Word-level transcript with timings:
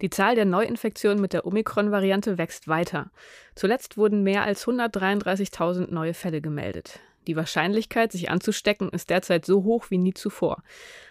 Die 0.00 0.10
Zahl 0.10 0.34
der 0.34 0.44
Neuinfektionen 0.44 1.20
mit 1.20 1.32
der 1.32 1.46
Omikron-Variante 1.46 2.36
wächst 2.36 2.68
weiter. 2.68 3.10
Zuletzt 3.54 3.96
wurden 3.96 4.22
mehr 4.22 4.42
als 4.42 4.66
133.000 4.66 5.90
neue 5.90 6.12
Fälle 6.12 6.42
gemeldet. 6.42 7.00
Die 7.26 7.36
Wahrscheinlichkeit, 7.36 8.12
sich 8.12 8.30
anzustecken, 8.30 8.90
ist 8.90 9.08
derzeit 9.08 9.46
so 9.46 9.64
hoch 9.64 9.86
wie 9.88 9.96
nie 9.96 10.12
zuvor. 10.12 10.62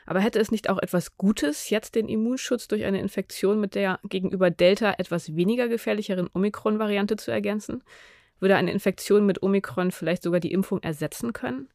Aber 0.06 0.20
hätte 0.20 0.40
es 0.40 0.52
nicht 0.52 0.70
auch 0.70 0.78
etwas 0.78 1.18
Gutes, 1.18 1.71
jetzt 1.71 1.96
den 1.96 2.08
Immunschutz 2.08 2.68
durch 2.68 2.84
eine 2.84 3.00
Infektion 3.00 3.60
mit 3.60 3.74
der 3.74 4.00
gegenüber 4.04 4.52
Delta 4.52 4.94
etwas 4.98 5.36
weniger 5.36 5.68
gefährlicheren 5.68 6.30
Omikron-Variante 6.32 7.16
zu 7.16 7.32
ergänzen? 7.32 7.82
Würde 8.40 8.58
eine 8.58 8.71
Infektion 8.71 9.26
mit 9.26 9.42
Omikron 9.42 9.92
vielleicht 9.92 10.21
sogar 10.21 10.40
die 10.40 10.52
Impfung 10.52 10.84
ersetzen 10.84 11.34
können? 11.34 11.70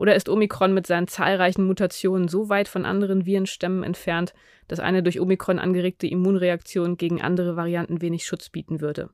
Oder 0.00 0.14
ist 0.14 0.30
Omikron 0.30 0.72
mit 0.72 0.86
seinen 0.86 1.08
zahlreichen 1.08 1.66
Mutationen 1.66 2.26
so 2.26 2.48
weit 2.48 2.68
von 2.68 2.86
anderen 2.86 3.26
Virenstämmen 3.26 3.82
entfernt, 3.82 4.32
dass 4.66 4.80
eine 4.80 5.02
durch 5.02 5.20
Omikron 5.20 5.58
angeregte 5.58 6.06
Immunreaktion 6.06 6.96
gegen 6.96 7.20
andere 7.20 7.54
Varianten 7.54 8.00
wenig 8.00 8.24
Schutz 8.24 8.48
bieten 8.48 8.80
würde? 8.80 9.10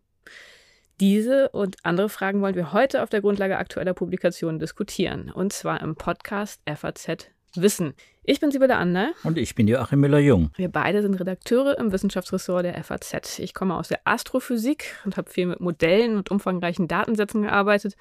Diese 1.00 1.48
und 1.48 1.77
andere 1.82 2.08
Fragen 2.08 2.41
wollen 2.41 2.54
wir 2.54 2.72
heute 2.72 3.02
auf 3.02 3.10
der 3.10 3.20
Grundlage 3.20 3.58
aktueller 3.58 3.94
Publikationen 3.94 4.60
diskutieren, 4.60 5.32
und 5.32 5.52
zwar 5.52 5.80
im 5.80 5.96
Podcast 5.96 6.62
FAZ 6.72 7.30
Wissen. 7.62 7.95
Ich 8.24 8.41
bin 8.41 8.51
Sibylle 8.51 8.77
Ander. 8.77 9.12
Und 9.23 9.38
ich 9.38 9.55
bin 9.55 9.69
Joachim 9.69 10.01
Müller-Jung. 10.01 10.51
Wir 10.56 10.69
beide 10.69 11.02
sind 11.02 11.14
Redakteure 11.14 11.78
im 11.78 11.92
Wissenschaftsressort 11.92 12.64
der 12.64 12.83
FAZ. 12.83 13.38
Ich 13.38 13.55
komme 13.55 13.77
aus 13.77 13.88
der 13.88 14.01
Astrophysik 14.05 14.97
und 15.05 15.16
habe 15.16 15.30
viel 15.30 15.47
mit 15.47 15.61
Modellen 15.61 16.16
und 16.16 16.30
umfangreichen 16.30 16.88
Datensätzen 16.88 17.42
gearbeitet. 17.42 17.97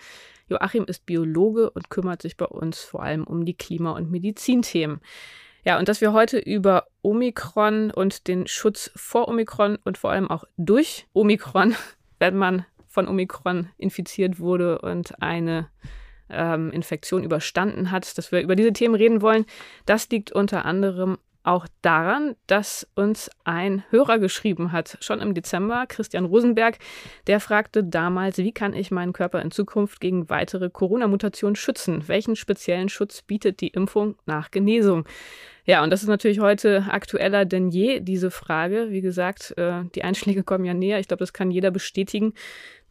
Joachim 0.47 0.85
ist 0.85 1.05
Biologe 1.05 1.69
und 1.69 1.89
kümmert 1.89 2.21
sich 2.21 2.37
bei 2.37 2.45
uns 2.45 2.79
vor 2.79 3.03
allem 3.03 3.23
um 3.23 3.45
die 3.45 3.53
Klima- 3.53 3.91
und 3.91 4.09
Medizinthemen. 4.09 4.99
Ja, 5.63 5.79
und 5.79 5.89
dass 5.89 5.99
wir 5.99 6.13
heute 6.13 6.37
über 6.37 6.87
Omikron 7.01 7.91
und 7.91 8.27
den 8.27 8.47
Schutz 8.47 8.91
vor 8.95 9.27
Omikron 9.27 9.77
und 9.83 9.97
vor 9.97 10.11
allem 10.11 10.29
auch 10.29 10.43
durch 10.57 11.07
Omikron, 11.13 11.75
wenn 12.19 12.35
man 12.35 12.65
von 12.87 13.07
Omikron 13.07 13.69
infiziert 13.77 14.39
wurde 14.39 14.79
und 14.79 15.21
eine 15.21 15.69
ähm, 16.29 16.71
Infektion 16.71 17.23
überstanden 17.23 17.91
hat, 17.91 18.17
dass 18.17 18.31
wir 18.31 18.41
über 18.41 18.55
diese 18.55 18.73
Themen 18.73 18.95
reden 18.95 19.21
wollen. 19.21 19.45
Das 19.85 20.09
liegt 20.09 20.31
unter 20.31 20.65
anderem 20.65 21.17
auch 21.45 21.67
daran, 21.81 22.35
dass 22.47 22.87
uns 22.95 23.29
ein 23.43 23.83
Hörer 23.91 24.17
geschrieben 24.17 24.71
hat, 24.71 24.97
schon 25.01 25.21
im 25.21 25.33
Dezember, 25.33 25.85
Christian 25.87 26.25
Rosenberg, 26.25 26.79
der 27.27 27.39
fragte 27.39 27.83
damals, 27.83 28.37
wie 28.37 28.51
kann 28.51 28.73
ich 28.73 28.91
meinen 28.91 29.13
Körper 29.13 29.41
in 29.41 29.51
Zukunft 29.51 30.01
gegen 30.01 30.29
weitere 30.29 30.69
Corona-Mutationen 30.69 31.55
schützen? 31.55 32.07
Welchen 32.07 32.35
speziellen 32.35 32.89
Schutz 32.89 33.21
bietet 33.21 33.61
die 33.61 33.67
Impfung 33.67 34.15
nach 34.25 34.49
Genesung? 34.49 35.05
Ja, 35.65 35.83
und 35.83 35.89
das 35.89 36.03
ist 36.03 36.09
natürlich 36.09 36.39
heute 36.39 36.85
aktueller 36.89 37.45
denn 37.45 37.69
je, 37.69 37.99
diese 37.99 38.29
Frage. 38.29 38.87
Wie 38.89 39.01
gesagt, 39.01 39.53
äh, 39.57 39.83
die 39.95 40.03
Einschläge 40.03 40.43
kommen 40.43 40.65
ja 40.65 40.75
näher. 40.75 40.99
Ich 40.99 41.07
glaube, 41.07 41.21
das 41.21 41.33
kann 41.33 41.49
jeder 41.49 41.71
bestätigen, 41.71 42.33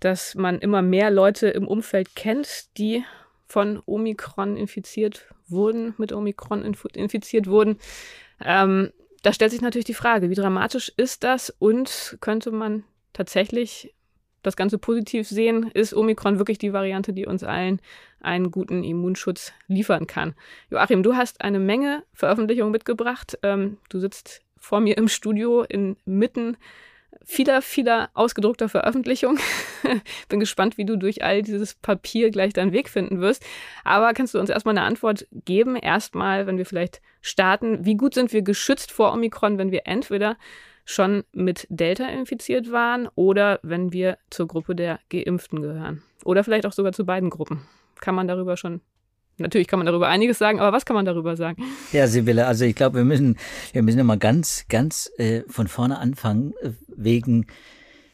dass 0.00 0.34
man 0.34 0.58
immer 0.58 0.82
mehr 0.82 1.10
Leute 1.10 1.48
im 1.48 1.68
Umfeld 1.68 2.16
kennt, 2.16 2.76
die 2.78 3.04
von 3.46 3.82
Omikron 3.86 4.56
infiziert 4.56 5.26
wurden, 5.48 5.94
mit 5.98 6.12
Omikron 6.12 6.62
infiziert 6.94 7.46
wurden. 7.46 7.78
Ähm, 8.40 8.90
da 9.22 9.32
stellt 9.32 9.52
sich 9.52 9.60
natürlich 9.60 9.86
die 9.86 9.94
Frage, 9.94 10.30
wie 10.30 10.34
dramatisch 10.34 10.92
ist 10.96 11.24
das 11.24 11.50
und 11.58 12.18
könnte 12.20 12.50
man 12.50 12.84
tatsächlich 13.12 13.94
das 14.44 14.56
Ganze 14.56 14.78
positiv 14.78 15.26
sehen? 15.28 15.70
Ist 15.72 15.94
Omikron 15.94 16.38
wirklich 16.38 16.58
die 16.58 16.72
Variante, 16.72 17.12
die 17.12 17.26
uns 17.26 17.42
allen 17.42 17.80
einen 18.20 18.50
guten 18.50 18.84
Immunschutz 18.84 19.52
liefern 19.66 20.06
kann? 20.06 20.34
Joachim, 20.70 21.02
du 21.02 21.16
hast 21.16 21.40
eine 21.40 21.58
Menge 21.58 22.04
Veröffentlichungen 22.12 22.72
mitgebracht. 22.72 23.38
Ähm, 23.42 23.78
du 23.88 23.98
sitzt 23.98 24.42
vor 24.58 24.80
mir 24.80 24.96
im 24.96 25.08
Studio 25.08 25.62
inmitten 25.62 26.56
vieler, 27.24 27.62
vieler 27.62 28.10
ausgedruckter 28.14 28.68
Veröffentlichungen. 28.68 29.40
Bin 30.28 30.40
gespannt, 30.40 30.78
wie 30.78 30.84
du 30.84 30.96
durch 30.96 31.22
all 31.22 31.42
dieses 31.42 31.74
Papier 31.74 32.30
gleich 32.30 32.52
deinen 32.52 32.72
Weg 32.72 32.88
finden 32.88 33.20
wirst. 33.20 33.44
Aber 33.84 34.12
kannst 34.12 34.34
du 34.34 34.38
uns 34.38 34.50
erstmal 34.50 34.76
eine 34.76 34.86
Antwort 34.86 35.26
geben? 35.32 35.76
Erstmal, 35.76 36.46
wenn 36.46 36.58
wir 36.58 36.66
vielleicht 36.66 37.00
starten, 37.20 37.84
wie 37.84 37.96
gut 37.96 38.14
sind 38.14 38.32
wir 38.32 38.42
geschützt 38.42 38.92
vor 38.92 39.12
Omikron, 39.12 39.58
wenn 39.58 39.70
wir 39.70 39.82
entweder 39.86 40.36
schon 40.84 41.24
mit 41.32 41.66
Delta 41.70 42.06
infiziert 42.08 42.70
waren 42.70 43.08
oder 43.14 43.58
wenn 43.62 43.92
wir 43.92 44.18
zur 44.30 44.46
Gruppe 44.46 44.74
der 44.74 45.00
Geimpften 45.10 45.62
gehören? 45.62 46.02
Oder 46.24 46.44
vielleicht 46.44 46.66
auch 46.66 46.72
sogar 46.72 46.92
zu 46.92 47.04
beiden 47.04 47.30
Gruppen. 47.30 47.66
Kann 48.00 48.14
man 48.14 48.28
darüber 48.28 48.56
schon 48.56 48.80
Natürlich 49.38 49.66
kann 49.66 49.78
man 49.78 49.86
darüber 49.86 50.08
einiges 50.08 50.38
sagen, 50.38 50.60
aber 50.60 50.76
was 50.76 50.84
kann 50.84 50.94
man 50.94 51.04
darüber 51.04 51.36
sagen? 51.36 51.62
Ja, 51.92 52.06
Sibylle, 52.06 52.46
also 52.46 52.64
ich 52.64 52.76
glaube, 52.76 52.98
wir 52.98 53.04
müssen, 53.04 53.36
wir 53.72 53.82
müssen 53.82 53.98
immer 53.98 54.16
ganz, 54.16 54.66
ganz 54.68 55.10
äh, 55.18 55.42
von 55.48 55.66
vorne 55.66 55.98
anfangen, 55.98 56.54
äh, 56.62 56.70
wegen, 56.88 57.46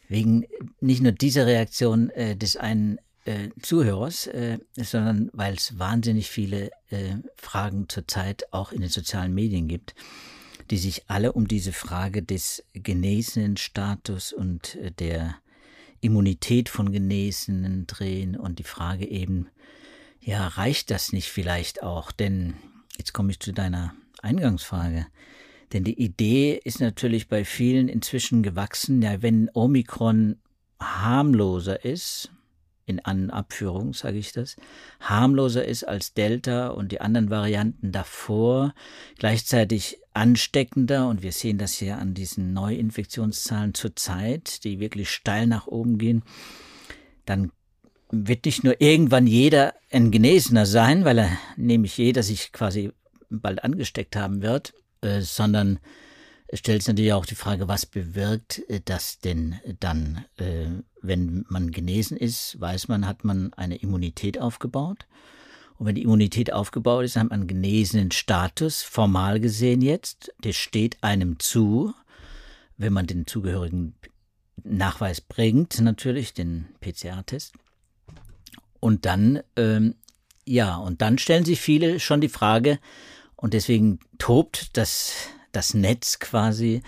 wegen 0.09 0.47
nicht 0.81 1.03
nur 1.03 1.13
dieser 1.13 1.47
Reaktion 1.47 2.11
äh, 2.11 2.37
des 2.37 2.57
einen 2.57 2.99
äh, 3.27 3.51
Zuhörers, 3.61 4.29
äh, 4.29 4.59
sondern 4.77 5.31
weil 5.35 5.55
es 5.55 5.79
wahnsinnig 5.79 6.31
viele 6.31 6.71
äh, 6.89 7.17
Fragen 7.37 7.89
zurzeit 7.89 8.53
auch 8.53 8.73
in 8.73 8.81
den 8.81 8.91
sozialen 8.91 9.35
Medien 9.35 9.69
gibt, 9.69 9.95
die 10.71 10.79
sich 10.79 11.05
alle 11.09 11.33
um 11.33 11.47
diese 11.47 11.73
Frage 11.73 12.23
des 12.23 12.65
genesenen 12.73 13.59
Status 13.59 14.33
und 14.33 14.79
der 14.99 15.37
Immunität 16.01 16.69
von 16.71 16.93
Genesenen 16.93 17.87
drehen 17.87 18.37
und 18.37 18.59
die 18.59 18.65
Frage 18.65 19.07
eben, 19.07 19.49
ja, 20.21 20.47
reicht 20.47 20.91
das 20.91 21.13
nicht 21.13 21.29
vielleicht 21.29 21.83
auch? 21.83 22.13
Denn 22.13 22.55
jetzt 22.99 23.13
komme 23.13 23.31
ich 23.31 23.41
zu 23.41 23.53
deiner 23.53 23.95
Eingangsfrage. 24.23 25.07
Denn 25.73 25.85
die 25.85 26.01
Idee 26.01 26.61
ist 26.63 26.81
natürlich 26.81 27.29
bei 27.29 27.45
vielen 27.45 27.89
inzwischen 27.89 28.43
gewachsen, 28.43 29.03
ja, 29.03 29.23
wenn 29.23 29.51
Omikron 29.55 30.37
harmloser 30.81 31.85
ist, 31.85 32.31
in 32.87 32.99
anderen 33.05 33.31
Abführungen 33.31 33.93
sage 33.93 34.19
ich 34.19 34.33
das, 34.33 34.57
harmloser 34.99 35.65
ist 35.65 35.85
als 35.85 36.13
Delta 36.13 36.69
und 36.69 36.91
die 36.91 37.01
anderen 37.01 37.31
Varianten 37.31 37.93
davor, 37.93 38.75
gleichzeitig 39.17 39.99
ansteckender, 40.13 41.09
und 41.09 41.23
wir 41.23 41.33
sehen 41.33 41.59
das 41.59 41.75
hier 41.75 41.99
an 41.99 42.15
diesen 42.15 42.53
Neuinfektionszahlen 42.53 43.75
zurzeit, 43.75 44.65
die 44.65 44.81
wirklich 44.81 45.11
steil 45.11 45.47
nach 45.47 45.69
oben 45.69 45.99
gehen, 45.99 46.25
dann 47.27 47.53
wird 48.11 48.45
nicht 48.45 48.65
nur 48.65 48.81
irgendwann 48.81 49.27
jeder 49.27 49.75
ein 49.91 50.11
Genesener 50.11 50.67
sein, 50.67 51.05
weil 51.05 51.19
er 51.19 51.39
nämlich 51.57 51.97
jeder 51.97 52.23
sich 52.23 52.53
quasi 52.53 52.93
bald 53.29 53.63
angesteckt 53.65 54.17
haben 54.17 54.43
wird, 54.43 54.75
äh, 55.01 55.21
sondern 55.21 55.79
es 56.49 56.59
stellt 56.59 56.83
sich 56.83 56.89
natürlich 56.89 57.13
auch 57.13 57.27
die 57.27 57.37
Frage, 57.37 57.69
was 57.69 57.87
bewirkt 57.87 58.69
äh, 58.69 58.81
das 58.85 59.21
denn 59.21 59.61
dann, 59.79 60.25
äh, 60.37 60.67
wenn 61.01 61.45
man 61.49 61.71
genesen 61.71 62.17
ist, 62.17 62.61
weiß 62.61 62.89
man, 62.89 63.07
hat 63.07 63.25
man 63.25 63.53
eine 63.55 63.77
Immunität 63.77 64.41
aufgebaut. 64.41 65.07
Und 65.79 65.87
wenn 65.87 65.95
die 65.95 66.03
Immunität 66.03 66.53
aufgebaut 66.53 67.05
ist, 67.05 67.17
hat 67.17 67.31
man 67.31 67.41
einen 67.41 67.47
genesenen 67.47 68.11
Status, 68.11 68.83
formal 68.83 69.41
gesehen 69.41 69.81
jetzt, 69.81 70.33
der 70.43 70.53
steht 70.53 71.03
einem 71.03 71.39
zu, 71.39 71.95
wenn 72.77 72.93
man 72.93 73.07
den 73.07 73.27
zugehörigen 73.27 73.95
Nachweis 74.65 75.21
bringt, 75.21 75.81
natürlich, 75.81 76.35
den 76.35 76.67
PCR-Test. 76.81 77.55
Und 78.81 79.07
dann, 79.07 79.41
ähm, 79.57 79.95
ja, 80.47 80.77
und 80.77 81.03
dann 81.03 81.19
stellen 81.19 81.45
sich 81.45 81.61
viele 81.61 82.01
schon 82.01 82.21
die 82.21 82.29
Frage, 82.29 82.79
und 83.41 83.55
deswegen 83.55 84.01
tobt 84.19 84.77
das, 84.77 85.15
das 85.53 85.73
Netz 85.73 86.19
quasi, 86.19 86.83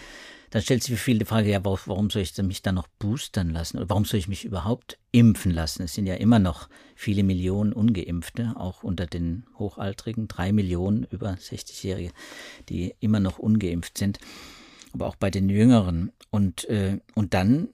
dann 0.51 0.61
stellt 0.61 0.83
sich 0.83 0.95
für 0.95 1.03
viele 1.03 1.21
die 1.21 1.25
Frage, 1.25 1.51
ja, 1.51 1.65
warum 1.65 2.11
soll 2.11 2.21
ich 2.21 2.37
mich 2.37 2.61
dann 2.61 2.75
noch 2.75 2.89
boostern 2.99 3.49
lassen? 3.49 3.79
Oder 3.79 3.89
warum 3.89 4.05
soll 4.05 4.21
ich 4.21 4.29
mich 4.29 4.45
überhaupt 4.45 4.99
impfen 5.13 5.51
lassen? 5.51 5.85
Es 5.85 5.95
sind 5.95 6.05
ja 6.05 6.15
immer 6.17 6.39
noch 6.39 6.69
viele 6.95 7.23
Millionen 7.23 7.73
Ungeimpfte, 7.73 8.53
auch 8.57 8.83
unter 8.83 9.07
den 9.07 9.47
Hochaltrigen, 9.59 10.29
drei 10.29 10.53
Millionen 10.53 11.05
über 11.05 11.31
60-Jährige, 11.31 12.13
die 12.69 12.95
immer 13.01 13.19
noch 13.19 13.39
ungeimpft 13.39 13.97
sind, 13.97 14.19
aber 14.93 15.07
auch 15.07 15.17
bei 15.17 15.31
den 15.31 15.49
Jüngeren. 15.49 16.13
Und, 16.31 16.67
äh, 16.69 16.99
und 17.15 17.33
dann 17.33 17.69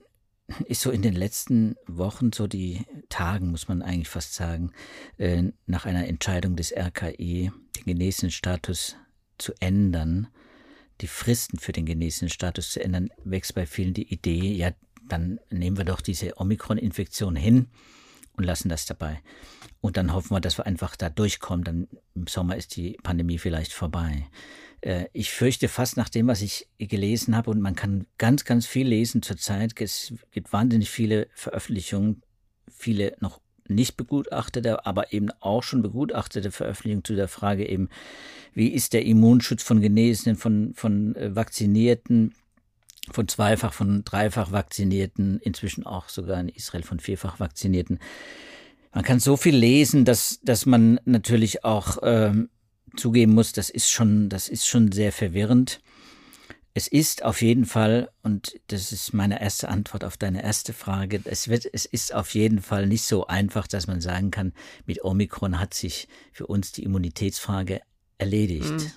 ist 0.65 0.81
so 0.81 0.91
in 0.91 1.01
den 1.01 1.13
letzten 1.13 1.75
Wochen, 1.87 2.31
so 2.31 2.47
die 2.47 2.85
Tagen, 3.09 3.51
muss 3.51 3.67
man 3.67 3.81
eigentlich 3.81 4.09
fast 4.09 4.33
sagen, 4.33 4.71
äh, 5.17 5.43
nach 5.65 5.85
einer 5.85 6.07
Entscheidung 6.07 6.55
des 6.55 6.71
RKI, 6.75 7.51
den 7.77 7.83
genesenen 7.85 8.31
Status 8.31 8.95
zu 9.37 9.53
ändern, 9.59 10.27
die 11.01 11.07
Fristen 11.07 11.59
für 11.59 11.71
den 11.71 11.85
genesenen 11.85 12.29
Status 12.29 12.71
zu 12.71 12.83
ändern, 12.83 13.09
wächst 13.23 13.55
bei 13.55 13.65
vielen 13.65 13.93
die 13.93 14.11
Idee, 14.11 14.53
ja, 14.53 14.71
dann 15.07 15.39
nehmen 15.49 15.77
wir 15.77 15.85
doch 15.85 16.01
diese 16.01 16.37
Omikron-Infektion 16.37 17.35
hin 17.35 17.67
und 18.39 18.45
lassen 18.45 18.69
das 18.69 18.85
dabei. 18.85 19.21
Und 19.81 19.97
dann 19.97 20.13
hoffen 20.13 20.31
wir, 20.31 20.41
dass 20.41 20.57
wir 20.57 20.65
einfach 20.65 20.95
da 20.95 21.09
durchkommen. 21.09 21.63
Dann 21.63 21.87
im 22.15 22.27
Sommer 22.27 22.55
ist 22.55 22.75
die 22.75 22.97
Pandemie 23.03 23.37
vielleicht 23.37 23.73
vorbei. 23.73 24.27
Äh, 24.81 25.05
ich 25.13 25.31
fürchte 25.31 25.67
fast 25.67 25.97
nach 25.97 26.09
dem, 26.09 26.27
was 26.27 26.41
ich 26.41 26.67
gelesen 26.77 27.35
habe, 27.35 27.51
und 27.51 27.61
man 27.61 27.75
kann 27.75 28.07
ganz, 28.17 28.45
ganz 28.45 28.65
viel 28.65 28.87
lesen 28.87 29.21
zurzeit. 29.21 29.79
Es 29.79 30.13
gibt 30.31 30.51
wahnsinnig 30.51 30.89
viele 30.89 31.27
Veröffentlichungen, 31.33 32.23
viele 32.71 33.15
noch 33.19 33.41
nicht 33.67 33.97
begutachtete, 33.97 34.85
aber 34.85 35.13
eben 35.13 35.29
auch 35.41 35.61
schon 35.61 35.81
begutachtete 35.81 36.51
Veröffentlichung 36.51 37.03
zu 37.03 37.15
der 37.15 37.27
Frage 37.27 37.67
eben, 37.69 37.89
wie 38.53 38.69
ist 38.69 38.93
der 38.93 39.05
Immunschutz 39.05 39.61
von 39.61 39.79
Genesenen, 39.79 40.35
von, 40.35 40.73
von 40.73 41.15
äh, 41.15 41.35
Vakzinierten, 41.35 42.33
von 43.11 43.27
zweifach, 43.27 43.73
von 43.73 44.03
dreifach 44.03 44.51
Vakzinierten, 44.51 45.39
inzwischen 45.39 45.85
auch 45.85 46.09
sogar 46.09 46.39
in 46.39 46.49
Israel 46.49 46.83
von 46.83 46.99
vierfach 46.99 47.39
Vakzinierten. 47.39 47.99
Man 48.93 49.03
kann 49.03 49.19
so 49.19 49.37
viel 49.37 49.55
lesen, 49.55 50.05
dass, 50.05 50.39
dass 50.43 50.65
man 50.65 50.99
natürlich 51.05 51.63
auch 51.63 51.97
ähm, 52.01 52.49
zugeben 52.95 53.33
muss, 53.33 53.51
das 53.53 53.69
ist 53.69 53.91
schon, 53.91 54.29
das 54.29 54.49
ist 54.49 54.67
schon 54.67 54.91
sehr 54.91 55.11
verwirrend. 55.11 55.81
Es 56.73 56.87
ist 56.87 57.23
auf 57.23 57.41
jeden 57.41 57.65
Fall, 57.65 58.09
und 58.21 58.59
das 58.67 58.91
ist 58.91 59.13
meine 59.13 59.41
erste 59.41 59.69
Antwort 59.69 60.03
auf 60.03 60.17
deine 60.17 60.43
erste 60.43 60.71
Frage, 60.71 61.21
es, 61.25 61.47
wird, 61.47 61.67
es 61.71 61.85
ist 61.85 62.13
auf 62.13 62.33
jeden 62.33 62.61
Fall 62.61 62.87
nicht 62.87 63.03
so 63.03 63.27
einfach, 63.27 63.67
dass 63.67 63.87
man 63.87 64.01
sagen 64.01 64.31
kann, 64.31 64.53
mit 64.85 65.03
Omikron 65.03 65.59
hat 65.59 65.73
sich 65.73 66.07
für 66.31 66.47
uns 66.47 66.71
die 66.71 66.83
Immunitätsfrage 66.83 67.81
erledigt. 68.17 68.71
Mhm. 68.71 68.91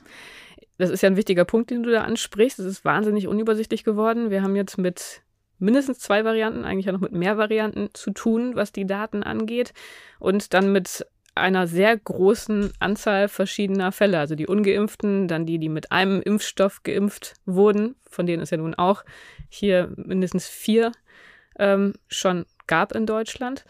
Das 0.83 0.91
ist 0.91 1.01
ja 1.01 1.09
ein 1.09 1.17
wichtiger 1.17 1.45
Punkt, 1.45 1.71
den 1.71 1.85
du 1.85 1.93
da 1.93 2.03
ansprichst. 2.03 2.59
Es 2.59 2.67
ist 2.67 2.85
wahnsinnig 2.85 3.29
unübersichtlich 3.29 3.85
geworden. 3.85 4.31
Wir 4.31 4.43
haben 4.43 4.57
jetzt 4.57 4.79
mit 4.79 5.23
mindestens 5.61 6.01
zwei 6.01 6.25
Varianten, 6.25 6.65
eigentlich 6.65 6.87
ja 6.87 6.93
noch 6.93 6.99
mit 6.99 7.13
mehr 7.13 7.39
Varianten 7.39 7.91
zu 7.93 8.11
tun, 8.11 8.57
was 8.57 8.73
die 8.73 8.85
Daten 8.85 9.23
angeht. 9.23 9.75
Und 10.19 10.55
dann 10.55 10.73
mit 10.73 11.07
einer 11.37 11.69
sehr 11.69 11.97
großen 11.97 12.73
Anzahl 12.81 13.29
verschiedener 13.29 13.93
Fälle. 13.93 14.19
Also 14.19 14.35
die 14.35 14.49
ungeimpften, 14.49 15.29
dann 15.29 15.47
die, 15.47 15.61
die 15.61 15.69
mit 15.69 15.93
einem 15.93 16.21
Impfstoff 16.21 16.83
geimpft 16.83 17.35
wurden, 17.47 17.95
von 18.11 18.27
denen 18.27 18.43
es 18.43 18.51
ja 18.51 18.57
nun 18.57 18.75
auch 18.75 19.05
hier 19.49 19.93
mindestens 19.95 20.49
vier 20.49 20.91
ähm, 21.61 21.93
schon 22.09 22.45
gab 22.67 22.91
in 22.91 23.07
Deutschland. 23.07 23.65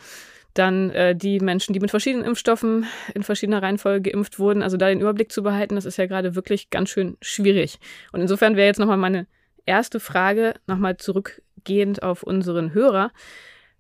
Dann 0.55 0.91
äh, 0.91 1.17
die 1.17 1.41
Menschen, 1.41 1.73
die 1.73 1.81
mit 1.81 1.91
verschiedenen 1.91 2.27
Impfstoffen 2.27 2.87
in 3.15 3.23
verschiedener 3.23 3.63
Reihenfolge 3.63 4.11
geimpft 4.11 4.39
wurden. 4.39 4.63
Also 4.63 4.77
da 4.77 4.89
den 4.89 5.01
Überblick 5.01 5.33
zu 5.33 5.43
behalten, 5.43 5.77
das 5.77 5.85
ist 5.85 5.97
ja 5.97 6.07
gerade 6.07 6.35
wirklich 6.35 6.71
ganz 6.71 6.91
schön 6.91 7.17
schwierig. 7.23 7.79
Und 8.13 8.21
insofern 8.21 8.57
wäre 8.57 8.67
jetzt 8.67 8.79
nochmal 8.79 8.99
meine 8.99 9.27
erste 9.65 10.01
Frage, 10.01 10.55
nochmal 10.67 10.97
zurückgehend 10.99 12.03
auf 12.03 12.23
unseren 12.23 12.75
Hörer. 12.75 13.13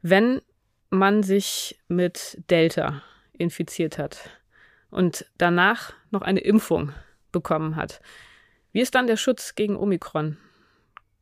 Wenn 0.00 0.40
man 0.90 1.22
sich 1.22 1.78
mit 1.88 2.38
Delta 2.50 3.02
infiziert 3.32 3.98
hat 3.98 4.30
und 4.90 5.26
danach 5.38 5.94
noch 6.10 6.22
eine 6.22 6.40
Impfung 6.40 6.92
bekommen 7.32 7.76
hat. 7.76 8.00
Wie 8.72 8.80
ist 8.80 8.94
dann 8.94 9.06
der 9.06 9.16
Schutz 9.16 9.54
gegen 9.54 9.76
Omikron? 9.76 10.36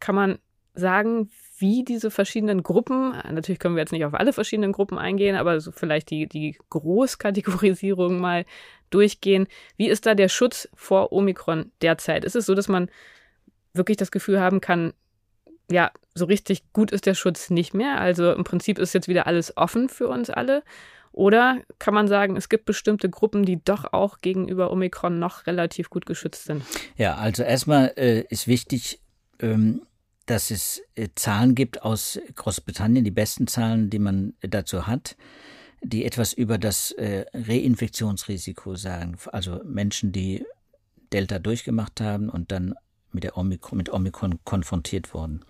Kann 0.01 0.15
man 0.15 0.39
sagen, 0.75 1.31
wie 1.61 1.85
diese 1.85 2.11
verschiedenen 2.11 2.63
Gruppen, 2.63 3.13
natürlich 3.31 3.59
können 3.59 3.77
wir 3.77 3.83
jetzt 3.83 3.93
nicht 3.93 4.05
auf 4.05 4.15
alle 4.15 4.33
verschiedenen 4.33 4.73
Gruppen 4.73 4.99
eingehen, 4.99 5.37
aber 5.37 5.61
so 5.61 5.73
vielleicht 5.73 6.11
die, 6.11 6.27
die 6.27 6.57
Großkategorisierung 6.71 8.21
mal 8.21 8.45
durchgehen. 8.91 9.47
Wie 9.77 9.89
ist 9.89 10.07
da 10.07 10.15
der 10.15 10.29
Schutz 10.29 10.69
vor 10.75 11.13
Omikron 11.13 11.71
derzeit? 11.83 12.25
Ist 12.25 12.37
es 12.37 12.47
so, 12.47 12.55
dass 12.55 12.69
man 12.69 12.91
wirklich 13.73 13.97
das 13.97 14.11
Gefühl 14.11 14.41
haben 14.41 14.61
kann, 14.61 14.93
ja, 15.71 15.93
so 16.15 16.25
richtig 16.25 16.73
gut 16.73 16.91
ist 16.91 17.07
der 17.07 17.15
Schutz 17.15 17.51
nicht 17.51 17.75
mehr? 17.75 18.01
Also 18.01 18.33
im 18.33 18.45
Prinzip 18.45 18.79
ist 18.79 18.93
jetzt 18.93 19.09
wieder 19.09 19.27
alles 19.27 19.57
offen 19.57 19.89
für 19.89 20.09
uns 20.09 20.29
alle. 20.31 20.65
Oder 21.13 21.59
kann 21.79 21.95
man 21.95 22.09
sagen, 22.09 22.37
es 22.37 22.49
gibt 22.49 22.65
bestimmte 22.65 23.09
Gruppen, 23.09 23.45
die 23.45 23.63
doch 23.63 23.93
auch 23.93 24.21
gegenüber 24.21 24.71
Omikron 24.71 25.19
noch 25.19 25.47
relativ 25.47 25.91
gut 25.91 26.07
geschützt 26.07 26.45
sind? 26.45 26.63
Ja, 26.97 27.17
also 27.17 27.43
erstmal 27.43 27.93
äh, 27.97 28.23
ist 28.29 28.47
wichtig, 28.47 29.01
ähm, 29.41 29.83
dass 30.31 30.53
es 30.53 30.81
äh, 30.95 31.09
Zahlen 31.17 31.57
gibt 31.57 31.83
aus 31.83 32.21
Großbritannien, 32.37 33.05
die 33.05 33.11
besten 33.11 33.49
Zahlen, 33.49 33.91
die 33.91 33.99
man 33.99 34.35
dazu 34.41 34.87
hat, 34.87 35.17
die 35.83 36.05
etwas 36.05 36.33
über 36.33 36.57
das 36.57 36.93
äh, 36.93 37.27
Reinfektionsrisiko 37.35 38.77
sagen. 38.77 39.17
Also 39.33 39.61
Menschen, 39.65 40.13
die 40.13 40.45
Delta 41.13 41.41
durchgemacht 41.41 42.01
haben 42.01 42.29
und 42.29 42.53
dann 42.53 42.75
mit, 43.11 43.25
der 43.25 43.37
Omikron, 43.37 43.77
mit 43.77 43.93
Omikron 43.93 44.39
konfrontiert 44.45 45.13
wurden. 45.15 45.45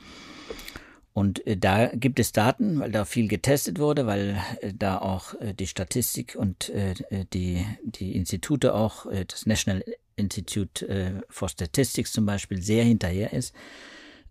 Und 1.12 1.47
äh, 1.47 1.59
da 1.59 1.88
gibt 1.88 2.19
es 2.19 2.33
Daten, 2.33 2.81
weil 2.81 2.91
da 2.91 3.05
viel 3.05 3.29
getestet 3.29 3.79
wurde, 3.79 4.06
weil 4.06 4.41
äh, 4.62 4.73
da 4.73 4.97
auch 4.97 5.35
äh, 5.41 5.53
die 5.53 5.67
Statistik 5.67 6.37
und 6.37 6.73
die, 7.35 7.67
die 7.83 8.17
Institute 8.17 8.75
auch, 8.75 9.06
das 9.26 9.44
National 9.44 9.85
Institute 10.17 11.23
for 11.29 11.49
Statistics 11.49 12.12
zum 12.12 12.25
Beispiel, 12.25 12.62
sehr 12.62 12.85
hinterher 12.85 13.33
ist. 13.33 13.55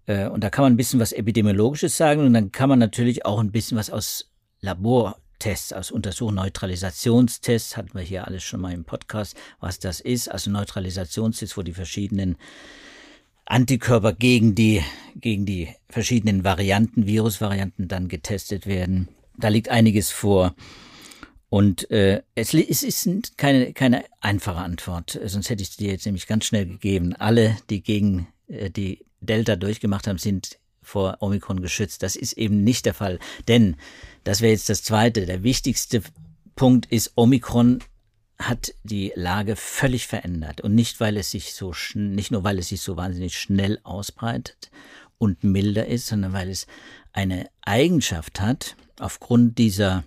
Und 0.10 0.44
da 0.44 0.50
kann 0.50 0.64
man 0.64 0.74
ein 0.74 0.78
bisschen 0.78 1.00
was 1.00 1.12
Epidemiologisches 1.12 1.96
sagen 1.96 2.26
und 2.26 2.34
dann 2.34 2.52
kann 2.52 2.68
man 2.68 2.80
natürlich 2.80 3.26
auch 3.26 3.40
ein 3.40 3.52
bisschen 3.52 3.78
was 3.78 3.92
aus 3.92 4.32
Labortests, 4.60 5.72
aus 5.72 5.92
Untersuchungen, 5.92 6.38
Neutralisationstests, 6.38 7.78
hatten 7.78 7.94
wir 7.94 8.02
hier 8.02 8.26
alles 8.26 8.44
schon 8.44 8.60
mal 8.60 8.74
im 8.74 8.86
Podcast, 8.86 9.36
was 9.60 9.78
das 9.78 10.00
ist. 10.00 10.30
Also 10.30 10.50
Neutralisationstests, 10.50 11.56
wo 11.58 11.62
die 11.62 11.74
verschiedenen 11.74 12.38
Antikörper 13.46 14.14
gegen 14.14 14.56
die, 14.56 14.84
gegen 15.16 15.46
die 15.46 15.70
verschiedenen 15.90 16.44
Varianten, 16.44 17.06
Virusvarianten 17.06 17.88
dann 17.88 18.08
getestet 18.08 18.66
werden. 18.66 19.10
Da 19.38 19.48
liegt 19.50 19.70
einiges 19.70 20.10
vor. 20.10 20.56
Und 21.50 21.90
äh, 21.90 22.22
es, 22.36 22.54
es 22.54 22.84
ist 22.84 23.38
keine, 23.38 23.74
keine 23.74 24.06
einfache 24.22 24.60
Antwort, 24.60 25.20
sonst 25.26 25.50
hätte 25.50 25.64
ich 25.64 25.78
dir 25.78 25.92
jetzt 25.92 26.06
nämlich 26.06 26.28
ganz 26.28 26.46
schnell 26.46 26.68
gegeben. 26.68 27.16
Alle, 27.16 27.58
die 27.70 27.82
gegen 27.82 28.28
äh, 28.48 28.70
die 28.70 29.06
Delta 29.21 29.56
durchgemacht 29.56 30.07
haben, 30.07 30.18
sind 30.18 30.60
vor 30.81 31.18
Omikron 31.19 31.62
geschützt. 31.62 32.04
Das 32.04 32.16
ist 32.16 32.33
eben 32.33 32.63
nicht 32.63 32.86
der 32.86 32.94
Fall. 32.94 33.19
Denn, 33.48 33.75
das 34.24 34.42
wäre 34.42 34.51
jetzt 34.51 34.69
das 34.69 34.83
Zweite, 34.83 35.25
der 35.25 35.44
wichtigste 35.44 36.01
Punkt 36.56 36.88
ist, 36.88 37.13
Omikron 37.16 37.80
hat 38.39 38.74
die 38.83 39.12
Lage 39.16 39.56
völlig 39.56 40.07
verändert 40.07 40.62
und 40.62 40.74
nicht 40.74 41.00
weil 41.01 41.18
es 41.18 41.31
sich 41.31 41.54
so 41.54 41.74
nicht 41.94 42.31
nur 42.31 42.45
weil 42.45 42.57
es 42.57 42.69
sich 42.69 42.81
so 42.81 42.95
wahnsinnig 42.95 43.38
schnell 43.38 43.80
ausbreitet 43.83 44.71
und 45.18 45.44
milder 45.44 45.88
ist, 45.88 46.07
sondern 46.07 46.31
weil 46.31 46.50
es 46.50 46.66
eine 47.12 47.50
Eigenschaft 47.62 48.39
hat 48.39 48.77
aufgrund 48.98 49.57
dieser 49.57 50.06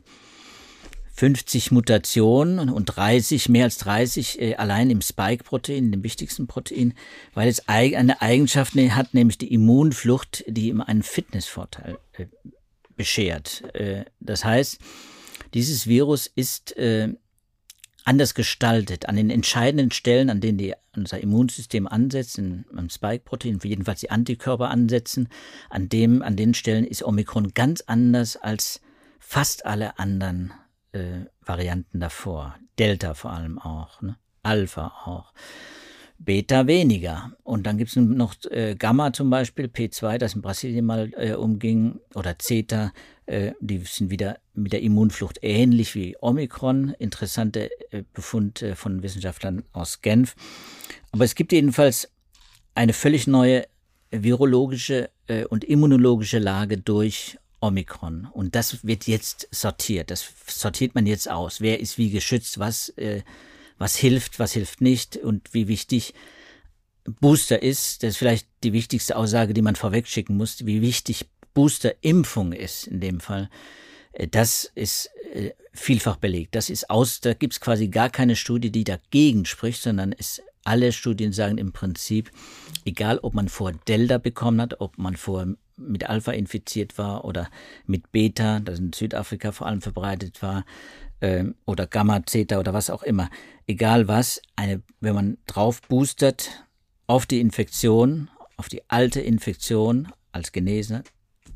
50 1.14 1.70
Mutationen 1.72 2.70
und 2.70 2.86
30, 2.86 3.48
mehr 3.48 3.64
als 3.64 3.78
30 3.78 4.40
äh, 4.40 4.54
allein 4.54 4.90
im 4.90 5.02
Spike-Protein, 5.02 5.92
dem 5.92 6.02
wichtigsten 6.02 6.46
Protein, 6.46 6.94
weil 7.34 7.48
es 7.48 7.68
eine 7.68 8.22
Eigenschaft 8.22 8.74
ne, 8.74 8.94
hat, 8.94 9.12
nämlich 9.14 9.38
die 9.38 9.52
Immunflucht, 9.52 10.44
die 10.46 10.68
ihm 10.68 10.80
einen 10.80 11.02
Fitnessvorteil 11.02 11.98
äh, 12.14 12.26
beschert. 12.96 13.62
Äh, 13.74 14.06
das 14.20 14.44
heißt, 14.44 14.78
dieses 15.54 15.86
Virus 15.86 16.26
ist 16.34 16.74
anders 18.04 18.34
gestaltet, 18.34 19.06
an 19.06 19.16
den 19.16 19.28
entscheidenden 19.28 19.90
Stellen, 19.90 20.30
an 20.30 20.40
denen 20.40 20.56
die, 20.56 20.72
unser 20.96 21.20
Immunsystem 21.20 21.86
ansetzt, 21.86 22.38
am 22.38 22.88
Spike-Protein, 22.88 23.60
jedenfalls 23.62 24.00
die 24.00 24.10
Antikörper 24.10 24.70
ansetzen, 24.70 25.28
an 25.68 25.90
dem, 25.90 26.22
an 26.22 26.36
den 26.36 26.54
Stellen 26.54 26.86
ist 26.86 27.04
Omikron 27.04 27.52
ganz 27.52 27.82
anders 27.82 28.36
als 28.36 28.80
fast 29.20 29.66
alle 29.66 29.98
anderen 29.98 30.52
äh, 30.92 31.26
Varianten 31.40 32.00
davor. 32.00 32.56
Delta 32.78 33.14
vor 33.14 33.32
allem 33.32 33.58
auch, 33.58 34.00
ne? 34.02 34.16
Alpha 34.42 34.88
auch. 35.04 35.32
Beta 36.18 36.66
weniger. 36.66 37.32
Und 37.42 37.66
dann 37.66 37.78
gibt 37.78 37.90
es 37.90 37.96
noch 37.96 38.34
äh, 38.50 38.76
Gamma 38.76 39.12
zum 39.12 39.30
Beispiel, 39.30 39.66
P2, 39.66 40.18
das 40.18 40.34
in 40.34 40.42
Brasilien 40.42 40.84
mal 40.84 41.12
äh, 41.16 41.34
umging, 41.34 41.98
oder 42.14 42.38
Zeta, 42.38 42.92
äh, 43.26 43.52
die 43.60 43.78
sind 43.78 44.10
wieder 44.10 44.38
mit 44.54 44.72
der 44.72 44.82
Immunflucht 44.82 45.38
ähnlich 45.42 45.94
wie 45.94 46.16
Omikron. 46.20 46.90
Interessante 46.98 47.70
äh, 47.90 48.04
Befund 48.12 48.64
von 48.74 49.02
Wissenschaftlern 49.02 49.64
aus 49.72 50.00
Genf. 50.00 50.36
Aber 51.10 51.24
es 51.24 51.34
gibt 51.34 51.52
jedenfalls 51.52 52.08
eine 52.74 52.92
völlig 52.92 53.26
neue 53.26 53.66
virologische 54.10 55.10
äh, 55.26 55.44
und 55.44 55.64
immunologische 55.64 56.38
Lage 56.38 56.78
durch 56.78 57.38
Omikron. 57.62 58.28
Und 58.32 58.54
das 58.54 58.84
wird 58.84 59.06
jetzt 59.06 59.48
sortiert. 59.50 60.10
Das 60.10 60.26
sortiert 60.46 60.94
man 60.94 61.06
jetzt 61.06 61.30
aus. 61.30 61.60
Wer 61.60 61.80
ist 61.80 61.96
wie 61.96 62.10
geschützt, 62.10 62.58
was 62.58 62.90
äh, 62.90 63.22
was 63.82 63.96
hilft, 63.96 64.38
was 64.38 64.52
hilft 64.52 64.80
nicht 64.80 65.16
und 65.16 65.52
wie 65.52 65.68
wichtig 65.68 66.14
Booster 67.04 67.62
ist. 67.62 68.02
Das 68.02 68.10
ist 68.10 68.16
vielleicht 68.16 68.46
die 68.62 68.72
wichtigste 68.72 69.16
Aussage, 69.16 69.54
die 69.54 69.62
man 69.62 69.74
vorweg 69.74 70.06
schicken 70.06 70.36
muss, 70.36 70.64
wie 70.64 70.80
wichtig 70.80 71.28
Boosterimpfung 71.52 72.52
ist 72.52 72.86
in 72.86 73.00
dem 73.00 73.20
Fall. 73.20 73.50
Äh, 74.12 74.28
das 74.28 74.70
ist 74.74 75.10
äh, 75.34 75.50
vielfach 75.72 76.16
belegt. 76.16 76.54
Das 76.54 76.70
ist 76.70 76.90
aus, 76.90 77.20
da 77.20 77.34
gibt 77.34 77.54
es 77.54 77.60
quasi 77.60 77.88
gar 77.88 78.08
keine 78.08 78.36
Studie, 78.36 78.70
die 78.70 78.84
dagegen 78.84 79.44
spricht, 79.44 79.82
sondern 79.82 80.14
es 80.16 80.40
alle 80.64 80.92
Studien 80.92 81.32
sagen 81.32 81.58
im 81.58 81.72
Prinzip, 81.72 82.30
egal 82.84 83.18
ob 83.18 83.34
man 83.34 83.48
vor 83.48 83.72
Delta 83.72 84.18
bekommen 84.18 84.60
hat, 84.60 84.80
ob 84.80 84.96
man 84.96 85.16
vor 85.16 85.46
mit 85.76 86.08
Alpha 86.08 86.32
infiziert 86.32 86.98
war 86.98 87.24
oder 87.24 87.48
mit 87.86 88.12
Beta, 88.12 88.60
das 88.60 88.78
in 88.78 88.92
Südafrika 88.92 89.52
vor 89.52 89.66
allem 89.66 89.80
verbreitet 89.80 90.42
war, 90.42 90.64
äh, 91.20 91.44
oder 91.64 91.86
Gamma, 91.86 92.24
Zeta 92.26 92.58
oder 92.58 92.74
was 92.74 92.90
auch 92.90 93.02
immer, 93.02 93.30
egal 93.66 94.08
was, 94.08 94.42
eine, 94.56 94.82
wenn 95.00 95.14
man 95.14 95.38
drauf 95.46 95.82
boostert 95.82 96.64
auf 97.06 97.26
die 97.26 97.40
Infektion, 97.40 98.30
auf 98.56 98.68
die 98.68 98.82
alte 98.88 99.20
Infektion 99.20 100.08
als 100.32 100.52
Genesener, 100.52 101.02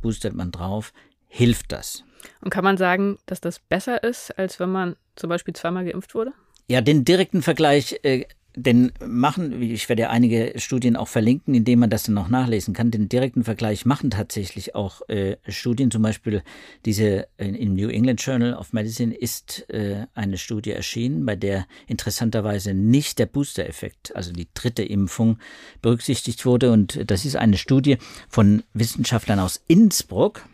boostert 0.01 0.35
man 0.35 0.53
drauf, 0.53 0.93
hilft 1.29 1.73
das. 1.73 2.05
Und 2.41 2.51
kann 2.51 2.65
man 2.65 2.77
sagen, 2.77 3.19
dass 3.27 3.41
das 3.41 3.59
besser 3.59 4.03
ist, 4.03 4.37
als 4.39 4.59
wenn 4.61 4.71
man 4.71 4.97
zum 5.17 5.29
Beispiel 5.29 5.55
zweimal 5.55 5.85
geimpft 5.85 6.15
wurde? 6.15 6.33
Ja, 6.69 6.81
den 6.81 7.05
direkten 7.05 7.43
Vergleich 7.43 8.01
äh, 8.03 8.25
den 8.59 8.91
machen, 9.07 9.61
ich 9.61 9.87
werde 9.91 10.03
ja 10.03 10.11
einige 10.11 10.55
Studien 10.57 10.97
auch 10.97 11.09
verlinken, 11.09 11.55
in 11.55 11.65
denen 11.65 11.81
man 11.81 11.91
das 11.91 12.05
dann 12.05 12.15
noch 12.15 12.31
nachlesen 12.31 12.73
kann. 12.73 12.91
Den 12.91 13.09
direkten 13.09 13.45
Vergleich 13.45 13.85
machen 13.85 14.11
tatsächlich 14.11 14.75
auch 14.75 15.07
äh, 15.09 15.37
Studien, 15.47 15.91
zum 15.91 16.01
Beispiel 16.01 16.43
diese 16.87 17.29
äh, 17.37 17.49
im 17.49 17.75
New 17.75 17.91
England 17.91 18.23
Journal 18.23 18.55
of 18.55 18.73
Medicine 18.73 19.15
ist 19.15 19.69
äh, 19.69 20.07
eine 20.15 20.39
Studie 20.39 20.71
erschienen, 20.71 21.27
bei 21.27 21.37
der 21.37 21.67
interessanterweise 21.87 22.73
nicht 22.73 23.19
der 23.19 23.27
Booster-Effekt, 23.27 24.17
also 24.17 24.33
die 24.33 24.49
dritte 24.55 24.83
Impfung, 24.83 25.39
berücksichtigt 25.83 26.47
wurde. 26.47 26.73
Und 26.73 27.11
das 27.11 27.27
ist 27.27 27.37
eine 27.37 27.59
Studie 27.59 27.99
von 28.31 28.63
Wissenschaftlern 28.73 29.39
aus 29.39 29.63
Innsbruck. 29.69 30.47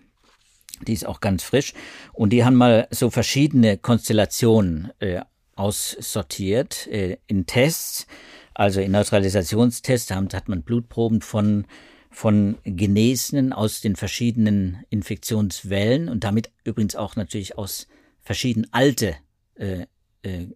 Die 0.88 0.92
ist 0.92 1.06
auch 1.06 1.20
ganz 1.20 1.44
frisch. 1.44 1.72
Und 2.12 2.30
die 2.30 2.44
haben 2.44 2.56
mal 2.56 2.88
so 2.90 3.10
verschiedene 3.10 3.78
Konstellationen 3.78 4.90
äh, 4.98 5.20
aussortiert 5.56 6.86
äh, 6.88 7.18
in 7.26 7.46
Tests. 7.46 8.06
Also 8.54 8.80
in 8.80 8.92
Neutralisationstests 8.92 10.10
hat 10.10 10.48
man 10.48 10.62
Blutproben 10.62 11.20
von, 11.20 11.66
von 12.10 12.58
Genesenen 12.64 13.52
aus 13.52 13.80
den 13.80 13.96
verschiedenen 13.96 14.84
Infektionswellen 14.90 16.08
und 16.08 16.24
damit 16.24 16.50
übrigens 16.64 16.96
auch 16.96 17.16
natürlich 17.16 17.56
aus 17.56 17.86
verschiedenen 18.20 18.72
alte 18.72 19.16
äh, 19.54 19.86
äh, 20.22 20.46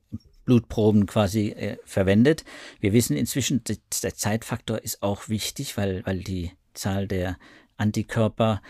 Blutproben 0.44 1.06
quasi 1.06 1.48
äh, 1.48 1.76
verwendet. 1.84 2.44
Wir 2.80 2.92
wissen 2.92 3.16
inzwischen, 3.16 3.62
der 3.64 4.14
Zeitfaktor 4.14 4.78
ist 4.82 5.02
auch 5.02 5.28
wichtig, 5.28 5.76
weil, 5.76 6.06
weil 6.06 6.20
die 6.20 6.52
Zahl 6.72 7.08
der 7.08 7.38
Antikörper 7.76 8.62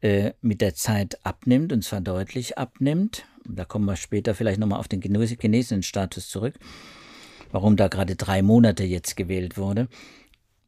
äh, 0.00 0.32
mit 0.40 0.60
der 0.60 0.74
Zeit 0.74 1.24
abnimmt 1.24 1.72
und 1.72 1.82
zwar 1.84 2.00
deutlich 2.00 2.56
abnimmt 2.56 3.26
da 3.48 3.64
kommen 3.64 3.84
wir 3.86 3.96
später 3.96 4.34
vielleicht 4.34 4.58
nochmal 4.58 4.80
auf 4.80 4.88
den 4.88 5.00
genesenen 5.00 5.82
Status 5.82 6.28
zurück, 6.28 6.54
warum 7.50 7.76
da 7.76 7.88
gerade 7.88 8.16
drei 8.16 8.42
Monate 8.42 8.84
jetzt 8.84 9.16
gewählt 9.16 9.56
wurde. 9.56 9.88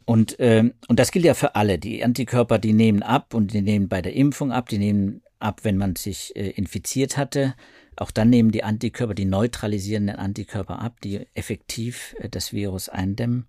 Und, 0.04 0.40
äh, 0.40 0.70
und 0.88 0.98
das 0.98 1.12
gilt 1.12 1.24
ja 1.24 1.34
für 1.34 1.54
alle. 1.54 1.78
Die 1.78 2.02
Antikörper, 2.02 2.58
die 2.58 2.72
nehmen 2.72 3.02
ab 3.02 3.32
und 3.34 3.52
die 3.52 3.62
nehmen 3.62 3.88
bei 3.88 4.02
der 4.02 4.14
Impfung 4.14 4.50
ab, 4.50 4.68
die 4.68 4.78
nehmen 4.78 5.22
ab, 5.38 5.60
wenn 5.62 5.76
man 5.76 5.94
sich 5.96 6.34
äh, 6.34 6.50
infiziert 6.50 7.16
hatte. 7.16 7.54
Auch 7.96 8.10
dann 8.10 8.30
nehmen 8.30 8.50
die 8.50 8.64
Antikörper, 8.64 9.14
die 9.14 9.24
neutralisierenden 9.24 10.16
Antikörper 10.16 10.80
ab, 10.80 11.00
die 11.02 11.26
effektiv 11.34 12.16
äh, 12.18 12.28
das 12.28 12.52
Virus 12.52 12.88
eindämmen. 12.88 13.46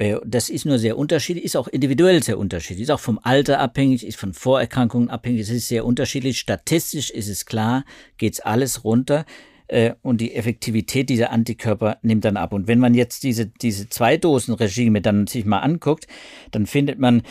Äh, 0.00 0.16
das 0.24 0.48
ist 0.48 0.64
nur 0.64 0.78
sehr 0.78 0.96
unterschiedlich, 0.96 1.44
ist 1.44 1.56
auch 1.56 1.68
individuell 1.68 2.22
sehr 2.22 2.38
unterschiedlich, 2.38 2.84
ist 2.84 2.90
auch 2.90 3.00
vom 3.00 3.20
Alter 3.22 3.60
abhängig, 3.60 4.04
ist 4.04 4.18
von 4.18 4.32
Vorerkrankungen 4.32 5.10
abhängig, 5.10 5.42
es 5.42 5.50
ist 5.50 5.68
sehr 5.68 5.84
unterschiedlich. 5.84 6.38
Statistisch 6.40 7.10
ist 7.10 7.28
es 7.28 7.44
klar, 7.44 7.84
geht's 8.16 8.40
alles 8.40 8.82
runter 8.82 9.26
äh, 9.68 9.92
und 10.00 10.22
die 10.22 10.34
Effektivität 10.34 11.10
dieser 11.10 11.30
Antikörper 11.30 11.98
nimmt 12.02 12.24
dann 12.24 12.38
ab. 12.38 12.54
Und 12.54 12.66
wenn 12.66 12.78
man 12.78 12.94
jetzt 12.94 13.22
diese, 13.22 13.46
diese 13.46 13.90
Zwei-Dosen-Regime 13.90 15.02
dann 15.02 15.26
sich 15.26 15.44
mal 15.44 15.60
anguckt, 15.60 16.06
dann 16.50 16.66
findet 16.66 16.98
man, 16.98 17.22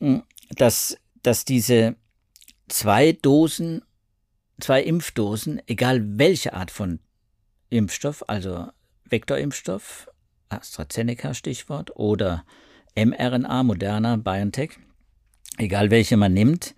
hm, 0.00 0.22
dass, 0.56 0.96
dass 1.22 1.44
diese 1.44 1.96
zwei 2.68 3.12
Dosen, 3.12 3.82
zwei 4.60 4.82
Impfdosen, 4.82 5.60
egal 5.66 6.18
welche 6.18 6.54
Art 6.54 6.70
von 6.70 7.00
Impfstoff, 7.68 8.24
also 8.28 8.68
Vektorimpfstoff, 9.04 10.07
AstraZeneca 10.48 11.34
Stichwort, 11.34 11.96
oder 11.96 12.44
mRNA, 12.96 13.62
Moderna, 13.62 14.16
BioNTech, 14.16 14.78
egal 15.56 15.90
welche 15.90 16.16
man 16.16 16.34
nimmt, 16.34 16.74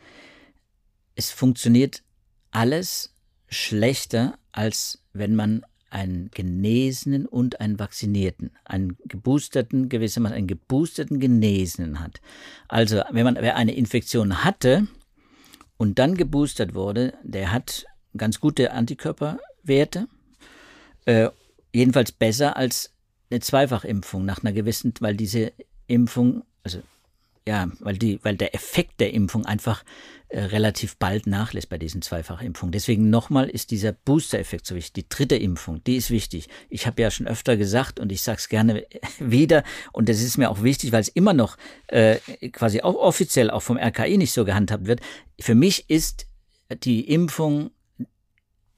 es 1.15 1.31
funktioniert 1.31 2.03
alles 2.50 3.15
schlechter, 3.49 4.39
als 4.53 5.03
wenn 5.12 5.35
man 5.35 5.65
einen 5.91 6.31
Genesenen 6.31 7.27
und 7.27 7.61
einen 7.61 7.79
Vaccinierten, 7.79 8.53
einen 8.65 8.97
geboosterten, 9.05 9.89
gewissermaßen 9.89 10.37
einen 10.37 10.47
geboosterten 10.47 11.19
Genesenen 11.19 12.00
hat. 12.00 12.21
Also, 12.69 13.03
wenn 13.11 13.25
man 13.25 13.37
wer 13.41 13.57
eine 13.57 13.75
Infektion 13.75 14.45
hatte 14.45 14.87
und 15.77 15.99
dann 15.99 16.17
geboostert 16.17 16.75
wurde, 16.75 17.15
der 17.25 17.53
hat 17.53 17.87
ganz 18.17 18.41
gute 18.41 18.73
Antikörperwerte, 18.73 20.07
äh, 21.07 21.29
jedenfalls 21.73 22.12
besser 22.12 22.57
als 22.57 22.93
eine 23.30 23.40
Zweifachimpfung 23.40 24.25
nach 24.25 24.42
einer 24.42 24.52
gewissen, 24.52 24.92
weil 25.00 25.16
diese 25.16 25.52
Impfung, 25.87 26.42
also 26.62 26.80
ja, 27.46 27.68
weil 27.80 27.96
die, 27.96 28.20
weil 28.22 28.37
der 28.37 28.54
Effekt 28.54 29.00
der 29.00 29.14
Impfung 29.14 29.46
einfach 29.46 29.82
äh, 30.28 30.40
relativ 30.40 30.96
bald 30.99 31.26
nachlässt 31.26 31.68
bei 31.68 31.78
diesen 31.78 32.02
Zweifachimpfungen. 32.02 32.70
Deswegen 32.70 33.10
nochmal 33.10 33.49
ist 33.49 33.70
dieser 33.70 33.92
Booster-Effekt 33.92 34.66
so 34.66 34.75
wichtig. 34.75 34.92
Die 34.92 35.08
dritte 35.08 35.37
Impfung, 35.37 35.82
die 35.84 35.96
ist 35.96 36.10
wichtig. 36.10 36.49
Ich 36.68 36.87
habe 36.87 37.02
ja 37.02 37.10
schon 37.10 37.26
öfter 37.26 37.56
gesagt 37.56 37.99
und 37.99 38.12
ich 38.12 38.22
sage 38.22 38.38
es 38.38 38.49
gerne 38.49 38.87
wieder 39.18 39.64
und 39.92 40.08
das 40.08 40.20
ist 40.20 40.37
mir 40.37 40.50
auch 40.50 40.62
wichtig, 40.62 40.92
weil 40.92 41.00
es 41.00 41.08
immer 41.08 41.32
noch 41.32 41.56
äh, 41.88 42.16
quasi 42.52 42.82
auch 42.82 42.94
offiziell 42.94 43.50
auch 43.50 43.62
vom 43.62 43.78
RKI 43.78 44.18
nicht 44.18 44.32
so 44.32 44.44
gehandhabt 44.44 44.87
wird. 44.87 45.00
Für 45.40 45.54
mich 45.54 45.88
ist 45.88 46.26
die 46.84 47.08
Impfung 47.08 47.70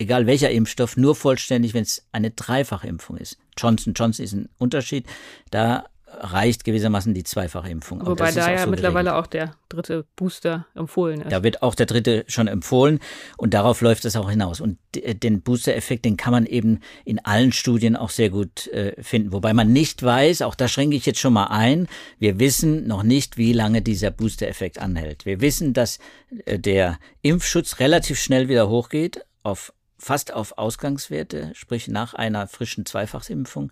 egal 0.02 0.26
welcher 0.26 0.50
Impfstoff, 0.50 0.96
nur 0.96 1.14
vollständig, 1.14 1.74
wenn 1.74 1.82
es 1.82 2.06
eine 2.12 2.30
Dreifachimpfung 2.30 3.16
ist. 3.16 3.38
Johnson 3.56 3.94
Johnson 3.94 4.24
ist 4.24 4.32
ein 4.32 4.48
Unterschied. 4.58 5.06
Da 5.50 5.84
reicht 6.20 6.64
gewissermaßen 6.64 7.14
die 7.14 7.24
Zweifachimpfung. 7.24 8.04
Wobei 8.04 8.32
da 8.32 8.50
ja 8.50 8.64
so 8.64 8.70
mittlerweile 8.70 9.10
geregelt. 9.10 9.24
auch 9.24 9.26
der 9.26 9.54
dritte 9.68 10.04
Booster 10.16 10.66
empfohlen 10.74 11.22
ist. 11.22 11.32
Da 11.32 11.42
wird 11.42 11.62
auch 11.62 11.74
der 11.74 11.86
dritte 11.86 12.24
schon 12.28 12.48
empfohlen 12.48 13.00
und 13.36 13.54
darauf 13.54 13.80
läuft 13.80 14.04
es 14.04 14.16
auch 14.16 14.30
hinaus. 14.30 14.60
Und 14.60 14.78
den 14.94 15.42
Booster-Effekt, 15.42 16.04
den 16.04 16.16
kann 16.16 16.32
man 16.32 16.46
eben 16.46 16.80
in 17.04 17.24
allen 17.24 17.52
Studien 17.52 17.96
auch 17.96 18.10
sehr 18.10 18.30
gut 18.30 18.68
äh, 18.68 19.00
finden. 19.02 19.32
Wobei 19.32 19.54
man 19.54 19.72
nicht 19.72 20.02
weiß, 20.02 20.42
auch 20.42 20.54
da 20.54 20.68
schränke 20.68 20.96
ich 20.96 21.06
jetzt 21.06 21.20
schon 21.20 21.32
mal 21.32 21.46
ein, 21.46 21.88
wir 22.18 22.38
wissen 22.38 22.86
noch 22.86 23.02
nicht, 23.02 23.36
wie 23.36 23.52
lange 23.52 23.82
dieser 23.82 24.10
Booster-Effekt 24.10 24.78
anhält. 24.78 25.24
Wir 25.24 25.40
wissen, 25.40 25.72
dass 25.72 25.98
äh, 26.44 26.58
der 26.58 26.98
Impfschutz 27.22 27.78
relativ 27.78 28.20
schnell 28.20 28.48
wieder 28.48 28.68
hochgeht 28.68 29.24
auf 29.42 29.72
fast 30.02 30.32
auf 30.32 30.58
Ausgangswerte, 30.58 31.52
sprich 31.54 31.86
nach 31.86 32.12
einer 32.12 32.48
frischen 32.48 32.84
Zweifachimpfung. 32.84 33.70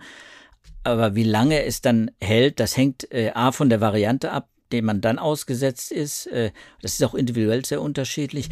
Aber 0.84 1.14
wie 1.14 1.25
lange 1.25 1.64
es 1.64 1.82
dann 1.82 2.12
hält, 2.20 2.60
das 2.60 2.76
hängt 2.76 3.12
äh, 3.12 3.32
A 3.34 3.52
von 3.52 3.68
der 3.68 3.80
Variante 3.80 4.30
ab, 4.30 4.49
dem 4.70 4.84
man 4.84 5.00
dann 5.00 5.18
ausgesetzt 5.18 5.90
ist. 5.90 6.26
Äh, 6.28 6.52
das 6.80 6.92
ist 6.92 7.04
auch 7.04 7.14
individuell 7.14 7.64
sehr 7.64 7.82
unterschiedlich. 7.82 8.49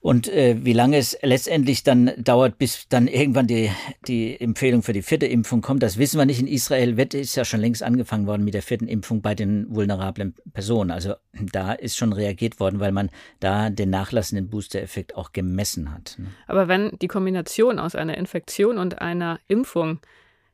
Und 0.00 0.28
äh, 0.28 0.56
wie 0.64 0.72
lange 0.72 0.96
es 0.96 1.18
letztendlich 1.22 1.82
dann 1.82 2.12
dauert, 2.16 2.56
bis 2.58 2.86
dann 2.88 3.08
irgendwann 3.08 3.48
die, 3.48 3.70
die 4.06 4.40
Empfehlung 4.40 4.82
für 4.82 4.92
die 4.92 5.02
vierte 5.02 5.26
Impfung 5.26 5.60
kommt, 5.60 5.82
das 5.82 5.98
wissen 5.98 6.18
wir 6.18 6.24
nicht. 6.24 6.38
In 6.40 6.46
Israel 6.46 6.96
wird, 6.96 7.14
ist 7.14 7.34
ja 7.34 7.44
schon 7.44 7.60
längst 7.60 7.82
angefangen 7.82 8.26
worden 8.26 8.44
mit 8.44 8.54
der 8.54 8.62
vierten 8.62 8.86
Impfung 8.86 9.22
bei 9.22 9.34
den 9.34 9.66
vulnerablen 9.74 10.34
Personen. 10.52 10.92
Also 10.92 11.14
da 11.52 11.72
ist 11.72 11.96
schon 11.96 12.12
reagiert 12.12 12.60
worden, 12.60 12.78
weil 12.78 12.92
man 12.92 13.10
da 13.40 13.70
den 13.70 13.90
nachlassenden 13.90 14.48
Booster-Effekt 14.48 15.16
auch 15.16 15.32
gemessen 15.32 15.92
hat. 15.92 16.14
Ne? 16.18 16.28
Aber 16.46 16.68
wenn 16.68 16.96
die 17.02 17.08
Kombination 17.08 17.80
aus 17.80 17.96
einer 17.96 18.16
Infektion 18.16 18.78
und 18.78 19.00
einer 19.00 19.40
Impfung 19.48 19.98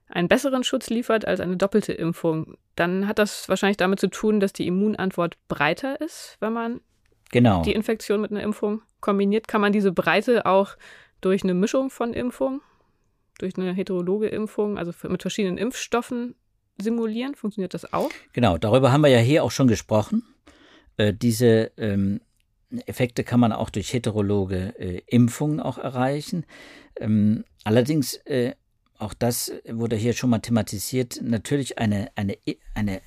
einen 0.09 0.29
besseren 0.29 0.65
Schutz 0.65 0.89
liefert 0.89 1.27
als 1.27 1.41
eine 1.41 1.59
doppelte 1.59 1.93
Impfung, 1.93 2.57
dann 2.77 3.07
hat 3.07 3.19
das 3.19 3.49
wahrscheinlich 3.51 3.77
damit 3.77 4.01
zu 4.01 4.09
tun, 4.09 4.41
dass 4.41 4.53
die 4.55 4.67
Immunantwort 4.67 5.37
breiter 5.49 6.01
ist, 6.01 6.37
wenn 6.41 6.53
man 6.53 6.81
genau. 7.31 7.63
die 7.63 7.73
Infektion 7.73 8.21
mit 8.21 8.31
einer 8.31 8.43
Impfung 8.43 8.83
kombiniert. 9.05 9.47
Kann 9.47 9.61
man 9.61 9.73
diese 9.73 9.93
Breite 9.93 10.47
auch 10.47 10.77
durch 11.21 11.45
eine 11.45 11.55
Mischung 11.55 11.91
von 11.91 12.13
Impfungen, 12.15 12.61
durch 13.39 13.57
eine 13.57 13.73
heterologe 13.73 14.29
Impfung, 14.29 14.79
also 14.79 14.93
mit 15.09 15.23
verschiedenen 15.23 15.59
Impfstoffen 15.59 16.35
simulieren? 16.79 17.35
Funktioniert 17.35 17.75
das 17.75 17.93
auch? 17.93 18.11
Genau, 18.33 18.59
darüber 18.59 18.91
haben 18.91 19.03
wir 19.03 19.11
ja 19.11 19.19
hier 19.19 19.45
auch 19.45 19.51
schon 19.51 19.69
gesprochen. 19.69 20.23
Äh, 20.97 21.13
diese 21.13 21.71
ähm, 21.77 22.21
Effekte 22.87 23.25
kann 23.25 23.41
man 23.41 23.53
auch 23.53 23.71
durch 23.71 23.93
heterologe 23.93 24.75
äh, 24.79 25.03
Impfungen 25.07 25.61
auch 25.61 25.79
erreichen. 25.79 26.47
Ähm, 26.97 27.45
allerdings, 27.63 28.15
äh, 28.25 28.55
auch 28.99 29.13
das 29.13 29.53
wurde 29.69 29.97
hier 29.97 30.15
schon 30.15 30.31
mal 30.31 30.39
thematisiert, 30.39 31.21
natürlich 31.23 31.79
eine, 31.79 32.09
eine, 32.15 32.39
eine 32.75 33.03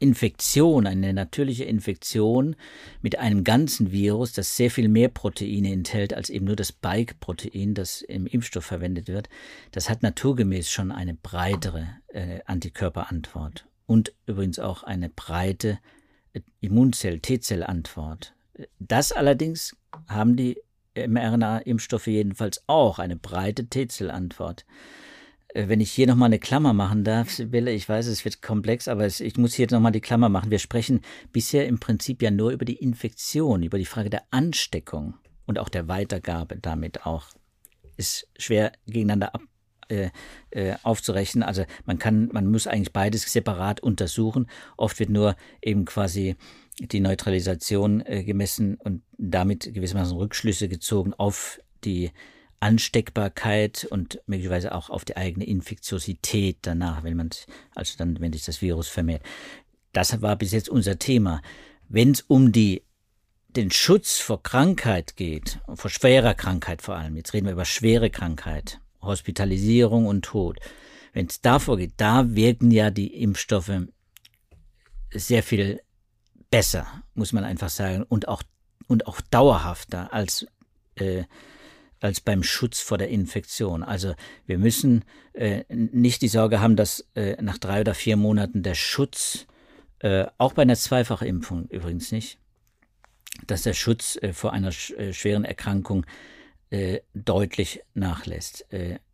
Infektion, 0.00 0.86
eine 0.86 1.12
natürliche 1.12 1.64
Infektion 1.64 2.54
mit 3.02 3.18
einem 3.18 3.42
ganzen 3.42 3.90
Virus, 3.90 4.32
das 4.32 4.56
sehr 4.56 4.70
viel 4.70 4.88
mehr 4.88 5.08
Proteine 5.08 5.72
enthält 5.72 6.14
als 6.14 6.30
eben 6.30 6.46
nur 6.46 6.56
das 6.56 6.68
Spike-Protein, 6.68 7.74
das 7.74 8.02
im 8.02 8.26
Impfstoff 8.26 8.64
verwendet 8.64 9.08
wird, 9.08 9.28
das 9.72 9.90
hat 9.90 10.02
naturgemäß 10.02 10.70
schon 10.70 10.92
eine 10.92 11.14
breitere 11.14 11.88
äh, 12.08 12.40
Antikörperantwort 12.46 13.66
und 13.86 14.14
übrigens 14.26 14.60
auch 14.60 14.84
eine 14.84 15.08
breite 15.08 15.80
äh, 16.32 16.40
Immunzell-, 16.60 17.20
T-Zell-Antwort. 17.20 18.34
Das 18.78 19.10
allerdings 19.10 19.76
haben 20.08 20.36
die 20.36 20.58
mRNA-Impfstoffe 20.94 22.06
jedenfalls 22.06 22.62
auch 22.66 22.98
eine 22.98 23.16
breite 23.16 23.66
T-Zell-Antwort. 23.66 24.64
Äh, 25.54 25.68
wenn 25.68 25.80
ich 25.80 25.90
hier 25.90 26.06
nochmal 26.06 26.26
eine 26.26 26.38
Klammer 26.38 26.72
machen 26.72 27.04
darf, 27.04 27.30
Sibylle, 27.30 27.72
ich 27.72 27.88
weiß, 27.88 28.06
es 28.06 28.24
wird 28.24 28.42
komplex, 28.42 28.88
aber 28.88 29.04
es, 29.04 29.20
ich 29.20 29.36
muss 29.36 29.54
hier 29.54 29.66
nochmal 29.70 29.92
die 29.92 30.00
Klammer 30.00 30.28
machen. 30.28 30.50
Wir 30.50 30.58
sprechen 30.58 31.00
bisher 31.32 31.66
im 31.66 31.78
Prinzip 31.78 32.22
ja 32.22 32.30
nur 32.30 32.50
über 32.50 32.64
die 32.64 32.76
Infektion, 32.76 33.62
über 33.62 33.78
die 33.78 33.86
Frage 33.86 34.10
der 34.10 34.24
Ansteckung 34.30 35.14
und 35.46 35.58
auch 35.58 35.68
der 35.68 35.88
Weitergabe 35.88 36.58
damit 36.58 37.06
auch 37.06 37.26
ist 37.96 38.28
schwer 38.38 38.72
gegeneinander 38.86 39.34
ab, 39.34 39.42
äh, 39.88 40.10
äh, 40.50 40.76
aufzurechnen. 40.82 41.42
Also 41.42 41.64
man 41.84 41.98
kann, 41.98 42.28
man 42.32 42.46
muss 42.46 42.66
eigentlich 42.66 42.92
beides 42.92 43.30
separat 43.32 43.80
untersuchen. 43.80 44.46
Oft 44.76 45.00
wird 45.00 45.10
nur 45.10 45.36
eben 45.60 45.84
quasi 45.84 46.36
die 46.78 47.00
Neutralisation 47.00 48.02
äh, 48.06 48.22
gemessen 48.22 48.76
und 48.76 49.02
damit 49.16 49.72
gewissermaßen 49.74 50.16
Rückschlüsse 50.16 50.68
gezogen 50.68 51.12
auf 51.14 51.60
die 51.84 52.12
Ansteckbarkeit 52.60 53.86
und 53.90 54.20
möglicherweise 54.26 54.74
auch 54.74 54.90
auf 54.90 55.04
die 55.04 55.16
eigene 55.16 55.46
Infektiosität 55.46 56.58
danach, 56.62 57.04
wenn 57.04 57.16
man, 57.16 57.30
also 57.74 57.94
dann, 57.98 58.20
wenn 58.20 58.32
sich 58.32 58.44
das 58.44 58.62
Virus 58.62 58.88
vermehrt. 58.88 59.22
Das 59.92 60.20
war 60.22 60.36
bis 60.36 60.52
jetzt 60.52 60.68
unser 60.68 60.98
Thema. 60.98 61.40
Wenn 61.88 62.10
es 62.12 62.20
um 62.22 62.52
die, 62.52 62.82
den 63.48 63.70
Schutz 63.70 64.18
vor 64.18 64.42
Krankheit 64.42 65.16
geht, 65.16 65.60
vor 65.74 65.90
schwerer 65.90 66.34
Krankheit 66.34 66.82
vor 66.82 66.96
allem, 66.96 67.16
jetzt 67.16 67.32
reden 67.32 67.46
wir 67.46 67.52
über 67.52 67.64
schwere 67.64 68.10
Krankheit, 68.10 68.80
Hospitalisierung 69.00 70.06
und 70.06 70.24
Tod. 70.24 70.58
Wenn 71.12 71.26
es 71.26 71.40
davor 71.40 71.78
geht, 71.78 71.94
da 71.96 72.34
wirken 72.34 72.70
ja 72.70 72.90
die 72.90 73.22
Impfstoffe 73.22 73.82
sehr 75.12 75.42
viel 75.42 75.80
besser, 76.50 76.86
muss 77.14 77.32
man 77.32 77.44
einfach 77.44 77.70
sagen, 77.70 78.02
und 78.02 78.28
auch, 78.28 78.42
und 78.86 79.06
auch 79.06 79.20
dauerhafter 79.20 80.12
als, 80.12 80.46
äh, 80.96 81.24
als 82.00 82.20
beim 82.20 82.42
Schutz 82.42 82.80
vor 82.80 82.98
der 82.98 83.08
Infektion. 83.08 83.82
Also 83.82 84.14
wir 84.46 84.58
müssen 84.58 85.04
äh, 85.32 85.64
nicht 85.68 86.22
die 86.22 86.28
Sorge 86.28 86.60
haben, 86.60 86.76
dass 86.76 87.06
äh, 87.14 87.40
nach 87.42 87.58
drei 87.58 87.80
oder 87.80 87.94
vier 87.94 88.16
Monaten 88.16 88.62
der 88.62 88.74
Schutz, 88.74 89.46
äh, 90.00 90.26
auch 90.38 90.52
bei 90.52 90.62
einer 90.62 90.76
Zweifachimpfung 90.76 91.66
übrigens 91.68 92.12
nicht, 92.12 92.38
dass 93.46 93.62
der 93.62 93.74
Schutz 93.74 94.16
äh, 94.16 94.32
vor 94.32 94.52
einer 94.52 94.72
sch 94.72 94.90
äh, 94.92 95.12
schweren 95.12 95.44
Erkrankung 95.44 96.06
äh, 96.70 97.00
deutlich 97.14 97.80
nachlässt. 97.94 98.66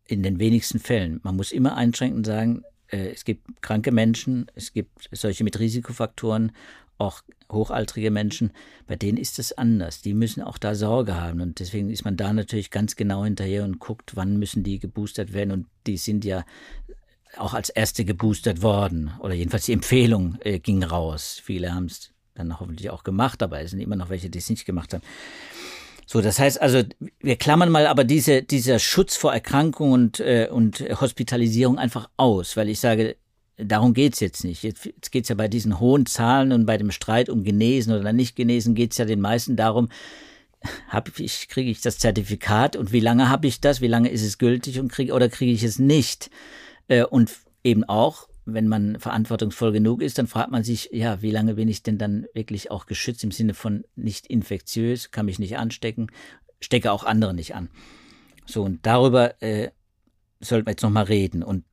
In 0.07 0.23
den 0.23 0.39
wenigsten 0.39 0.81
Fällen. 0.81 1.21
Man 1.23 1.37
muss 1.37 1.51
immer 1.53 1.77
einschränkend 1.77 2.27
sagen, 2.27 2.63
es 2.89 3.25
gibt 3.25 3.63
kranke 3.63 3.91
Menschen, 3.91 4.51
es 4.55 4.73
gibt 4.73 5.09
solche 5.13 5.45
mit 5.45 5.59
Risikofaktoren, 5.59 6.53
auch 6.99 7.23
hochaltrige 7.51 8.11
Menschen, 8.11 8.53
bei 8.87 8.97
denen 8.97 9.19
ist 9.19 9.39
es 9.39 9.53
anders. 9.53 10.01
Die 10.03 10.15
müssen 10.15 10.43
auch 10.43 10.59
da 10.59 10.75
Sorge 10.75 11.15
haben. 11.15 11.41
Und 11.41 11.61
deswegen 11.61 11.91
ist 11.91 12.05
man 12.05 12.17
da 12.17 12.33
natürlich 12.33 12.71
ganz 12.71 12.97
genau 12.97 13.25
hinterher 13.25 13.65
und 13.65 13.79
guckt, 13.79 14.17
wann 14.17 14.39
müssen 14.39 14.63
die 14.63 14.79
geboostert 14.79 15.33
werden. 15.33 15.51
Und 15.51 15.67
die 15.87 15.97
sind 15.97 16.25
ja 16.25 16.45
auch 17.37 17.55
als 17.55 17.69
erste 17.69 18.05
geboostert 18.05 18.63
worden. 18.63 19.13
Oder 19.21 19.35
jedenfalls 19.35 19.67
die 19.67 19.73
Empfehlung 19.73 20.39
äh, 20.41 20.59
ging 20.59 20.83
raus. 20.83 21.41
Viele 21.43 21.75
haben 21.75 21.87
es 21.87 22.13
dann 22.35 22.59
hoffentlich 22.61 22.91
auch 22.91 23.05
gemacht, 23.05 23.43
aber 23.43 23.61
es 23.61 23.71
sind 23.71 23.81
immer 23.81 23.97
noch 23.97 24.11
welche, 24.11 24.31
die 24.31 24.39
es 24.39 24.51
nicht 24.51 24.65
gemacht 24.65 24.93
haben. 24.93 25.03
So, 26.07 26.21
das 26.21 26.39
heißt 26.39 26.61
also, 26.61 26.83
wir 27.21 27.37
klammern 27.37 27.71
mal 27.71 27.87
aber 27.87 28.05
diese, 28.05 28.43
dieser 28.43 28.79
Schutz 28.79 29.17
vor 29.17 29.33
Erkrankung 29.33 29.93
und, 29.93 30.21
äh, 30.21 30.49
und 30.51 30.81
Hospitalisierung 30.81 31.79
einfach 31.79 32.11
aus, 32.17 32.57
weil 32.57 32.69
ich 32.69 32.79
sage, 32.79 33.17
darum 33.57 33.95
geht's 33.95 34.21
jetzt 34.21 34.45
nicht. 34.45 34.63
Jetzt, 34.63 34.85
jetzt 34.85 35.13
geht's 35.13 35.29
ja 35.29 35.35
bei 35.35 35.49
diesen 35.49 35.81
hohen 35.81 36.07
Zahlen 36.07 36.53
und 36.53 36.67
bei 36.67 36.77
dem 36.77 36.91
Streit 36.91 37.29
um 37.29 37.45
genesen 37.45 37.93
oder 37.95 38.13
nicht 38.13 38.37
genesen, 38.37 38.75
geht's 38.75 38.99
ja 38.99 39.05
den 39.05 39.21
meisten 39.21 39.57
darum, 39.57 39.89
hab 40.89 41.19
ich, 41.19 41.49
kriege 41.49 41.71
ich 41.71 41.81
das 41.81 41.99
Zertifikat 41.99 42.77
und 42.77 42.93
wie 42.93 43.01
lange 43.01 43.29
habe 43.29 43.47
ich 43.47 43.61
das, 43.61 43.81
wie 43.81 43.87
lange 43.87 44.09
ist 44.09 44.23
es 44.23 44.39
gültig 44.39 44.81
und 44.81 44.91
kriege 44.91 45.13
oder 45.13 45.29
kriege 45.29 45.53
ich 45.53 45.63
es 45.63 45.79
nicht? 45.79 46.31
Äh, 46.89 47.05
und 47.05 47.33
eben 47.63 47.85
auch, 47.85 48.29
wenn 48.47 48.69
man 48.69 48.99
verantwortungsvoll 48.99 49.73
genug 49.73 50.03
ist, 50.03 50.19
dann 50.19 50.27
fragt 50.27 50.51
man 50.51 50.65
sich, 50.65 50.91
ja, 50.93 51.23
wie 51.23 51.31
lange 51.31 51.55
bin 51.55 51.69
ich 51.69 51.83
denn 51.83 51.99
dann 51.99 52.27
wirklich 52.35 52.71
auch 52.71 52.87
geschützt 52.87 53.25
im 53.25 53.31
Sinne 53.31 53.55
von 53.55 53.85
nicht 53.97 54.27
infektiös, 54.27 55.11
kann 55.11 55.27
mich 55.27 55.39
nicht 55.39 55.57
anstecken, 55.57 56.09
stecke 56.61 56.93
auch 56.93 57.05
andere 57.05 57.35
nicht 57.35 57.55
an. 57.55 57.71
So, 58.47 58.63
und 58.63 58.85
darüber 58.85 59.41
äh, 59.43 59.71
sollten 60.41 60.67
wir 60.67 60.73
jetzt 60.73 60.83
nochmal 60.83 61.05
reden. 61.05 61.43
Und 61.43 61.65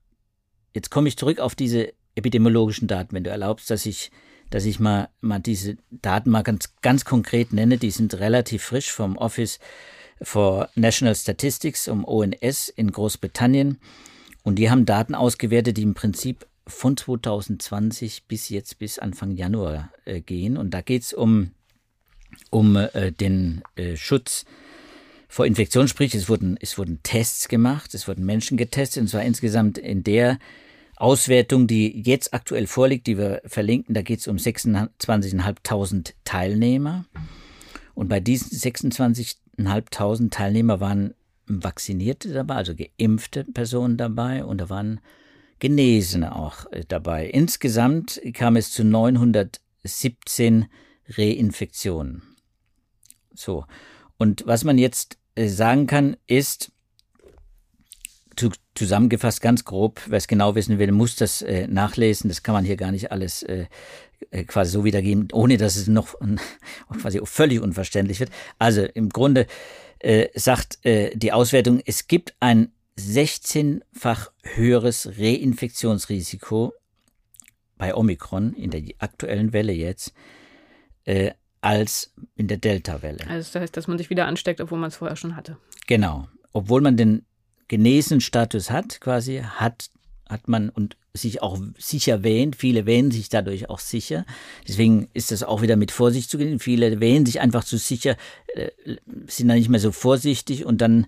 jetzt 0.73 0.89
komme 0.89 1.07
ich 1.07 1.17
zurück 1.17 1.39
auf 1.39 1.55
diese 1.55 1.93
epidemiologischen 2.15 2.87
Daten, 2.87 3.15
wenn 3.15 3.23
du 3.23 3.29
erlaubst, 3.29 3.69
dass 3.69 3.85
ich, 3.85 4.11
dass 4.49 4.65
ich 4.65 4.79
mal, 4.79 5.09
mal 5.21 5.39
diese 5.39 5.77
Daten 5.89 6.29
mal 6.29 6.43
ganz, 6.43 6.75
ganz 6.81 7.05
konkret 7.05 7.53
nenne. 7.53 7.77
Die 7.77 7.91
sind 7.91 8.19
relativ 8.19 8.63
frisch 8.63 8.91
vom 8.91 9.17
Office 9.17 9.59
for 10.21 10.69
National 10.75 11.15
Statistics, 11.15 11.87
um 11.87 12.05
ONS 12.05 12.69
in 12.69 12.91
Großbritannien. 12.91 13.79
Und 14.43 14.55
die 14.55 14.69
haben 14.69 14.85
Daten 14.85 15.15
ausgewertet, 15.15 15.77
die 15.77 15.83
im 15.83 15.93
Prinzip 15.93 16.47
von 16.67 16.95
2020 16.97 18.25
bis 18.27 18.49
jetzt 18.49 18.79
bis 18.79 18.99
Anfang 18.99 19.35
Januar 19.35 19.91
äh, 20.05 20.21
gehen. 20.21 20.57
Und 20.57 20.71
da 20.71 20.81
geht 20.81 21.03
es 21.03 21.13
um, 21.13 21.51
um 22.49 22.75
äh, 22.75 23.11
den 23.11 23.63
äh, 23.75 23.95
Schutz 23.95 24.45
vor 25.31 25.45
Infektion, 25.45 25.87
sprich 25.87 26.13
es 26.13 26.27
wurden, 26.27 26.57
es 26.59 26.77
wurden 26.77 26.99
Tests 27.03 27.47
gemacht, 27.47 27.93
es 27.93 28.05
wurden 28.05 28.25
Menschen 28.25 28.57
getestet, 28.57 29.03
und 29.03 29.07
zwar 29.07 29.23
insgesamt 29.23 29.77
in 29.77 30.03
der 30.03 30.39
Auswertung, 30.97 31.67
die 31.67 32.01
jetzt 32.01 32.33
aktuell 32.33 32.67
vorliegt, 32.67 33.07
die 33.07 33.17
wir 33.17 33.41
verlinken, 33.45 33.95
da 33.95 34.01
geht 34.01 34.19
es 34.19 34.27
um 34.27 34.35
26.500 34.35 36.15
Teilnehmer. 36.25 37.05
Und 37.93 38.09
bei 38.09 38.19
diesen 38.19 38.49
26.500 38.51 40.31
Teilnehmer 40.31 40.81
waren 40.81 41.13
Vaccinierte 41.45 42.33
dabei, 42.33 42.55
also 42.55 42.73
geimpfte 42.75 43.45
Personen 43.45 43.95
dabei 43.95 44.43
und 44.43 44.57
da 44.57 44.69
waren 44.69 44.99
Genesene 45.59 46.35
auch 46.35 46.69
äh, 46.73 46.83
dabei. 46.85 47.27
Insgesamt 47.27 48.21
kam 48.33 48.57
es 48.57 48.71
zu 48.71 48.83
917 48.83 50.65
Reinfektionen. 51.07 52.21
So. 53.33 53.63
Und 54.17 54.43
was 54.45 54.65
man 54.65 54.77
jetzt 54.77 55.20
sagen 55.47 55.87
kann, 55.87 56.17
ist, 56.27 56.71
zusammengefasst 58.75 59.41
ganz 59.41 59.65
grob, 59.65 60.01
wer 60.07 60.17
es 60.17 60.27
genau 60.27 60.55
wissen 60.55 60.79
will, 60.79 60.91
muss 60.91 61.15
das 61.15 61.41
äh, 61.41 61.67
nachlesen. 61.67 62.29
Das 62.29 62.43
kann 62.43 62.53
man 62.53 62.65
hier 62.65 62.77
gar 62.77 62.91
nicht 62.91 63.11
alles 63.11 63.43
äh, 63.43 63.65
quasi 64.47 64.71
so 64.71 64.83
wiedergeben, 64.85 65.27
ohne 65.33 65.57
dass 65.57 65.75
es 65.75 65.87
noch 65.87 66.15
quasi 67.01 67.19
völlig 67.23 67.59
unverständlich 67.59 68.19
wird. 68.19 68.31
Also 68.59 68.83
im 68.83 69.09
Grunde 69.09 69.47
äh, 69.99 70.27
sagt 70.35 70.83
äh, 70.85 71.15
die 71.15 71.31
Auswertung, 71.31 71.81
es 71.85 72.07
gibt 72.07 72.33
ein 72.39 72.71
16-fach 72.97 74.31
höheres 74.43 75.11
Reinfektionsrisiko 75.17 76.73
bei 77.77 77.95
Omikron 77.95 78.53
in 78.53 78.69
der 78.69 78.83
aktuellen 78.99 79.53
Welle 79.53 79.73
jetzt 79.73 80.13
äh, 81.05 81.31
als 81.61 82.13
in 82.35 82.47
der 82.47 82.57
Delta-Welle. 82.57 83.27
Also 83.27 83.51
das 83.53 83.61
heißt, 83.61 83.77
dass 83.77 83.87
man 83.87 83.97
sich 83.97 84.09
wieder 84.09 84.25
ansteckt, 84.25 84.61
obwohl 84.61 84.79
man 84.79 84.89
es 84.89 84.97
vorher 84.97 85.15
schon 85.15 85.35
hatte. 85.35 85.57
Genau. 85.87 86.27
Obwohl 86.53 86.81
man 86.81 86.97
den 86.97 87.25
genesenen 87.67 88.19
Status 88.19 88.71
hat, 88.71 88.99
quasi, 88.99 89.41
hat, 89.43 89.89
hat 90.27 90.47
man 90.47 90.69
und 90.69 90.97
sich 91.13 91.41
auch 91.41 91.59
sicher 91.77 92.23
wähnt. 92.23 92.55
Viele 92.55 92.85
wähnen 92.85 93.11
sich 93.11 93.29
dadurch 93.29 93.69
auch 93.69 93.79
sicher. 93.79 94.25
Deswegen 94.67 95.09
ist 95.13 95.31
das 95.31 95.43
auch 95.43 95.61
wieder 95.61 95.75
mit 95.75 95.91
Vorsicht 95.91 96.29
zu 96.29 96.37
gehen. 96.37 96.59
Viele 96.59 96.99
wähnen 96.99 97.25
sich 97.25 97.41
einfach 97.41 97.63
zu 97.63 97.77
sicher, 97.77 98.15
äh, 98.55 98.69
sind 99.27 99.49
dann 99.49 99.57
nicht 99.57 99.69
mehr 99.69 99.79
so 99.79 99.91
vorsichtig 99.91 100.65
und 100.65 100.79
dann 100.79 101.07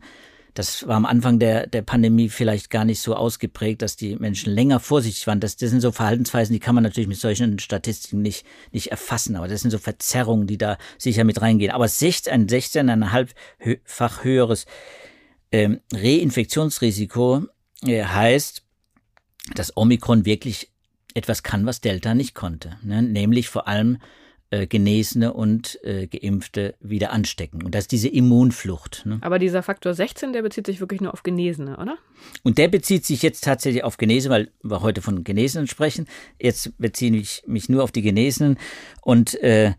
das 0.53 0.87
war 0.87 0.95
am 0.95 1.05
Anfang 1.05 1.39
der, 1.39 1.65
der 1.67 1.81
Pandemie 1.81 2.29
vielleicht 2.29 2.69
gar 2.69 2.85
nicht 2.85 3.01
so 3.01 3.15
ausgeprägt, 3.15 3.81
dass 3.81 3.95
die 3.95 4.15
Menschen 4.15 4.53
länger 4.53 4.79
vorsichtig 4.79 5.25
waren. 5.25 5.39
Das, 5.39 5.55
das 5.55 5.71
sind 5.71 5.81
so 5.81 5.91
Verhaltensweisen, 5.91 6.53
die 6.53 6.59
kann 6.59 6.75
man 6.75 6.83
natürlich 6.83 7.07
mit 7.07 7.17
solchen 7.17 7.57
Statistiken 7.57 8.21
nicht, 8.21 8.45
nicht 8.71 8.91
erfassen. 8.91 9.35
Aber 9.35 9.47
das 9.47 9.61
sind 9.61 9.71
so 9.71 9.79
Verzerrungen, 9.79 10.45
die 10.45 10.59
da 10.59 10.77
sicher 10.97 11.23
mit 11.23 11.41
reingehen. 11.41 11.71
Aber 11.71 11.87
16, 11.87 12.31
ein 12.31 12.47
16,5-fach 12.47 14.23
höheres 14.23 14.65
ähm, 15.51 15.79
Reinfektionsrisiko 15.91 17.45
äh, 17.85 18.03
heißt, 18.03 18.63
dass 19.55 19.75
Omikron 19.75 20.25
wirklich 20.25 20.71
etwas 21.15 21.43
kann, 21.43 21.65
was 21.65 21.81
Delta 21.81 22.13
nicht 22.13 22.35
konnte. 22.35 22.77
Ne? 22.83 23.01
Nämlich 23.01 23.49
vor 23.49 23.67
allem 23.67 23.97
äh, 24.53 24.67
Genesene 24.67 25.33
und 25.33 25.79
äh, 25.83 26.05
Geimpfte 26.05 26.75
wieder 26.79 27.11
anstecken. 27.11 27.63
Und 27.63 27.73
das 27.73 27.85
ist 27.85 27.91
diese 27.91 28.07
Immunflucht. 28.07 29.03
Ne? 29.05 29.17
Aber 29.21 29.39
dieser 29.39 29.63
Faktor 29.63 29.95
16, 29.95 30.31
der 30.31 30.43
bezieht 30.43 30.67
sich 30.67 30.79
wirklich 30.79 31.01
nur 31.01 31.11
auf 31.11 31.23
Genesene, 31.23 31.77
oder? 31.77 31.97
Und 32.43 32.59
der 32.59 32.67
bezieht 32.67 33.03
sich 33.03 33.23
jetzt 33.23 33.43
tatsächlich 33.43 33.83
auf 33.83 33.97
Genesene, 33.97 34.33
weil 34.33 34.51
wir 34.61 34.81
heute 34.81 35.01
von 35.01 35.23
Genesenen 35.23 35.65
sprechen. 35.65 36.05
Jetzt 36.39 36.77
beziehe 36.77 37.15
ich 37.15 37.41
mich 37.47 37.67
nur 37.67 37.83
auf 37.83 37.91
die 37.91 38.03
Genesenen 38.03 38.59
und 39.01 39.33
äh, 39.41 39.73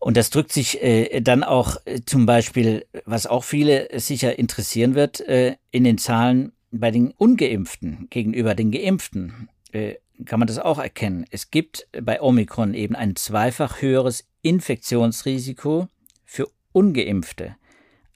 und 0.00 0.16
das 0.16 0.30
drückt 0.30 0.52
sich 0.52 0.82
äh, 0.82 1.20
dann 1.20 1.42
auch 1.42 1.76
äh, 1.84 2.00
zum 2.04 2.24
Beispiel, 2.24 2.84
was 3.04 3.26
auch 3.26 3.42
viele 3.42 3.88
sicher 3.98 4.38
interessieren 4.38 4.94
wird, 4.94 5.20
äh, 5.20 5.56
in 5.70 5.84
den 5.84 5.98
Zahlen 5.98 6.52
bei 6.70 6.90
den 6.90 7.10
Ungeimpften 7.12 8.06
gegenüber 8.10 8.54
den 8.54 8.70
Geimpften. 8.70 9.48
Kann 10.24 10.40
man 10.40 10.48
das 10.48 10.58
auch 10.58 10.78
erkennen. 10.78 11.24
Es 11.30 11.50
gibt 11.50 11.86
bei 11.92 12.20
Omikron 12.20 12.74
eben 12.74 12.96
ein 12.96 13.14
zweifach 13.16 13.82
höheres 13.82 14.28
Infektionsrisiko 14.42 15.88
für 16.24 16.48
ungeimpfte 16.72 17.56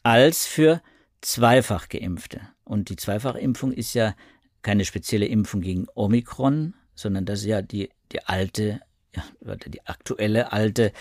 als 0.02 0.46
für 0.46 0.82
zweifach 1.20 1.88
geimpfte. 1.88 2.40
Und 2.64 2.88
die 2.88 2.96
Zweifachimpfung 2.96 3.72
ist 3.72 3.94
ja 3.94 4.14
keine 4.62 4.84
spezielle 4.84 5.26
Impfung 5.26 5.60
gegen 5.60 5.86
Omikron, 5.94 6.74
sondern 6.94 7.24
das 7.24 7.40
ist 7.40 7.46
ja 7.46 7.62
die, 7.62 7.90
die 8.10 8.22
alte, 8.24 8.80
ja, 9.14 9.56
die 9.56 9.86
aktuelle 9.86 10.52
alte 10.52 10.92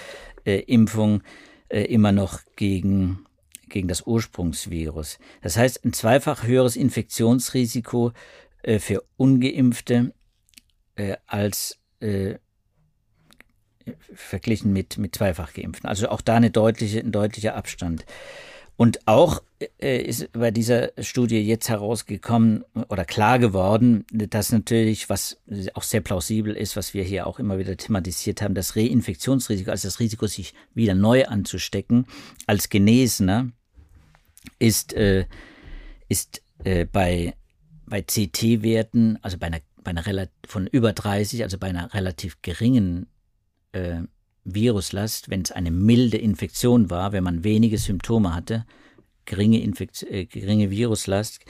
äh, 0.45 0.59
Impfung 0.59 1.23
äh, 1.69 1.83
immer 1.85 2.11
noch 2.11 2.39
gegen 2.55 3.25
gegen 3.71 3.87
das 3.87 4.05
Ursprungsvirus. 4.05 5.17
Das 5.41 5.55
heißt, 5.55 5.85
ein 5.85 5.93
zweifach 5.93 6.43
höheres 6.43 6.75
Infektionsrisiko 6.75 8.11
äh, 8.63 8.79
für 8.79 9.03
ungeimpfte 9.15 10.13
äh, 10.95 11.17
als 11.27 11.77
äh, 11.99 12.35
verglichen 14.13 14.73
mit, 14.73 14.97
mit 14.97 15.15
zweifach 15.15 15.53
geimpften. 15.53 15.89
Also 15.89 16.09
auch 16.09 16.21
da 16.21 16.35
eine 16.35 16.51
deutliche, 16.51 16.99
ein 16.99 17.11
deutlicher 17.11 17.55
Abstand. 17.55 18.05
Und 18.77 19.07
auch 19.07 19.43
äh, 19.79 20.01
ist 20.01 20.31
bei 20.31 20.49
dieser 20.49 20.91
Studie 20.99 21.39
jetzt 21.39 21.69
herausgekommen 21.69 22.63
oder 22.89 23.05
klar 23.05 23.37
geworden, 23.37 24.05
dass 24.11 24.51
natürlich, 24.51 25.07
was 25.07 25.37
auch 25.75 25.83
sehr 25.83 26.01
plausibel 26.01 26.55
ist, 26.55 26.75
was 26.75 26.95
wir 26.95 27.03
hier 27.03 27.27
auch 27.27 27.37
immer 27.37 27.59
wieder 27.59 27.77
thematisiert 27.77 28.41
haben, 28.41 28.55
das 28.55 28.75
Reinfektionsrisiko, 28.75 29.69
also 29.69 29.87
das 29.87 29.99
Risiko, 29.99 30.25
sich 30.25 30.55
wieder 30.73 30.95
neu 30.95 31.25
anzustecken 31.25 32.07
als 32.47 32.69
Genesener, 32.69 33.51
ist, 34.57 34.93
äh, 34.93 35.25
ist 36.09 36.41
äh, 36.63 36.85
bei, 36.85 37.35
bei 37.85 38.01
CT-Werten, 38.01 39.19
also 39.21 39.37
bei 39.37 39.47
einer, 39.47 39.61
bei 39.83 39.91
einer 39.91 40.27
von 40.47 40.67
über 40.67 40.93
30, 40.93 41.43
also 41.43 41.57
bei 41.57 41.67
einer 41.67 41.93
relativ 41.93 42.41
geringen 42.41 43.07
äh, 43.71 44.01
Viruslast, 44.43 45.29
wenn 45.29 45.41
es 45.41 45.51
eine 45.51 45.71
milde 45.71 46.17
Infektion 46.17 46.89
war, 46.89 47.11
wenn 47.11 47.23
man 47.23 47.43
wenige 47.43 47.77
Symptome 47.77 48.33
hatte, 48.33 48.65
geringe, 49.25 49.61
Infekt 49.61 50.03
äh, 50.03 50.25
geringe 50.25 50.71
Viruslast, 50.71 51.45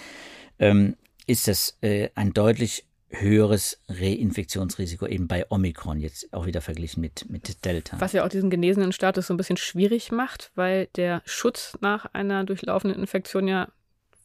ähm, 0.59 0.95
ist 1.27 1.47
das 1.47 1.77
äh, 1.81 2.09
ein 2.15 2.33
deutlich 2.33 2.85
höheres 3.09 3.81
Reinfektionsrisiko 3.89 5.05
eben 5.05 5.27
bei 5.27 5.45
Omikron, 5.49 5.99
jetzt 5.99 6.33
auch 6.33 6.45
wieder 6.45 6.61
verglichen 6.61 7.01
mit, 7.01 7.29
mit 7.29 7.65
Delta. 7.65 7.99
Was 7.99 8.13
ja 8.13 8.23
auch 8.23 8.29
diesen 8.29 8.49
genesenen 8.49 8.93
Status 8.93 9.27
so 9.27 9.33
ein 9.33 9.37
bisschen 9.37 9.57
schwierig 9.57 10.11
macht, 10.11 10.51
weil 10.55 10.87
der 10.95 11.21
Schutz 11.25 11.77
nach 11.81 12.05
einer 12.13 12.45
durchlaufenden 12.45 12.99
Infektion 12.99 13.47
ja, 13.47 13.67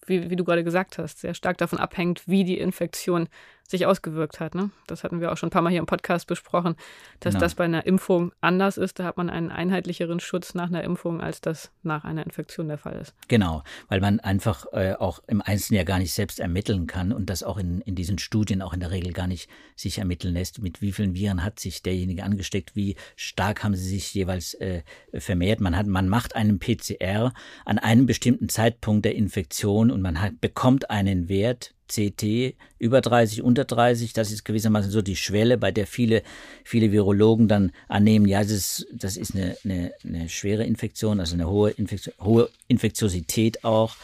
wie, 0.06 0.30
wie 0.30 0.36
du 0.36 0.44
gerade 0.44 0.62
gesagt 0.62 0.98
hast, 0.98 1.20
sehr 1.20 1.34
stark 1.34 1.58
davon 1.58 1.78
abhängt, 1.78 2.28
wie 2.28 2.44
die 2.44 2.58
Infektion 2.58 3.28
sich 3.70 3.87
ausgewirkt 3.87 4.40
hat. 4.40 4.55
Ne? 4.55 4.70
Das 4.87 5.05
hatten 5.05 5.20
wir 5.20 5.33
auch 5.33 5.37
schon 5.37 5.48
ein 5.48 5.50
paar 5.50 5.62
Mal 5.62 5.70
hier 5.70 5.81
im 5.81 5.87
Podcast 5.87 6.26
besprochen, 6.26 6.76
dass 7.20 7.35
genau. 7.35 7.44
das 7.44 7.55
bei 7.55 7.64
einer 7.64 7.87
Impfung 7.87 8.33
anders 8.40 8.76
ist. 8.76 8.98
Da 8.98 9.05
hat 9.05 9.16
man 9.16 9.31
einen 9.31 9.50
einheitlicheren 9.50 10.20
Schutz 10.20 10.55
nach 10.55 10.68
einer 10.68 10.85
Impfung, 10.85 11.20
als 11.20 11.40
das 11.40 11.70
nach 11.83 12.05
einer 12.05 12.24
Infektion 12.24 12.68
der 12.68 12.79
Fall 12.79 12.96
ist. 13.00 13.14
Genau, 13.29 13.62
weil 13.88 14.00
man 14.00 14.20
einfach 14.20 14.66
äh, 14.72 14.94
auch 14.94 15.20
im 15.26 15.42
Einzelnen 15.42 15.79
ja 15.79 15.85
gar 15.85 15.98
nicht 15.98 16.12
selbst 16.12 16.40
ermitteln 16.40 16.87
kann 16.87 17.12
und 17.12 17.31
das 17.31 17.42
auch 17.42 17.59
in, 17.59 17.81
in 17.83 17.94
diesen 17.94 18.18
Studien 18.18 18.62
auch 18.62 18.74
in 18.74 18.81
der 18.81 18.90
Regel 18.90 19.12
gar 19.12 19.26
nicht 19.26 19.48
sich 19.74 19.98
ermitteln 19.98 20.35
lässt, 20.35 20.61
mit 20.61 20.81
wie 20.83 20.92
vielen 20.92 21.14
Viren 21.14 21.44
hat 21.44 21.61
sich 21.61 21.83
derjenige 21.83 22.24
angesteckt, 22.24 22.76
wie 22.76 22.96
stark 23.14 23.64
haben 23.64 23.74
sie 23.74 23.88
sich 23.88 24.12
jeweils 24.14 24.55
äh, 24.55 24.83
vermehrt. 25.14 25.61
Man, 25.61 25.76
hat, 25.76 25.87
man 25.87 26.09
macht 26.09 26.37
einen 26.37 26.59
PCR 26.59 27.33
an 27.64 27.79
einem 27.79 28.07
bestimmten 28.07 28.48
Zeitpunkt 28.48 29.05
der 29.05 29.14
Infektion 29.14 29.90
und 29.90 30.02
man 30.02 30.20
hat, 30.20 30.40
bekommt 30.40 30.90
einen 30.90 31.29
Wert, 31.29 31.75
CT 31.88 32.57
über 32.79 33.01
30, 33.01 33.42
unter 33.42 33.64
30. 33.64 34.12
Das 34.12 34.33
ist 34.33 34.44
gewissermaßen 34.44 34.90
so 34.90 35.03
die 35.03 35.16
Schwelle, 35.16 35.59
bei 35.59 35.72
der 35.72 35.87
viele, 35.87 36.22
viele 36.64 36.92
Virologen 36.92 37.49
dann 37.49 37.72
annehmen, 37.88 38.27
ja, 38.27 38.42
das 38.42 38.51
ist, 38.51 38.87
das 38.92 39.16
ist 39.16 39.35
eine, 39.35 39.57
eine, 39.64 39.92
eine 40.05 40.29
schwere 40.29 40.64
Infektion, 40.64 41.20
also 41.20 41.35
eine 41.35 41.49
hohe, 41.49 41.70
Infektion, 41.70 42.14
hohe 42.20 42.51
Infektiosität 42.68 43.64
auch. 43.64 43.96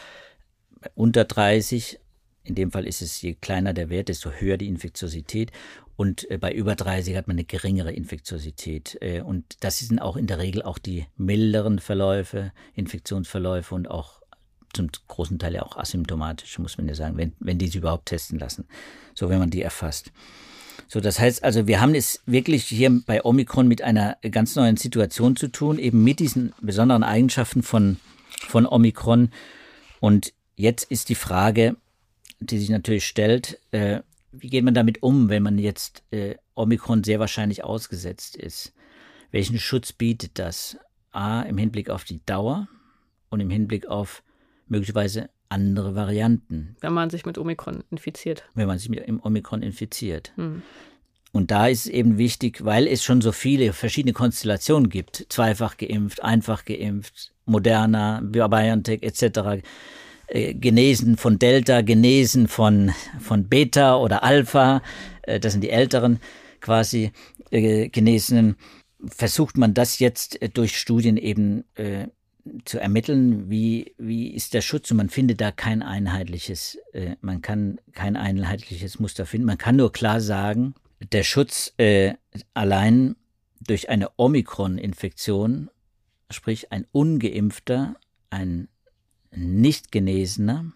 Unter 0.95 1.25
30, 1.25 1.99
in 2.45 2.55
dem 2.55 2.73
Fall 2.73 2.87
ist 2.87 3.03
es, 3.03 3.23
je 3.23 3.35
kleiner 3.35 3.73
der 3.73 3.91
Wert, 3.91 4.09
desto 4.09 4.31
höher 4.31 4.57
die 4.57 4.69
Infektiosität. 4.69 5.53
Und 5.97 6.29
äh, 6.31 6.39
bei 6.39 6.53
über 6.53 6.75
30 6.75 7.17
hat 7.17 7.29
man 7.29 7.37
eine 7.37 7.45
geringere 7.45 7.93
Infektiosität. 7.93 8.99
Äh, 9.01 9.21
und 9.21 9.57
das 9.61 9.79
sind 9.79 10.01
auch 10.01 10.17
in 10.17 10.27
der 10.27 10.39
Regel 10.39 10.63
auch 10.63 10.79
die 10.79 11.07
milderen 11.17 11.79
Verläufe, 11.79 12.53
Infektionsverläufe 12.75 13.75
und 13.75 13.89
auch 13.91 14.22
zum 14.73 14.89
großen 15.09 15.39
Teil 15.39 15.55
ja 15.55 15.63
auch 15.63 15.77
asymptomatisch, 15.77 16.59
muss 16.59 16.79
man 16.79 16.89
ja 16.89 16.95
sagen, 16.95 17.17
wenn, 17.17 17.33
wenn 17.41 17.59
die 17.59 17.69
sie 17.69 17.79
überhaupt 17.79 18.07
testen 18.07 18.39
lassen. 18.39 18.67
So, 19.15 19.29
wenn 19.29 19.39
man 19.39 19.51
die 19.51 19.63
erfasst. 19.63 20.13
So, 20.89 21.01
das 21.01 21.19
heißt 21.19 21.45
also, 21.45 21.67
wir 21.67 21.81
haben 21.81 21.95
es 21.95 22.23
wirklich 22.27 22.65
hier 22.65 23.03
bei 23.07 23.25
Omikron 23.25 23.69
mit 23.69 23.83
einer 23.83 24.17
ganz 24.31 24.57
neuen 24.57 24.77
Situation 24.77 25.37
zu 25.37 25.49
tun, 25.49 25.79
eben 25.79 26.05
mit 26.05 26.21
diesen 26.21 26.53
besonderen 26.61 27.03
Eigenschaften 27.03 27.63
von, 27.63 27.99
von 28.49 28.67
Omikron. 28.67 29.31
Und 30.01 30.33
jetzt 30.57 30.91
ist 30.91 31.09
die 31.09 31.15
Frage, 31.15 31.77
die 32.41 32.59
sich 32.59 32.71
natürlich 32.71 33.07
stellt, 33.07 33.59
äh, 33.71 34.01
wie 34.33 34.49
geht 34.49 34.65
man 34.65 34.75
damit 34.75 35.03
um, 35.03 35.29
wenn 35.29 35.43
man 35.43 35.59
jetzt 35.59 36.03
äh, 36.11 36.37
Omikron 36.55 37.05
sehr 37.05 37.21
wahrscheinlich 37.21 37.65
ausgesetzt 37.65 38.37
ist? 38.37 38.73
Welchen 39.31 39.59
Schutz 39.59 39.93
bietet 39.93 40.39
das? 40.39 40.77
A, 41.11 41.43
im 41.43 41.59
Hinblick 41.59 41.91
auf 41.91 42.05
die 42.05 42.25
Dauer 42.25 42.69
und 43.29 43.41
im 43.41 43.51
Hinblick 43.51 43.87
auf 43.87 44.23
möglicherweise 44.73 45.31
andere 45.49 45.95
Varianten. 45.95 46.77
Wenn 46.81 46.95
man 46.95 47.11
sich 47.11 47.25
mit 47.25 47.39
Omikron 47.39 47.85
infiziert. 47.91 48.45
Wenn 48.55 48.67
man 48.67 48.79
sich 48.79 48.89
mit 48.89 49.05
Omikron 49.23 49.63
infiziert. 49.63 50.33
Hm. 50.37 50.63
Und 51.31 51.51
da 51.51 51.69
ist 51.69 51.87
es 51.87 51.93
eben 51.93 52.19
wichtig, 52.19 52.65
weil 52.65 52.87
es 52.87 53.05
schon 53.05 53.23
so 53.23 53.33
viele 53.33 53.73
verschiedene 53.73 54.13
Konstellationen 54.13 54.91
gibt, 54.91 55.27
zweifach 55.29 55.77
geimpft, 55.77 56.23
einfach 56.23 56.65
geimpft, 56.65 57.33
Moderna, 57.47 58.21
BioNTech 58.23 59.03
etc., 59.03 59.63
äh, 60.27 60.55
genesen 60.55 61.17
von 61.17 61.39
Delta, 61.39 61.83
genesen 61.83 62.49
von, 62.49 62.93
von 63.21 63.49
Beta 63.49 63.97
oder 63.97 64.23
Alpha, 64.23 64.83
äh, 65.23 65.41
das 65.41 65.53
sind 65.53 65.63
die 65.63 65.71
älteren 65.71 66.21
quasi 66.61 67.13
äh, 67.51 67.89
Genesenen, 67.89 68.57
versucht 69.07 69.57
man 69.57 69.75
das 69.75 69.99
jetzt 69.99 70.39
durch 70.55 70.79
Studien 70.79 71.17
eben 71.17 71.65
zu 72.65 72.79
ermitteln, 72.79 73.51
wie, 73.51 73.95
wie 73.99 74.33
ist 74.33 74.55
der 74.55 74.63
Schutz 74.63 74.91
und 74.91 74.97
man 74.97 75.09
findet 75.09 75.41
da 75.41 75.53
kein 75.53 75.83
einheitliches, 75.83 76.79
äh, 76.93 77.17
man 77.21 77.43
kann 77.43 77.81
kein 77.93 78.17
einheitliches 78.17 78.99
Muster 78.99 79.27
finden. 79.27 79.47
Man 79.47 79.59
kann 79.59 79.77
nur 79.77 79.93
klar 79.93 80.21
sagen, 80.21 80.75
der 81.13 81.23
Schutz 81.23 81.73
äh, 81.79 82.15
allein 82.55 83.17
durch 83.61 83.89
eine 83.89 84.11
Omikron-Infektion, 84.17 85.71
sprich 86.31 86.73
ein 86.73 86.87
ungeimpfter, 86.91 87.97
ein 88.31 88.69
nicht 89.31 89.93
genesener, 89.93 90.73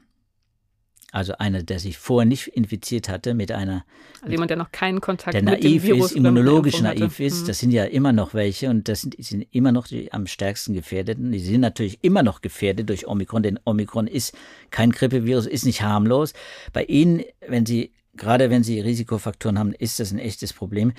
also 1.16 1.33
einer, 1.38 1.62
der 1.62 1.79
sich 1.79 1.96
vorher 1.96 2.26
nicht 2.26 2.48
infiziert 2.48 3.09
hatte 3.09 3.33
mit 3.33 3.50
einer. 3.50 3.87
Also 4.20 4.33
jemand, 4.33 4.50
der 4.50 4.59
noch 4.59 4.70
keinen 4.70 5.00
Kontakt 5.00 5.33
der 5.33 5.42
mit 5.42 5.62
naiv 5.62 5.83
dem 5.83 5.94
Virus 5.94 6.11
ist, 6.11 6.16
immunologisch 6.16 6.83
naiv 6.83 7.20
ist. 7.20 7.42
Mhm. 7.42 7.46
Das 7.46 7.59
sind 7.59 7.70
ja 7.70 7.85
immer 7.85 8.12
noch 8.12 8.35
welche 8.35 8.68
und 8.68 8.87
das 8.87 9.00
sind, 9.00 9.16
sind 9.18 9.46
immer 9.50 9.72
noch 9.72 9.87
die 9.87 10.12
am 10.12 10.26
stärksten 10.26 10.74
gefährdeten. 10.74 11.33
Die 11.33 11.38
sind 11.38 11.62
natürlich 11.62 12.00
immer 12.02 12.22
noch 12.22 12.42
gefährdet 12.42 12.90
durch 12.90 13.07
Omikron, 13.07 13.42
denn 13.42 13.59
Omikron 13.64 14.09
ist 14.09 14.37
kein 14.70 14.90
Grippevirus, 14.90 15.46
ist 15.46 15.64
nicht 15.64 15.81
harmlos. 15.81 16.35
Bei 16.74 16.85
ihnen, 16.85 17.22
wenn 17.48 17.64
sie 17.64 17.92
gerade 18.14 18.50
wenn 18.50 18.62
sie 18.62 18.81
Risikofaktoren 18.81 19.59
haben, 19.59 19.72
ist 19.72 19.98
das 20.00 20.12
ein 20.12 20.18
echtes 20.18 20.52
Problem. 20.52 20.92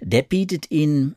Der 0.00 0.20
bietet 0.20 0.70
ihnen 0.70 1.14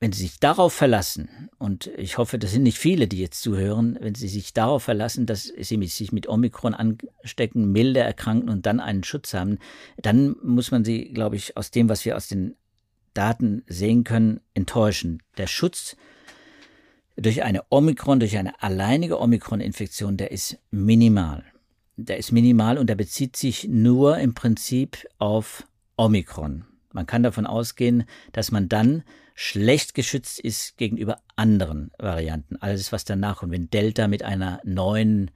wenn 0.00 0.12
Sie 0.12 0.22
sich 0.22 0.40
darauf 0.40 0.72
verlassen, 0.72 1.48
und 1.58 1.86
ich 1.96 2.18
hoffe, 2.18 2.38
das 2.38 2.52
sind 2.52 2.64
nicht 2.64 2.78
viele, 2.78 3.08
die 3.08 3.20
jetzt 3.20 3.40
zuhören, 3.40 3.96
wenn 4.00 4.14
Sie 4.14 4.28
sich 4.28 4.52
darauf 4.52 4.82
verlassen, 4.82 5.26
dass 5.26 5.44
Sie 5.44 5.86
sich 5.86 6.12
mit 6.12 6.28
Omikron 6.28 6.74
anstecken, 6.74 7.72
milde 7.72 8.00
erkranken 8.00 8.50
und 8.50 8.66
dann 8.66 8.80
einen 8.80 9.04
Schutz 9.04 9.34
haben, 9.34 9.58
dann 9.96 10.36
muss 10.42 10.70
man 10.70 10.84
Sie, 10.84 11.12
glaube 11.12 11.36
ich, 11.36 11.56
aus 11.56 11.70
dem, 11.70 11.88
was 11.88 12.04
wir 12.04 12.16
aus 12.16 12.28
den 12.28 12.56
Daten 13.14 13.62
sehen 13.66 14.04
können, 14.04 14.40
enttäuschen. 14.52 15.22
Der 15.38 15.46
Schutz 15.46 15.96
durch 17.16 17.44
eine 17.44 17.62
Omikron, 17.70 18.20
durch 18.20 18.36
eine 18.36 18.60
alleinige 18.62 19.20
Omikron-Infektion, 19.20 20.16
der 20.16 20.32
ist 20.32 20.58
minimal. 20.70 21.44
Der 21.96 22.18
ist 22.18 22.32
minimal 22.32 22.76
und 22.76 22.88
der 22.88 22.96
bezieht 22.96 23.36
sich 23.36 23.68
nur 23.68 24.18
im 24.18 24.34
Prinzip 24.34 25.06
auf 25.18 25.64
Omikron. 25.96 26.64
Man 26.92 27.06
kann 27.06 27.22
davon 27.22 27.46
ausgehen, 27.46 28.04
dass 28.32 28.50
man 28.50 28.68
dann 28.68 29.04
schlecht 29.34 29.94
geschützt 29.94 30.38
ist 30.38 30.76
gegenüber 30.76 31.18
anderen 31.36 31.90
Varianten. 31.98 32.56
Alles, 32.56 32.92
was 32.92 33.04
danach 33.04 33.38
kommt. 33.38 33.52
Wenn 33.52 33.68
Delta 33.68 34.08
mit 34.08 34.22
einer 34.22 34.60
neuen 34.64 35.32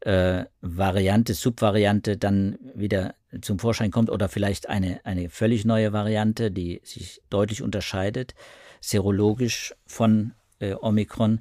äh, 0.00 0.44
Variante, 0.60 1.34
Subvariante 1.34 2.16
dann 2.16 2.58
wieder 2.74 3.14
zum 3.40 3.58
Vorschein 3.58 3.90
kommt 3.90 4.10
oder 4.10 4.28
vielleicht 4.28 4.68
eine, 4.68 5.00
eine 5.04 5.30
völlig 5.30 5.64
neue 5.64 5.92
Variante, 5.92 6.50
die 6.50 6.80
sich 6.84 7.22
deutlich 7.30 7.62
unterscheidet, 7.62 8.34
serologisch 8.80 9.74
von 9.86 10.32
äh, 10.58 10.74
Omikron, 10.74 11.40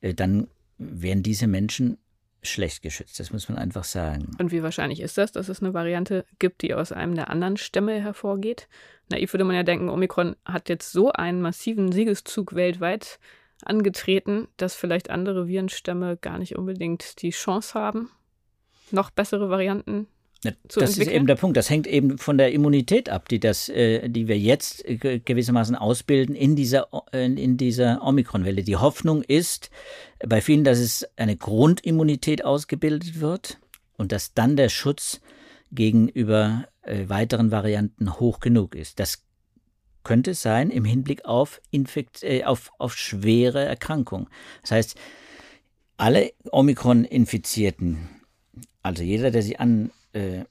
äh, 0.00 0.14
dann 0.14 0.48
werden 0.78 1.22
diese 1.22 1.46
Menschen 1.46 1.98
schlecht 2.42 2.82
geschützt. 2.82 3.18
Das 3.18 3.32
muss 3.32 3.48
man 3.48 3.58
einfach 3.58 3.84
sagen. 3.84 4.36
Und 4.38 4.52
wie 4.52 4.62
wahrscheinlich 4.62 5.00
ist 5.00 5.18
das, 5.18 5.32
dass 5.32 5.48
es 5.48 5.60
eine 5.60 5.74
Variante 5.74 6.24
gibt, 6.38 6.62
die 6.62 6.74
aus 6.74 6.92
einem 6.92 7.14
der 7.14 7.30
anderen 7.30 7.56
Stämme 7.56 8.00
hervorgeht? 8.00 8.68
Naiv 9.08 9.32
würde 9.32 9.44
man 9.44 9.56
ja 9.56 9.62
denken, 9.62 9.88
Omikron 9.88 10.36
hat 10.44 10.68
jetzt 10.68 10.92
so 10.92 11.10
einen 11.12 11.40
massiven 11.40 11.92
Siegeszug 11.92 12.54
weltweit 12.54 13.18
angetreten, 13.64 14.48
dass 14.56 14.74
vielleicht 14.74 15.10
andere 15.10 15.48
Virenstämme 15.48 16.16
gar 16.16 16.38
nicht 16.38 16.56
unbedingt 16.56 17.22
die 17.22 17.30
Chance 17.30 17.74
haben, 17.74 18.10
noch 18.90 19.10
bessere 19.10 19.50
Varianten 19.50 20.06
das 20.42 20.98
ist 20.98 21.08
eben 21.08 21.26
der 21.26 21.34
Punkt. 21.34 21.56
Das 21.56 21.68
hängt 21.68 21.86
eben 21.86 22.16
von 22.16 22.38
der 22.38 22.52
Immunität 22.52 23.08
ab, 23.08 23.28
die, 23.28 23.40
das, 23.40 23.68
äh, 23.68 24.08
die 24.08 24.28
wir 24.28 24.38
jetzt 24.38 24.84
gewissermaßen 24.86 25.74
ausbilden 25.74 26.34
in 26.34 26.54
dieser, 26.54 26.88
in 27.12 27.56
dieser 27.56 28.04
Omikron-Welle. 28.04 28.62
Die 28.62 28.76
Hoffnung 28.76 29.22
ist 29.22 29.70
bei 30.24 30.40
vielen, 30.40 30.62
dass 30.62 30.78
es 30.78 31.08
eine 31.16 31.36
Grundimmunität 31.36 32.44
ausgebildet 32.44 33.20
wird 33.20 33.58
und 33.96 34.12
dass 34.12 34.32
dann 34.32 34.56
der 34.56 34.68
Schutz 34.68 35.20
gegenüber 35.72 36.66
äh, 36.88 37.08
weiteren 37.08 37.50
Varianten 37.50 38.18
hoch 38.18 38.40
genug 38.40 38.74
ist. 38.74 38.98
Das 38.98 39.24
könnte 40.04 40.34
sein 40.34 40.70
im 40.70 40.84
Hinblick 40.84 41.24
auf, 41.24 41.60
Infekt, 41.70 42.22
äh, 42.22 42.44
auf, 42.44 42.70
auf 42.78 42.96
schwere 42.96 43.64
Erkrankungen. 43.64 44.28
Das 44.62 44.70
heißt, 44.70 44.94
alle 45.96 46.32
Omikron-Infizierten, 46.50 48.08
also 48.82 49.02
jeder, 49.02 49.30
der 49.30 49.42
sie 49.42 49.58
an, 49.58 49.90
äh, 50.12 50.44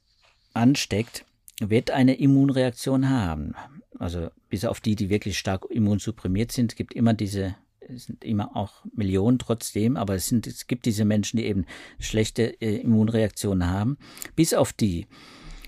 ansteckt, 0.54 1.26
wird 1.60 1.90
eine 1.92 2.16
Immunreaktion 2.16 3.10
haben. 3.10 3.56
Also 3.98 4.30
bis 4.50 4.66
auf 4.66 4.80
die, 4.80 4.96
die 4.96 5.10
wirklich 5.10 5.40
stark 5.40 5.66
immunsupprimiert 5.70 6.52
sind, 6.52 6.76
gibt 6.76 6.94
immer 6.94 7.14
diese 7.14 7.56
es 7.90 8.06
sind 8.06 8.24
immer 8.26 8.56
auch 8.56 8.84
Millionen 8.94 9.40
trotzdem, 9.40 9.96
aber 9.96 10.16
es, 10.16 10.28
sind, 10.28 10.46
es 10.46 10.68
gibt 10.68 10.86
diese 10.86 11.06
Menschen, 11.06 11.38
die 11.38 11.46
eben 11.46 11.66
schlechte 12.00 12.62
äh, 12.62 12.82
Immunreaktionen 12.82 13.70
haben. 13.70 13.98
Bis 14.36 14.54
auf 14.54 14.74
die 14.74 15.08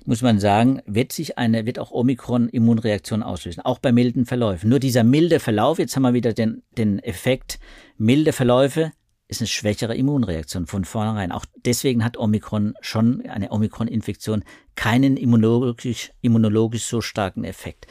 muss 0.09 0.23
man 0.23 0.39
sagen, 0.39 0.81
wird 0.87 1.11
sich 1.11 1.37
eine, 1.37 1.67
wird 1.67 1.77
auch 1.77 1.91
Omikron 1.91 2.49
Immunreaktion 2.49 3.21
auslösen, 3.21 3.61
auch 3.61 3.77
bei 3.77 3.91
milden 3.91 4.25
Verläufen. 4.25 4.67
Nur 4.67 4.79
dieser 4.79 5.03
milde 5.03 5.39
Verlauf, 5.39 5.77
jetzt 5.77 5.95
haben 5.95 6.01
wir 6.01 6.15
wieder 6.15 6.33
den, 6.33 6.63
den 6.75 6.97
Effekt, 6.97 7.59
milde 7.99 8.33
Verläufe 8.33 8.91
ist 9.27 9.39
eine 9.39 9.47
schwächere 9.47 9.95
Immunreaktion 9.95 10.65
von 10.65 10.83
vornherein. 10.83 11.31
Auch 11.31 11.45
deswegen 11.63 12.03
hat 12.03 12.17
Omikron 12.17 12.73
schon, 12.81 13.23
eine 13.27 13.51
Omikron-Infektion, 13.51 14.43
keinen 14.73 15.15
immunologisch, 15.15 16.11
immunologisch 16.21 16.85
so 16.85 17.01
starken 17.01 17.43
Effekt. 17.43 17.85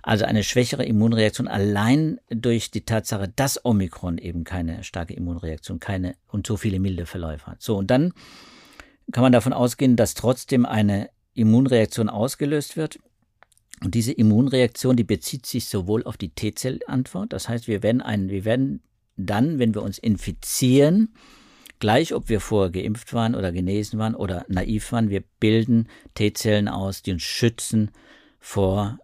Also 0.00 0.24
eine 0.24 0.44
schwächere 0.44 0.86
Immunreaktion 0.86 1.46
allein 1.46 2.20
durch 2.30 2.70
die 2.70 2.86
Tatsache, 2.86 3.30
dass 3.36 3.62
Omikron 3.66 4.16
eben 4.16 4.44
keine 4.44 4.82
starke 4.82 5.12
Immunreaktion, 5.12 5.78
keine 5.78 6.14
und 6.26 6.46
so 6.46 6.56
viele 6.56 6.80
milde 6.80 7.04
Verläufe 7.04 7.48
hat. 7.48 7.60
So, 7.60 7.76
und 7.76 7.90
dann 7.90 8.14
kann 9.12 9.20
man 9.20 9.32
davon 9.32 9.52
ausgehen, 9.52 9.96
dass 9.96 10.14
trotzdem 10.14 10.64
eine 10.64 11.10
Immunreaktion 11.34 12.08
ausgelöst 12.08 12.76
wird. 12.76 12.98
Und 13.82 13.94
diese 13.94 14.12
Immunreaktion, 14.12 14.96
die 14.96 15.04
bezieht 15.04 15.46
sich 15.46 15.68
sowohl 15.68 16.04
auf 16.04 16.16
die 16.16 16.28
T-Zellantwort, 16.30 17.32
das 17.32 17.48
heißt, 17.48 17.66
wir 17.66 17.82
werden, 17.82 18.02
einen, 18.02 18.28
wir 18.28 18.44
werden 18.44 18.82
dann, 19.16 19.58
wenn 19.58 19.74
wir 19.74 19.82
uns 19.82 19.98
infizieren, 19.98 21.14
gleich 21.78 22.14
ob 22.14 22.28
wir 22.28 22.40
vorher 22.40 22.70
geimpft 22.70 23.14
waren 23.14 23.34
oder 23.34 23.52
genesen 23.52 23.98
waren 23.98 24.14
oder 24.14 24.44
naiv 24.48 24.92
waren, 24.92 25.08
wir 25.08 25.22
bilden 25.40 25.88
T-Zellen 26.14 26.68
aus, 26.68 27.02
die 27.02 27.12
uns 27.12 27.22
schützen 27.22 27.90
vor, 28.38 28.98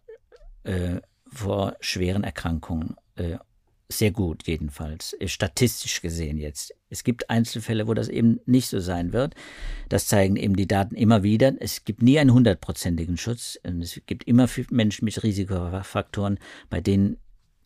äh, 0.64 1.00
vor 1.26 1.76
schweren 1.80 2.22
Erkrankungen 2.22 2.96
äh, 3.16 3.38
sehr 3.88 4.10
gut 4.10 4.46
jedenfalls, 4.46 5.14
äh, 5.20 5.28
statistisch 5.28 6.02
gesehen 6.02 6.38
jetzt. 6.38 6.74
Es 6.90 7.04
gibt 7.04 7.30
Einzelfälle, 7.30 7.86
wo 7.86 7.94
das 7.94 8.08
eben 8.08 8.40
nicht 8.46 8.68
so 8.68 8.80
sein 8.80 9.12
wird. 9.12 9.34
Das 9.88 10.08
zeigen 10.08 10.36
eben 10.36 10.56
die 10.56 10.66
Daten 10.66 10.94
immer 10.94 11.22
wieder. 11.22 11.54
Es 11.60 11.84
gibt 11.84 12.02
nie 12.02 12.18
einen 12.18 12.32
hundertprozentigen 12.32 13.16
Schutz. 13.16 13.58
Es 13.62 14.00
gibt 14.06 14.24
immer 14.24 14.48
Menschen 14.70 15.04
mit 15.04 15.22
Risikofaktoren, 15.22 16.38
bei 16.68 16.80
denen 16.80 17.18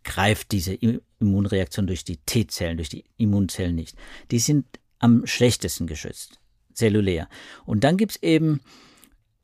greift 0.04 0.52
diese 0.52 0.74
Immunreaktion 0.74 1.86
durch 1.86 2.04
die 2.04 2.16
T-Zellen, 2.18 2.78
durch 2.78 2.88
die 2.88 3.04
Immunzellen 3.16 3.74
nicht. 3.74 3.96
Die 4.30 4.38
sind 4.38 4.64
am 4.98 5.26
schlechtesten 5.26 5.86
geschützt, 5.86 6.40
zellulär. 6.72 7.28
Und 7.66 7.84
dann 7.84 7.96
gibt 7.96 8.12
es 8.12 8.22
eben 8.22 8.60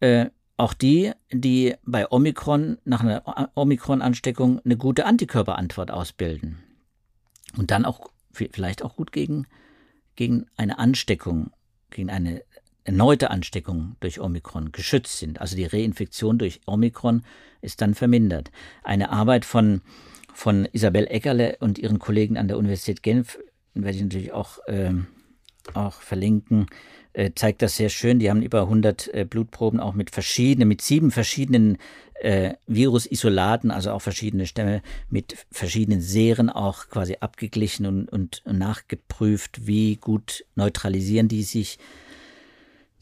äh, 0.00 0.26
auch 0.56 0.72
die, 0.72 1.12
die 1.30 1.74
bei 1.84 2.10
Omikron 2.10 2.78
nach 2.84 3.00
einer 3.02 3.50
Omikron-Ansteckung 3.54 4.60
eine 4.64 4.78
gute 4.78 5.04
Antikörperantwort 5.04 5.90
ausbilden 5.90 6.58
und 7.56 7.70
dann 7.70 7.84
auch 7.84 8.10
vielleicht 8.32 8.82
auch 8.82 8.96
gut 8.96 9.12
gegen, 9.12 9.46
gegen 10.14 10.46
eine 10.56 10.78
Ansteckung, 10.78 11.50
gegen 11.90 12.10
eine 12.10 12.42
erneute 12.84 13.30
Ansteckung 13.30 13.96
durch 14.00 14.20
Omikron 14.20 14.72
geschützt 14.72 15.18
sind. 15.18 15.40
Also 15.40 15.56
die 15.56 15.64
Reinfektion 15.64 16.38
durch 16.38 16.60
Omikron 16.66 17.22
ist 17.60 17.80
dann 17.80 17.94
vermindert. 17.94 18.50
Eine 18.84 19.10
Arbeit 19.10 19.44
von, 19.44 19.80
von 20.32 20.68
Isabel 20.72 21.06
Eckerle 21.08 21.56
und 21.60 21.78
ihren 21.78 21.98
Kollegen 21.98 22.36
an 22.36 22.48
der 22.48 22.58
Universität 22.58 23.02
Genf, 23.02 23.38
werde 23.74 23.96
ich 23.96 24.02
natürlich 24.02 24.32
auch, 24.32 24.58
äh, 24.66 24.92
auch 25.74 26.00
verlinken, 26.00 26.66
äh, 27.12 27.32
zeigt 27.34 27.62
das 27.62 27.76
sehr 27.76 27.88
schön. 27.88 28.18
Die 28.18 28.30
haben 28.30 28.42
über 28.42 28.62
100 28.62 29.12
äh, 29.12 29.24
Blutproben 29.24 29.80
auch 29.80 29.94
mit 29.94 30.10
verschiedenen, 30.10 30.68
mit 30.68 30.80
sieben 30.80 31.10
verschiedenen 31.10 31.78
äh, 32.20 32.54
Virusisolaten, 32.66 33.70
also 33.70 33.90
auch 33.92 34.02
verschiedene 34.02 34.46
Stämme 34.46 34.82
mit 35.10 35.46
verschiedenen 35.50 36.00
Serien 36.00 36.50
auch 36.50 36.88
quasi 36.88 37.16
abgeglichen 37.20 37.86
und, 37.86 38.08
und, 38.12 38.42
nachgeprüft, 38.46 39.66
wie 39.66 39.96
gut 39.96 40.44
neutralisieren 40.54 41.28
die 41.28 41.42
sich. 41.42 41.78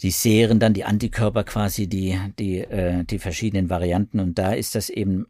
Die 0.02 0.10
Serien 0.10 0.58
dann 0.58 0.74
die 0.74 0.84
Antikörper 0.84 1.44
quasi, 1.44 1.86
die, 1.86 2.18
die, 2.38 2.58
äh, 2.58 3.04
die 3.04 3.18
verschiedenen 3.18 3.70
Varianten. 3.70 4.20
Und 4.20 4.38
da 4.38 4.52
ist 4.52 4.74
das 4.74 4.90
eben 4.90 5.26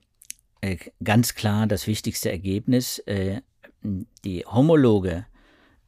äh, 0.62 0.78
ganz 1.02 1.34
klar 1.34 1.66
das 1.66 1.86
wichtigste 1.86 2.30
Ergebnis. 2.30 2.98
Äh, 3.00 3.42
die 4.24 4.44
homologe, 4.46 5.26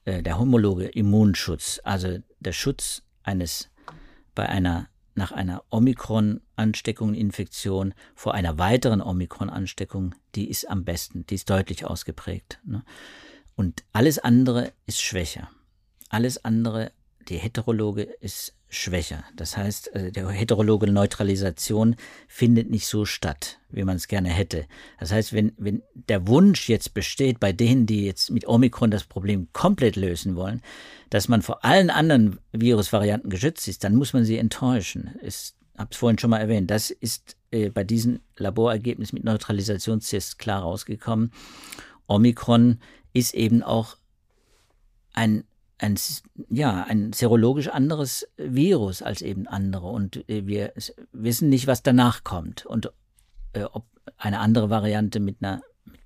äh, 0.05 0.23
der 0.23 0.39
homologe 0.39 0.87
Immunschutz, 0.87 1.81
also 1.83 2.19
der 2.41 2.53
Schutz 2.53 3.03
eines 3.23 3.71
bei 4.35 4.47
einer 4.49 4.89
nach 5.15 5.33
einer 5.33 5.65
Omikron-Ansteckung, 6.57 7.15
Infektion 7.15 7.95
vor 8.15 8.35
einer 8.35 8.59
weiteren 8.59 9.01
Omikron-Ansteckung, 9.01 10.15
die 10.35 10.49
ist 10.49 10.69
am 10.69 10.85
besten, 10.85 11.27
die 11.27 11.35
ist 11.35 11.51
deutlich 11.51 11.85
ausgeprägt. 11.85 12.61
Ne? 12.65 12.83
Und 13.55 13.85
alles 13.93 14.19
andere 14.19 14.73
ist 14.87 15.01
schwächer. 15.01 15.51
Alles 16.09 16.45
andere, 16.45 16.93
die 17.29 17.37
Heterologe 17.37 18.03
ist 18.03 18.55
schwächer. 18.69 19.25
Das 19.37 19.57
heißt, 19.57 19.95
äh, 19.95 20.13
der 20.13 20.29
heterologe 20.29 20.91
Neutralisation 20.91 21.97
findet 22.27 22.69
nicht 22.69 22.87
so 22.87 23.05
statt, 23.05 23.59
wie 23.71 23.85
man 23.85 23.97
es 23.97 24.09
gerne 24.09 24.29
hätte. 24.29 24.67
Das 24.99 25.13
heißt, 25.13 25.33
wenn, 25.33 25.53
wenn 25.57 25.83
der 25.95 26.27
Wunsch 26.27 26.69
jetzt 26.69 26.93
besteht 26.93 27.39
bei 27.39 27.53
denen, 27.53 27.87
die 27.87 28.05
jetzt 28.05 28.31
mit 28.31 28.47
Omikron 28.47 28.91
das 28.91 29.05
Problem 29.05 29.49
komplett 29.53 29.97
lösen 29.97 30.35
wollen, 30.35 30.63
dass 31.11 31.29
man 31.29 31.43
vor 31.43 31.65
allen 31.65 31.91
anderen 31.91 32.41
Virusvarianten 32.53 33.31
geschützt 33.31 33.69
ist, 33.69 33.85
dann 33.85 33.95
muss 33.95 34.13
man 34.13 34.25
sie 34.25 34.37
enttäuschen. 34.37 35.15
Ich 35.23 35.55
habe 35.79 35.91
es 35.93 35.97
vorhin 35.97 36.19
schon 36.19 36.31
mal 36.31 36.39
erwähnt. 36.39 36.71
Das 36.71 36.91
ist 36.91 37.37
äh, 37.51 37.71
bei 37.71 37.85
diesen 37.85 38.21
Laborergebnissen 38.37 39.17
mit 39.17 39.25
Neutralisationstests 39.25 40.39
klar 40.39 40.63
rausgekommen. 40.63 41.33
Omikron 42.07 42.81
ist 43.13 43.35
eben 43.35 43.63
auch 43.63 43.97
ein 45.13 45.45
ein, 45.79 45.99
ja, 46.49 46.85
ein 46.89 47.13
serologisch 47.13 47.69
anderes 47.69 48.27
Virus 48.37 49.03
als 49.03 49.23
eben 49.23 49.47
andere. 49.47 49.89
Und 49.89 50.29
äh, 50.29 50.47
wir 50.47 50.73
wissen 51.13 51.49
nicht, 51.49 51.67
was 51.67 51.83
danach 51.83 52.25
kommt. 52.25 52.65
Und 52.65 52.91
äh, 53.53 53.65
ob 53.65 53.85
eine 54.17 54.41
andere 54.41 54.71
Variante 54.71 55.21
mit 55.21 55.37
einer 55.41 55.63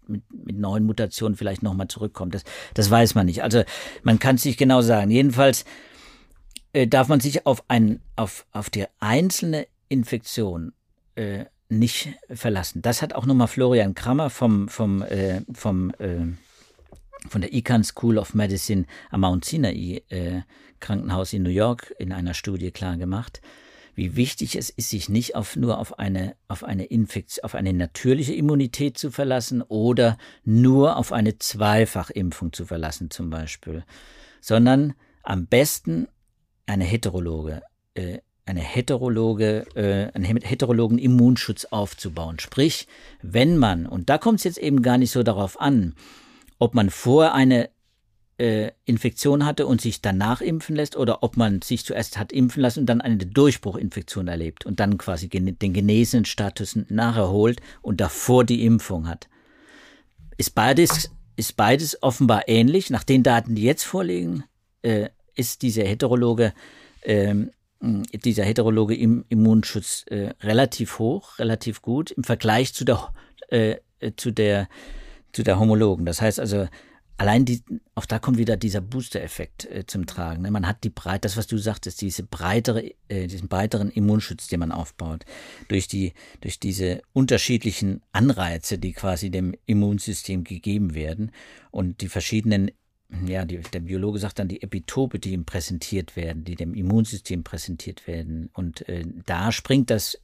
mit, 0.07 0.23
mit 0.33 0.59
neuen 0.59 0.85
Mutationen 0.85 1.37
vielleicht 1.37 1.63
nochmal 1.63 1.87
zurückkommt. 1.87 2.35
Das, 2.35 2.43
das 2.75 2.91
weiß 2.91 3.15
man 3.15 3.27
nicht. 3.27 3.45
Also 3.45 3.63
man 4.03 4.19
kann 4.19 4.35
es 4.35 4.45
nicht 4.45 4.59
genau 4.59 4.83
sagen. 4.83 5.11
Jedenfalls 5.11 5.65
äh, 6.73 6.87
darf 6.87 7.09
man 7.09 7.21
sich 7.21 7.47
auf, 7.47 7.65
ein, 7.69 8.01
auf, 8.17 8.47
auf 8.53 8.71
die 8.71 8.87
einzelne 8.99 9.67
Infektion 9.89 10.73
äh, 11.15 11.45
nicht 11.69 12.09
verlassen. 12.29 12.83
Das 12.83 13.03
hat 13.03 13.15
auch 13.15 13.27
nochmal 13.27 13.49
Florian 13.49 13.95
Krammer 13.95 14.31
vom, 14.31 14.69
vom, 14.69 15.03
äh, 15.03 15.43
vom 15.53 15.91
äh, 15.99 16.27
von 17.29 17.41
der 17.41 17.53
Icahn 17.53 17.85
School 17.85 18.19
of 18.19 18.35
Medicine 18.35 18.87
am 19.11 19.21
Mount 19.21 19.45
Sinai 19.45 20.03
äh, 20.09 20.41
Krankenhaus 20.81 21.33
in 21.33 21.43
New 21.43 21.51
York 21.51 21.95
in 21.99 22.13
einer 22.13 22.35
Studie 22.35 22.71
klar 22.71 22.97
gemacht, 22.97 23.43
wie 23.95 24.17
wichtig 24.17 24.57
es 24.57 24.71
ist, 24.71 24.91
sich 24.91 25.09
nicht 25.09 25.35
auf, 25.35 25.57
nur 25.57 25.79
auf 25.79 25.99
eine, 25.99 26.37
auf 26.49 26.65
eine 26.65 26.85
Infektion, 26.85 27.45
auf 27.45 27.55
eine 27.55 27.73
natürliche 27.73 28.35
Immunität 28.35 28.97
zu 28.97 29.11
verlassen 29.11 29.63
oder 29.63 30.17
nur 30.45 30.97
auf 30.97 31.13
eine 31.13 31.39
Zweifachimpfung 31.39 32.53
zu 32.53 32.65
verlassen 32.65 33.11
zum 33.11 33.29
Beispiel, 33.29 33.85
sondern 34.41 34.95
am 35.23 35.47
besten 35.47 36.09
eine 36.71 36.85
heterologe, 36.85 37.63
äh, 37.95 38.19
eine 38.47 38.61
heterologe, 38.61 39.67
äh, 39.75 40.13
einen 40.15 40.25
heterologen 40.25 40.99
Immunschutz 40.99 41.67
aufzubauen. 41.67 42.39
Sprich, 42.39 42.87
wenn 43.23 43.57
man, 43.57 43.87
und 43.87 44.09
da 44.09 44.19
kommt 44.19 44.39
es 44.39 44.45
jetzt 44.45 44.59
eben 44.59 44.83
gar 44.83 44.99
nicht 44.99 45.11
so 45.11 45.23
darauf 45.23 45.61
an, 45.61 45.95
ob 46.59 46.75
man 46.75 46.91
vor 46.91 47.35
eine 47.35 47.71
äh, 48.39 48.71
Infektion 48.85 49.45
hatte 49.45 49.67
und 49.67 49.81
sich 49.81 50.01
danach 50.01 50.41
impfen 50.41 50.77
lässt 50.77 50.97
oder 50.97 51.23
ob 51.23 51.37
man 51.37 51.61
sich 51.61 51.85
zuerst 51.85 52.19
hat 52.19 52.33
impfen 52.33 52.63
lassen 52.63 52.81
und 52.81 52.87
dann 52.87 53.01
eine 53.01 53.19
Durchbruchinfektion 53.19 54.29
erlebt 54.29 54.65
und 54.65 54.81
dann 54.81 54.97
quasi 54.97 55.29
den 55.29 55.73
genesenen 55.73 56.25
Status 56.25 56.79
nacherholt 56.89 57.61
und 57.83 58.01
davor 58.01 58.45
die 58.45 58.65
Impfung 58.65 59.09
hat. 59.09 59.29
Ist 60.37 60.55
beides, 60.55 61.11
ist 61.37 61.57
beides 61.57 62.03
offenbar 62.03 62.49
ähnlich. 62.49 62.91
Nach 62.91 63.05
den 63.05 63.23
Daten, 63.23 63.55
die 63.55 63.63
jetzt 63.63 63.85
vorliegen, 63.85 64.45
äh, 64.83 65.11
ist 65.41 65.63
diese 65.63 65.83
heterologe 65.83 66.53
äh, 67.03 67.35
dieser 67.83 68.45
heterologe 68.45 68.95
Immunschutz 68.95 70.05
äh, 70.09 70.35
relativ 70.43 70.99
hoch, 70.99 71.39
relativ 71.39 71.81
gut 71.81 72.11
im 72.11 72.25
Vergleich 72.25 72.75
zu 72.75 72.85
der, 72.85 73.13
äh, 73.49 73.77
zu 74.17 74.31
der, 74.31 74.69
zu 75.33 75.43
der 75.43 75.59
homologen. 75.59 76.05
Das 76.05 76.21
heißt 76.21 76.41
also, 76.41 76.69
allein 77.17 77.45
die, 77.47 77.63
auch 77.95 78.05
da 78.05 78.19
kommt 78.19 78.37
wieder 78.37 78.59
dieser 78.59 78.83
Booster-Effekt 78.83 79.65
äh, 79.67 79.87
zum 79.87 80.07
Tragen. 80.07 80.43
Ne? 80.43 80.51
Man 80.51 80.67
hat 80.67 80.85
die 80.85 80.91
Breite, 80.91 81.21
das, 81.21 81.39
was 81.39 81.47
du 81.47 81.57
sagtest, 81.57 82.03
diese 82.03 82.23
breitere, 82.23 82.93
äh, 83.09 83.27
diesen 83.27 83.49
breiteren 83.49 83.91
Immunschutz, 83.91 84.49
den 84.49 84.61
man 84.61 84.73
aufbaut, 84.73 85.25
durch 85.69 85.89
die, 85.89 86.13
durch 86.43 86.61
diese 86.61 87.01
unterschiedlichen 87.15 88.03
Anreize, 88.13 88.79
die 88.79 88.93
quasi 88.93 89.31
dem 89.31 89.55
Immunsystem 89.65 90.45
gegeben 90.45 90.95
werden 90.95 91.33
und 91.71 92.03
die 92.03 92.09
verschiedenen 92.09 92.71
ja, 93.27 93.45
die, 93.45 93.59
der 93.59 93.81
Biologe 93.81 94.19
sagt 94.19 94.39
dann 94.39 94.49
die 94.49 94.63
Epitope, 94.63 95.19
die 95.19 95.33
ihm 95.33 95.45
präsentiert 95.45 96.17
werden, 96.17 96.45
die 96.45 96.55
dem 96.55 96.75
Immunsystem 96.75 97.43
präsentiert 97.43 98.07
werden. 98.07 98.51
Und 98.53 98.89
äh, 98.89 99.05
da 99.27 99.53
springt 99.53 99.91
das 99.91 100.21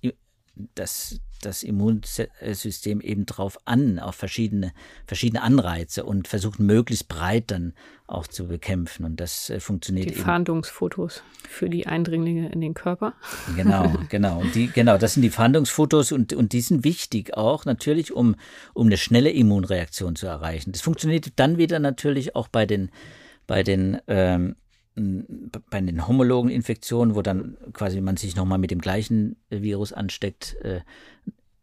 das, 0.75 1.21
das 1.43 1.63
Immunsystem 1.63 3.01
eben 3.01 3.27
drauf 3.27 3.59
an, 3.67 3.99
auf 3.99 4.15
verschiedene, 4.15 4.73
verschiedene 5.07 5.43
Anreize 5.43 6.05
und 6.05 6.29
versucht 6.29 6.59
möglichst 6.59 7.09
breit 7.09 7.51
dann 7.51 7.75
auch 8.07 8.27
zu 8.27 8.49
bekämpfen. 8.49 9.05
Und 9.05 9.21
das 9.21 9.51
äh, 9.51 9.61
funktioniert 9.61 10.07
die 10.07 10.11
eben. 10.11 10.19
Die 10.19 10.25
Fahndungsfotos 10.25 11.23
für 11.49 11.69
die 11.69 11.87
Eindringlinge 11.87 12.51
in 12.51 12.61
den 12.61 12.75
Körper. 12.75 13.15
Genau, 13.55 13.93
genau. 14.09 14.41
Und 14.41 14.55
die, 14.55 14.69
genau, 14.69 14.97
das 14.97 15.15
sind 15.15 15.23
die 15.23 15.31
Fahndungsfotos 15.31 16.13
und, 16.13 16.33
und 16.33 16.53
die 16.53 16.61
sind 16.61 16.85
wichtig 16.85 17.37
auch 17.37 17.65
natürlich, 17.65 18.13
um, 18.13 18.37
um 18.73 18.87
eine 18.87 18.97
schnelle 18.97 19.31
Immunreaktion 19.31 20.17
zu 20.17 20.27
erreichen. 20.27 20.73
Das 20.73 20.81
funktioniert 20.81 21.33
dann 21.37 21.59
wieder 21.59 21.79
natürlich 21.79 22.35
auch 22.35 22.49
bei 22.49 22.65
den, 22.65 22.91
bei 23.47 23.63
den 23.63 23.99
ähm, 24.07 24.57
bei 24.97 25.81
den 25.81 26.09
homologen 26.09 26.51
Infektionen, 26.51 27.15
wo 27.15 27.23
dann 27.23 27.57
quasi 27.73 28.01
man 28.01 28.17
sich 28.17 28.35
nochmal 28.35 28.59
mit 28.59 28.71
dem 28.71 28.81
gleichen 28.81 29.37
Virus 29.51 29.93
ansteckt, 29.93 30.57
äh, 30.63 30.81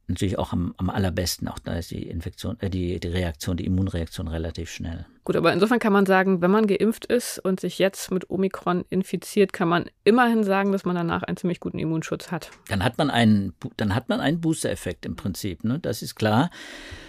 natürlich 0.08 0.38
auch 0.38 0.54
am, 0.54 0.74
am 0.78 0.90
allerbesten. 0.90 1.48
Auch 1.48 1.60
da 1.60 1.76
ist 1.76 1.92
die 1.92 2.04
Infektion, 2.04 2.60
äh, 2.60 2.70
die, 2.70 3.00
die 3.00 3.08
Reaktion, 3.08 3.58
die 3.58 3.66
Immunreaktion 3.66 4.28
relativ 4.28 4.70
schnell. 4.70 5.06
Gut, 5.24 5.36
aber 5.36 5.54
insofern 5.54 5.80
kann 5.80 5.94
man 5.94 6.06
sagen, 6.06 6.42
wenn 6.42 6.52
man 6.52 6.68
geimpft 6.68 7.06
ist 7.06 7.40
und 7.40 7.60
sich 7.60 7.80
jetzt 7.80 8.12
mit 8.12 8.30
Omikron 8.30 8.86
infiziert, 8.90 9.54
kann 9.54 9.68
man 9.68 9.86
immerhin 10.04 10.44
sagen, 10.44 10.72
dass 10.72 10.86
man 10.86 10.96
danach 10.96 11.24
einen 11.24 11.38
ziemlich 11.38 11.60
guten 11.60 11.80
Immunschutz 11.80 12.32
hat. 12.32 12.52
Dann 12.68 12.84
hat 12.84 12.98
man 12.98 13.10
einen, 13.10 13.54
dann 13.78 13.96
hat 13.96 14.10
man 14.10 14.20
einen 14.20 14.42
Booster-Effekt 14.42 15.06
im 15.06 15.16
Prinzip. 15.16 15.64
Ne? 15.64 15.80
Das 15.80 16.02
ist 16.02 16.16
klar. 16.16 16.50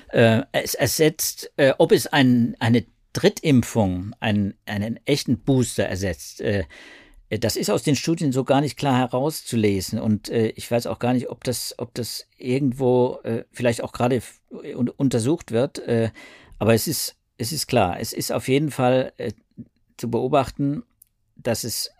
Äh, 0.09 0.43
es 0.53 0.75
ersetzt, 0.75 1.53
äh, 1.57 1.75
ob 1.79 1.91
es 1.91 2.07
ein, 2.07 2.55
eine 2.61 2.87
Drittimpfung 3.15 4.15
einen, 4.21 4.55
einen 4.67 5.01
echten 5.07 5.39
Booster 5.39 5.85
ersetzt. 5.85 6.43
Äh, 6.43 6.65
das 7.31 7.57
ist 7.57 7.71
aus 7.71 7.83
den 7.83 7.97
Studien 7.97 8.33
so 8.33 8.45
gar 8.45 8.61
nicht 8.61 8.77
klar 8.77 8.99
herauszulesen. 8.99 9.99
Und 9.99 10.29
äh, 10.29 10.49
ich 10.49 10.71
weiß 10.71 10.87
auch 10.87 10.99
gar 10.99 11.15
nicht, 11.15 11.31
ob 11.31 11.43
das, 11.43 11.75
ob 11.79 11.95
das 11.95 12.27
irgendwo 12.37 13.21
äh, 13.25 13.45
vielleicht 13.51 13.83
auch 13.83 13.93
gerade 13.93 14.23
untersucht 14.97 15.51
wird. 15.51 15.83
aber 16.59 16.75
es 16.75 16.87
ist, 16.87 17.17
es 17.39 17.51
ist 17.51 17.67
klar, 17.67 17.99
es 17.99 18.13
ist 18.13 18.31
auf 18.31 18.47
jeden 18.47 18.71
Fall 18.71 19.13
zu 19.97 20.09
beobachten, 20.09 20.85
dass 21.37 21.65
es 21.65 21.91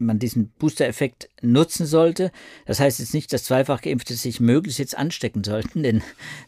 man 0.00 0.18
diesen 0.18 0.50
Booster-Effekt 0.58 1.28
nutzen 1.42 1.86
sollte. 1.86 2.32
Das 2.66 2.80
heißt 2.80 2.98
jetzt 2.98 3.14
nicht, 3.14 3.32
dass 3.32 3.44
zweifach 3.44 3.82
Geimpfte 3.82 4.14
sich 4.14 4.40
möglichst 4.40 4.78
jetzt 4.78 4.96
anstecken 4.96 5.44
sollten, 5.44 5.82
denn, 5.82 6.02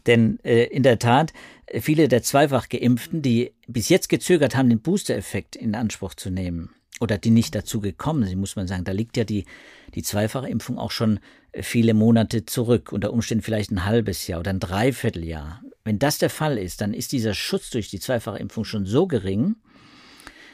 denn 0.06 0.38
äh, 0.42 0.64
in 0.64 0.82
der 0.82 0.98
Tat, 0.98 1.32
viele 1.80 2.08
der 2.08 2.22
zweifach 2.22 2.68
Geimpften, 2.68 3.22
die 3.22 3.52
bis 3.66 3.88
jetzt 3.88 4.08
gezögert 4.08 4.56
haben, 4.56 4.68
den 4.68 4.80
Booster-Effekt 4.80 5.56
in 5.56 5.74
Anspruch 5.74 6.14
zu 6.14 6.30
nehmen 6.30 6.70
oder 7.00 7.18
die 7.18 7.30
nicht 7.30 7.54
dazu 7.54 7.80
gekommen 7.80 8.24
sind, 8.24 8.38
muss 8.38 8.56
man 8.56 8.68
sagen, 8.68 8.84
da 8.84 8.92
liegt 8.92 9.16
ja 9.16 9.24
die, 9.24 9.44
die 9.94 10.02
Zweifachimpfung 10.02 10.78
auch 10.78 10.90
schon 10.90 11.20
viele 11.60 11.94
Monate 11.94 12.46
zurück, 12.46 12.92
unter 12.92 13.12
Umständen 13.12 13.42
vielleicht 13.42 13.70
ein 13.70 13.84
halbes 13.84 14.26
Jahr 14.26 14.40
oder 14.40 14.50
ein 14.50 14.60
Dreivierteljahr. 14.60 15.62
Wenn 15.84 15.98
das 15.98 16.18
der 16.18 16.30
Fall 16.30 16.58
ist, 16.58 16.80
dann 16.80 16.94
ist 16.94 17.12
dieser 17.12 17.34
Schutz 17.34 17.70
durch 17.70 17.88
die 17.90 18.00
Zweifachimpfung 18.00 18.64
schon 18.64 18.86
so 18.86 19.06
gering, 19.06 19.56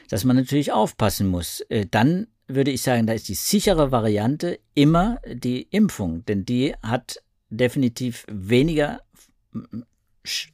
dass 0.09 0.23
man 0.23 0.35
natürlich 0.35 0.71
aufpassen 0.71 1.27
muss. 1.27 1.61
Äh, 1.69 1.85
dann 1.89 2.27
würde 2.47 2.71
ich 2.71 2.81
sagen, 2.81 3.05
da 3.05 3.13
ist 3.13 3.29
die 3.29 3.35
sichere 3.35 3.91
Variante 3.91 4.59
immer 4.73 5.19
die 5.31 5.61
Impfung, 5.61 6.25
denn 6.25 6.45
die 6.45 6.73
hat 6.81 7.21
definitiv 7.49 8.25
weniger, 8.27 9.01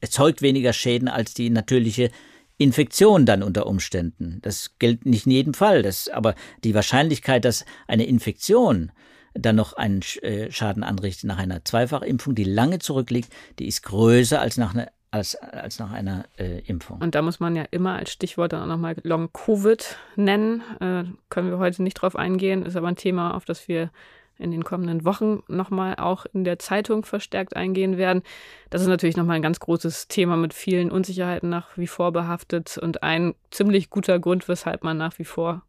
erzeugt 0.00 0.42
weniger 0.42 0.72
Schäden 0.72 1.08
als 1.08 1.34
die 1.34 1.50
natürliche 1.50 2.10
Infektion 2.58 3.26
dann 3.26 3.42
unter 3.42 3.66
Umständen. 3.66 4.38
Das 4.42 4.78
gilt 4.78 5.04
nicht 5.04 5.26
in 5.26 5.32
jedem 5.32 5.54
Fall, 5.54 5.82
das, 5.82 6.08
aber 6.08 6.34
die 6.64 6.74
Wahrscheinlichkeit, 6.74 7.44
dass 7.44 7.64
eine 7.86 8.06
Infektion 8.06 8.92
dann 9.34 9.56
noch 9.56 9.74
einen 9.74 10.00
äh, 10.22 10.50
Schaden 10.50 10.82
anrichtet 10.82 11.24
nach 11.24 11.38
einer 11.38 11.64
Zweifachimpfung, 11.64 12.34
die 12.34 12.44
lange 12.44 12.78
zurückliegt, 12.78 13.30
die 13.58 13.66
ist 13.66 13.82
größer 13.82 14.40
als 14.40 14.56
nach 14.56 14.74
einer 14.74 14.88
als, 15.12 15.36
als 15.36 15.78
nach 15.78 15.92
einer 15.92 16.26
äh, 16.36 16.60
Impfung. 16.66 17.00
Und 17.00 17.14
da 17.14 17.22
muss 17.22 17.40
man 17.40 17.56
ja 17.56 17.64
immer 17.70 17.94
als 17.94 18.10
Stichwort 18.10 18.52
dann 18.52 18.62
auch 18.62 18.66
nochmal 18.66 18.96
Long-Covid 19.02 19.96
nennen. 20.16 20.62
Äh, 20.80 21.04
können 21.30 21.50
wir 21.50 21.58
heute 21.58 21.82
nicht 21.82 21.94
drauf 21.94 22.16
eingehen, 22.16 22.66
ist 22.66 22.76
aber 22.76 22.88
ein 22.88 22.96
Thema, 22.96 23.34
auf 23.34 23.44
das 23.44 23.68
wir 23.68 23.90
in 24.38 24.50
den 24.50 24.64
kommenden 24.64 25.04
Wochen 25.04 25.42
nochmal 25.48 25.96
auch 25.96 26.26
in 26.32 26.44
der 26.44 26.58
Zeitung 26.58 27.04
verstärkt 27.04 27.56
eingehen 27.56 27.96
werden. 27.96 28.22
Das 28.70 28.82
ist 28.82 28.88
natürlich 28.88 29.16
nochmal 29.16 29.36
ein 29.36 29.42
ganz 29.42 29.60
großes 29.60 30.08
Thema 30.08 30.36
mit 30.36 30.54
vielen 30.54 30.90
Unsicherheiten 30.90 31.48
nach 31.48 31.76
wie 31.76 31.86
vor 31.86 32.12
behaftet 32.12 32.78
und 32.78 33.02
ein 33.02 33.34
ziemlich 33.50 33.90
guter 33.90 34.18
Grund, 34.18 34.48
weshalb 34.48 34.84
man 34.84 34.96
nach 34.96 35.18
wie 35.18 35.24
vor 35.24 35.62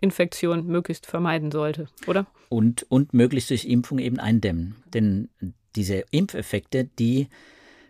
Infektion 0.00 0.66
möglichst 0.66 1.06
vermeiden 1.06 1.50
sollte, 1.50 1.86
oder? 2.06 2.26
Und, 2.48 2.86
und 2.88 3.14
möglichst 3.14 3.50
durch 3.50 3.66
Impfung 3.66 3.98
eben 3.98 4.18
eindämmen. 4.18 4.76
Denn 4.92 5.28
diese 5.76 6.04
Impfeffekte, 6.10 6.84
die 6.84 7.28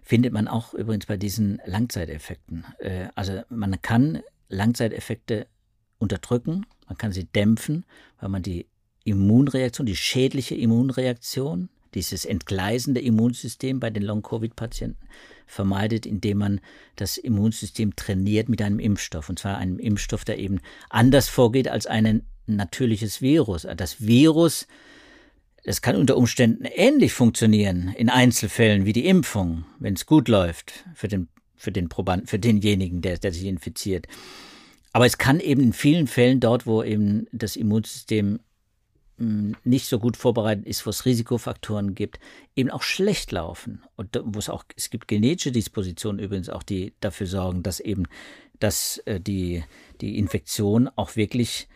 findet 0.02 0.33
man 0.33 0.48
auch 0.48 0.74
übrigens 0.74 1.06
bei 1.06 1.16
diesen 1.16 1.61
Langzeiteffekten. 1.64 2.64
Äh, 2.78 3.09
also 3.14 3.42
man 3.48 3.80
kann 3.80 4.20
Langzeiteffekte 4.48 5.46
unterdrücken, 5.98 6.66
man 6.88 6.98
kann 6.98 7.12
sie 7.12 7.24
dämpfen, 7.24 7.85
weil 8.18 8.28
man 8.28 8.42
die 8.42 8.66
Immunreaktion, 9.04 9.86
die 9.86 9.96
schädliche 9.96 10.54
Immunreaktion, 10.54 11.68
dieses 11.94 12.24
entgleisende 12.24 13.00
Immunsystem 13.00 13.80
bei 13.80 13.90
den 13.90 14.02
Long-Covid-Patienten 14.04 15.08
vermeidet, 15.46 16.06
indem 16.06 16.38
man 16.38 16.60
das 16.96 17.16
Immunsystem 17.16 17.96
trainiert 17.96 18.48
mit 18.48 18.62
einem 18.62 18.78
Impfstoff. 18.78 19.28
Und 19.28 19.40
zwar 19.40 19.58
einem 19.58 19.78
Impfstoff, 19.78 20.24
der 20.24 20.38
eben 20.38 20.60
anders 20.88 21.28
vorgeht 21.28 21.68
als 21.68 21.86
ein 21.86 22.22
natürliches 22.46 23.20
Virus. 23.20 23.66
Das 23.76 24.00
Virus 24.00 24.66
es 25.62 25.82
kann 25.82 25.96
unter 25.96 26.16
Umständen 26.16 26.64
ähnlich 26.64 27.12
funktionieren 27.12 27.92
in 27.96 28.08
Einzelfällen 28.08 28.86
wie 28.86 28.92
die 28.92 29.06
Impfung, 29.06 29.64
wenn 29.78 29.94
es 29.94 30.06
gut 30.06 30.28
läuft 30.28 30.84
für 30.94 31.08
den, 31.08 31.28
für 31.56 31.70
den 31.70 31.88
Probanden, 31.88 32.26
für 32.26 32.38
denjenigen, 32.38 33.02
der, 33.02 33.18
der 33.18 33.32
sich 33.32 33.44
infiziert. 33.44 34.06
Aber 34.92 35.06
es 35.06 35.18
kann 35.18 35.38
eben 35.38 35.62
in 35.62 35.72
vielen 35.72 36.06
Fällen 36.06 36.40
dort, 36.40 36.66
wo 36.66 36.82
eben 36.82 37.26
das 37.30 37.56
Immunsystem 37.56 38.40
nicht 39.20 39.87
so 39.87 39.98
gut 39.98 40.16
vorbereitet 40.16 40.66
ist, 40.66 40.87
wo 40.87 40.90
es 40.90 41.04
Risikofaktoren 41.04 41.94
gibt, 41.94 42.18
eben 42.56 42.70
auch 42.70 42.83
schlecht 42.83 43.33
laufen. 43.33 43.83
Und 43.96 44.18
wo 44.24 44.38
es 44.38 44.48
auch, 44.48 44.64
es 44.76 44.88
gibt 44.88 45.09
genetische 45.09 45.52
Dispositionen 45.52 46.18
übrigens 46.18 46.48
auch, 46.48 46.62
die 46.62 46.94
dafür 47.00 47.26
sorgen, 47.26 47.62
dass 47.62 47.80
eben, 47.80 48.06
dass 48.59 48.98
äh, 49.04 49.20
die, 49.20 49.62
die 50.00 50.18
Infektion 50.18 50.88
auch 50.96 51.16
wirklich 51.16 51.68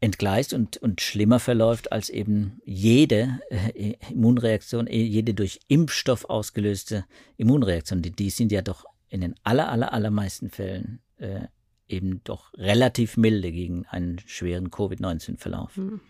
entgleist 0.00 0.52
und, 0.52 0.76
und 0.78 1.00
schlimmer 1.00 1.38
verläuft 1.38 1.92
als 1.92 2.10
eben 2.10 2.60
jede 2.64 3.40
äh, 3.50 3.94
Immunreaktion, 4.10 4.86
eh, 4.86 5.02
jede 5.02 5.32
durch 5.32 5.60
Impfstoff 5.68 6.26
ausgelöste 6.26 7.06
Immunreaktion. 7.36 8.02
Die, 8.02 8.10
die 8.10 8.30
sind 8.30 8.52
ja 8.52 8.60
doch 8.60 8.84
in 9.08 9.20
den 9.22 9.34
aller, 9.44 9.70
aller, 9.70 9.92
allermeisten 9.92 10.50
Fällen 10.50 11.00
äh, 11.18 11.46
eben 11.88 12.22
doch 12.24 12.52
relativ 12.54 13.16
milde 13.16 13.52
gegen 13.52 13.86
einen 13.86 14.18
schweren 14.26 14.70
Covid-19-Verlauf. 14.70 15.76
Mhm. 15.76 16.00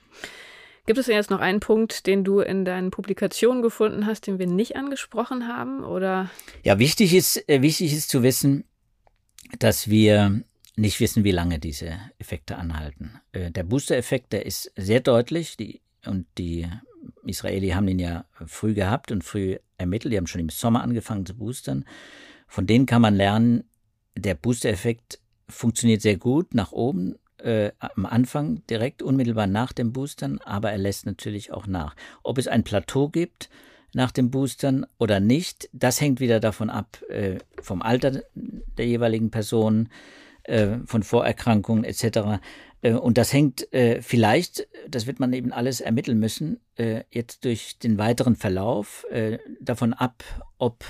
Gibt 0.86 0.98
es 0.98 1.06
denn 1.06 1.14
jetzt 1.14 1.30
noch 1.30 1.40
einen 1.40 1.60
Punkt, 1.60 2.06
den 2.06 2.24
du 2.24 2.40
in 2.40 2.64
deinen 2.64 2.90
Publikationen 2.90 3.62
gefunden 3.62 4.06
hast, 4.06 4.26
den 4.26 4.38
wir 4.38 4.48
nicht 4.48 4.76
angesprochen 4.76 5.46
haben? 5.46 5.84
Oder? 5.84 6.28
Ja, 6.64 6.78
wichtig 6.78 7.14
ist, 7.14 7.48
äh, 7.48 7.62
wichtig 7.62 7.92
ist 7.92 8.10
zu 8.10 8.22
wissen, 8.22 8.64
dass 9.58 9.88
wir 9.88 10.42
nicht 10.74 10.98
wissen, 10.98 11.22
wie 11.22 11.30
lange 11.30 11.60
diese 11.60 11.98
Effekte 12.18 12.56
anhalten. 12.56 13.20
Äh, 13.30 13.52
der 13.52 13.62
Booster-Effekt, 13.62 14.32
der 14.32 14.44
ist 14.44 14.72
sehr 14.74 15.00
deutlich 15.00 15.56
die, 15.56 15.80
und 16.04 16.26
die 16.36 16.68
Israeli 17.24 17.68
haben 17.70 17.86
ihn 17.86 18.00
ja 18.00 18.24
früh 18.46 18.74
gehabt 18.74 19.12
und 19.12 19.22
früh 19.22 19.58
ermittelt. 19.78 20.12
Die 20.12 20.16
haben 20.16 20.26
schon 20.26 20.40
im 20.40 20.48
Sommer 20.48 20.82
angefangen 20.82 21.26
zu 21.26 21.36
boostern. 21.36 21.84
Von 22.48 22.66
denen 22.66 22.86
kann 22.86 23.02
man 23.02 23.14
lernen, 23.14 23.64
der 24.16 24.34
Booster-Effekt 24.34 25.20
funktioniert 25.48 26.02
sehr 26.02 26.16
gut 26.16 26.54
nach 26.54 26.72
oben, 26.72 27.16
äh, 27.42 27.72
am 27.78 28.06
Anfang 28.06 28.62
direkt 28.68 29.02
unmittelbar 29.02 29.46
nach 29.46 29.72
dem 29.72 29.92
Boostern, 29.92 30.38
aber 30.44 30.70
er 30.70 30.78
lässt 30.78 31.06
natürlich 31.06 31.52
auch 31.52 31.66
nach. 31.66 31.94
Ob 32.22 32.38
es 32.38 32.48
ein 32.48 32.64
Plateau 32.64 33.08
gibt 33.08 33.50
nach 33.94 34.10
dem 34.10 34.30
Boostern 34.30 34.86
oder 34.98 35.20
nicht, 35.20 35.68
das 35.72 36.00
hängt 36.00 36.20
wieder 36.20 36.40
davon 36.40 36.70
ab, 36.70 37.02
äh, 37.08 37.38
vom 37.60 37.82
Alter 37.82 38.22
der 38.34 38.86
jeweiligen 38.86 39.30
Personen, 39.30 39.90
äh, 40.44 40.78
von 40.86 41.02
Vorerkrankungen 41.02 41.84
etc. 41.84 42.40
Äh, 42.82 42.94
und 42.94 43.16
das 43.16 43.32
hängt 43.32 43.72
äh, 43.72 44.02
vielleicht, 44.02 44.68
das 44.88 45.06
wird 45.06 45.20
man 45.20 45.32
eben 45.32 45.52
alles 45.52 45.80
ermitteln 45.80 46.18
müssen, 46.18 46.60
äh, 46.76 47.04
jetzt 47.10 47.44
durch 47.44 47.78
den 47.78 47.98
weiteren 47.98 48.36
Verlauf 48.36 49.06
davon 49.60 49.92
ab, 49.92 50.24
ob, 50.58 50.84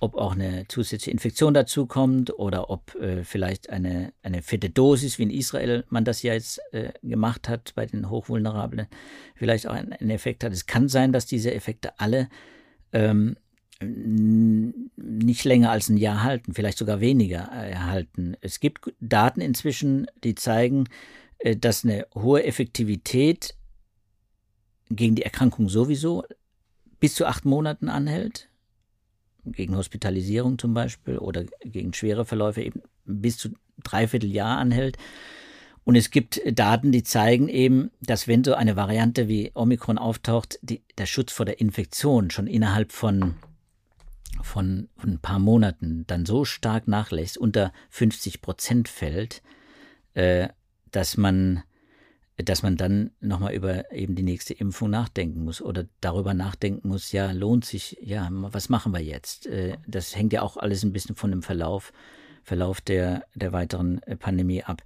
ob 0.00 0.16
auch 0.16 0.32
eine 0.32 0.66
zusätzliche 0.66 1.10
Infektion 1.10 1.54
dazukommt 1.54 2.36
oder 2.38 2.70
ob 2.70 2.94
äh, 2.96 3.22
vielleicht 3.22 3.70
eine, 3.70 4.12
eine 4.22 4.42
fette 4.42 4.70
Dosis, 4.70 5.18
wie 5.18 5.24
in 5.24 5.30
Israel 5.30 5.84
man 5.90 6.04
das 6.04 6.22
ja 6.22 6.32
jetzt 6.32 6.60
äh, 6.72 6.92
gemacht 7.02 7.48
hat 7.48 7.74
bei 7.74 7.84
den 7.84 8.08
Hochvulnerablen, 8.08 8.86
vielleicht 9.36 9.66
auch 9.66 9.74
einen, 9.74 9.92
einen 9.92 10.10
Effekt 10.10 10.42
hat. 10.42 10.52
Es 10.52 10.66
kann 10.66 10.88
sein, 10.88 11.12
dass 11.12 11.26
diese 11.26 11.52
Effekte 11.52 12.00
alle 12.00 12.28
ähm, 12.92 13.36
nicht 13.82 15.44
länger 15.44 15.70
als 15.70 15.88
ein 15.88 15.96
Jahr 15.96 16.22
halten, 16.22 16.54
vielleicht 16.54 16.78
sogar 16.78 17.00
weniger 17.00 17.38
erhalten. 17.38 18.36
Es 18.40 18.60
gibt 18.60 18.92
Daten 19.00 19.40
inzwischen, 19.40 20.06
die 20.24 20.34
zeigen, 20.34 20.84
äh, 21.38 21.56
dass 21.56 21.84
eine 21.84 22.06
hohe 22.14 22.44
Effektivität 22.44 23.54
gegen 24.90 25.14
die 25.14 25.22
Erkrankung 25.22 25.68
sowieso 25.68 26.24
bis 27.00 27.14
zu 27.14 27.26
acht 27.26 27.44
Monaten 27.44 27.88
anhält, 27.88 28.49
gegen 29.44 29.76
Hospitalisierung 29.76 30.58
zum 30.58 30.74
Beispiel 30.74 31.18
oder 31.18 31.44
gegen 31.62 31.92
schwere 31.92 32.24
Verläufe 32.24 32.62
eben 32.62 32.82
bis 33.04 33.38
zu 33.38 33.50
dreiviertel 33.82 34.30
Jahr 34.30 34.58
anhält. 34.58 34.96
Und 35.84 35.96
es 35.96 36.10
gibt 36.10 36.40
Daten, 36.46 36.92
die 36.92 37.02
zeigen 37.02 37.48
eben, 37.48 37.90
dass 38.00 38.28
wenn 38.28 38.44
so 38.44 38.54
eine 38.54 38.76
Variante 38.76 39.28
wie 39.28 39.50
Omikron 39.54 39.98
auftaucht, 39.98 40.58
die, 40.62 40.82
der 40.98 41.06
Schutz 41.06 41.32
vor 41.32 41.46
der 41.46 41.60
Infektion 41.60 42.30
schon 42.30 42.46
innerhalb 42.46 42.92
von 42.92 43.34
von, 44.42 44.88
von 44.96 45.10
ein 45.10 45.18
paar 45.18 45.38
Monaten 45.38 46.04
dann 46.06 46.24
so 46.24 46.44
stark 46.44 46.88
nachlässt, 46.88 47.36
unter 47.36 47.72
50 47.90 48.40
Prozent 48.40 48.88
fällt, 48.88 49.42
äh, 50.14 50.48
dass 50.90 51.16
man 51.16 51.62
dass 52.44 52.62
man 52.62 52.76
dann 52.76 53.10
nochmal 53.20 53.54
über 53.54 53.90
eben 53.92 54.14
die 54.14 54.22
nächste 54.22 54.54
Impfung 54.54 54.90
nachdenken 54.90 55.44
muss 55.44 55.60
oder 55.60 55.86
darüber 56.00 56.34
nachdenken 56.34 56.88
muss, 56.88 57.12
ja, 57.12 57.32
lohnt 57.32 57.64
sich, 57.64 57.98
ja, 58.00 58.28
was 58.30 58.68
machen 58.68 58.92
wir 58.92 59.00
jetzt? 59.00 59.46
Äh, 59.46 59.76
das 59.86 60.14
hängt 60.16 60.32
ja 60.32 60.42
auch 60.42 60.56
alles 60.56 60.82
ein 60.82 60.92
bisschen 60.92 61.16
von 61.16 61.30
dem 61.30 61.42
Verlauf, 61.42 61.92
Verlauf 62.42 62.80
der, 62.80 63.24
der 63.34 63.52
weiteren 63.52 64.02
äh, 64.04 64.16
Pandemie 64.16 64.62
ab. 64.62 64.82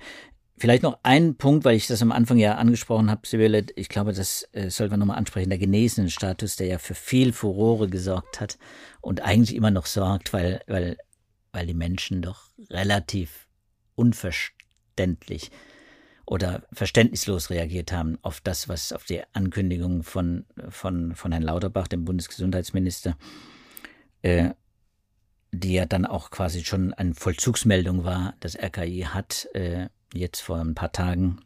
Vielleicht 0.57 0.85
noch 0.85 0.99
ein 1.03 1.37
Punkt, 1.37 1.65
weil 1.65 1.77
ich 1.77 1.89
das 1.89 2.01
am 2.01 2.13
Anfang 2.13 2.39
ja 2.39 2.55
angesprochen 2.55 3.11
habe, 3.11 3.27
Sibylle, 3.27 3.67
ich 3.75 3.89
glaube, 3.89 4.13
das 4.13 4.49
äh, 4.53 4.71
sollten 4.71 4.93
wir 4.93 4.99
nochmal 4.99 5.19
ansprechen, 5.19 5.51
der 5.51 5.59
genesenen 5.59 6.11
Status, 6.11 6.57
der 6.57 6.69
ja 6.69 6.79
für 6.79 6.95
viel 6.95 7.33
Furore 7.33 7.89
gesorgt 7.89 8.41
hat 8.41 8.59
und 9.01 9.23
eigentlich 9.23 9.57
immer 9.57 9.73
noch 9.73 9.87
sorgt, 9.87 10.33
weil, 10.33 10.63
weil, 10.69 10.97
weil 11.53 11.67
die 11.67 11.75
Menschen 11.75 12.23
doch 12.23 12.51
relativ 12.71 13.49
unverständlich 13.97 15.51
oder 16.27 16.62
verständnislos 16.72 17.51
reagiert 17.51 17.93
haben 17.93 18.18
auf 18.22 18.41
das, 18.41 18.68
was 18.68 18.93
auf 18.93 19.05
die 19.05 19.22
Ankündigung 19.33 20.03
von, 20.03 20.47
von, 20.70 21.14
von 21.14 21.33
Herrn 21.33 21.43
Lauterbach, 21.43 21.89
dem 21.89 22.05
Bundesgesundheitsminister, 22.05 23.16
äh, 24.22 24.51
die 25.53 25.75
ja 25.75 25.87
dann 25.87 26.07
auch 26.07 26.31
quasi 26.31 26.64
schon 26.64 26.95
eine 26.95 27.14
Vollzugsmeldung 27.14 28.05
war, 28.05 28.35
das 28.41 28.57
RKI 28.57 29.07
hat 29.11 29.49
äh, 29.55 29.89
jetzt 30.12 30.41
vor 30.41 30.59
ein 30.59 30.75
paar 30.75 30.93
Tagen, 30.93 31.41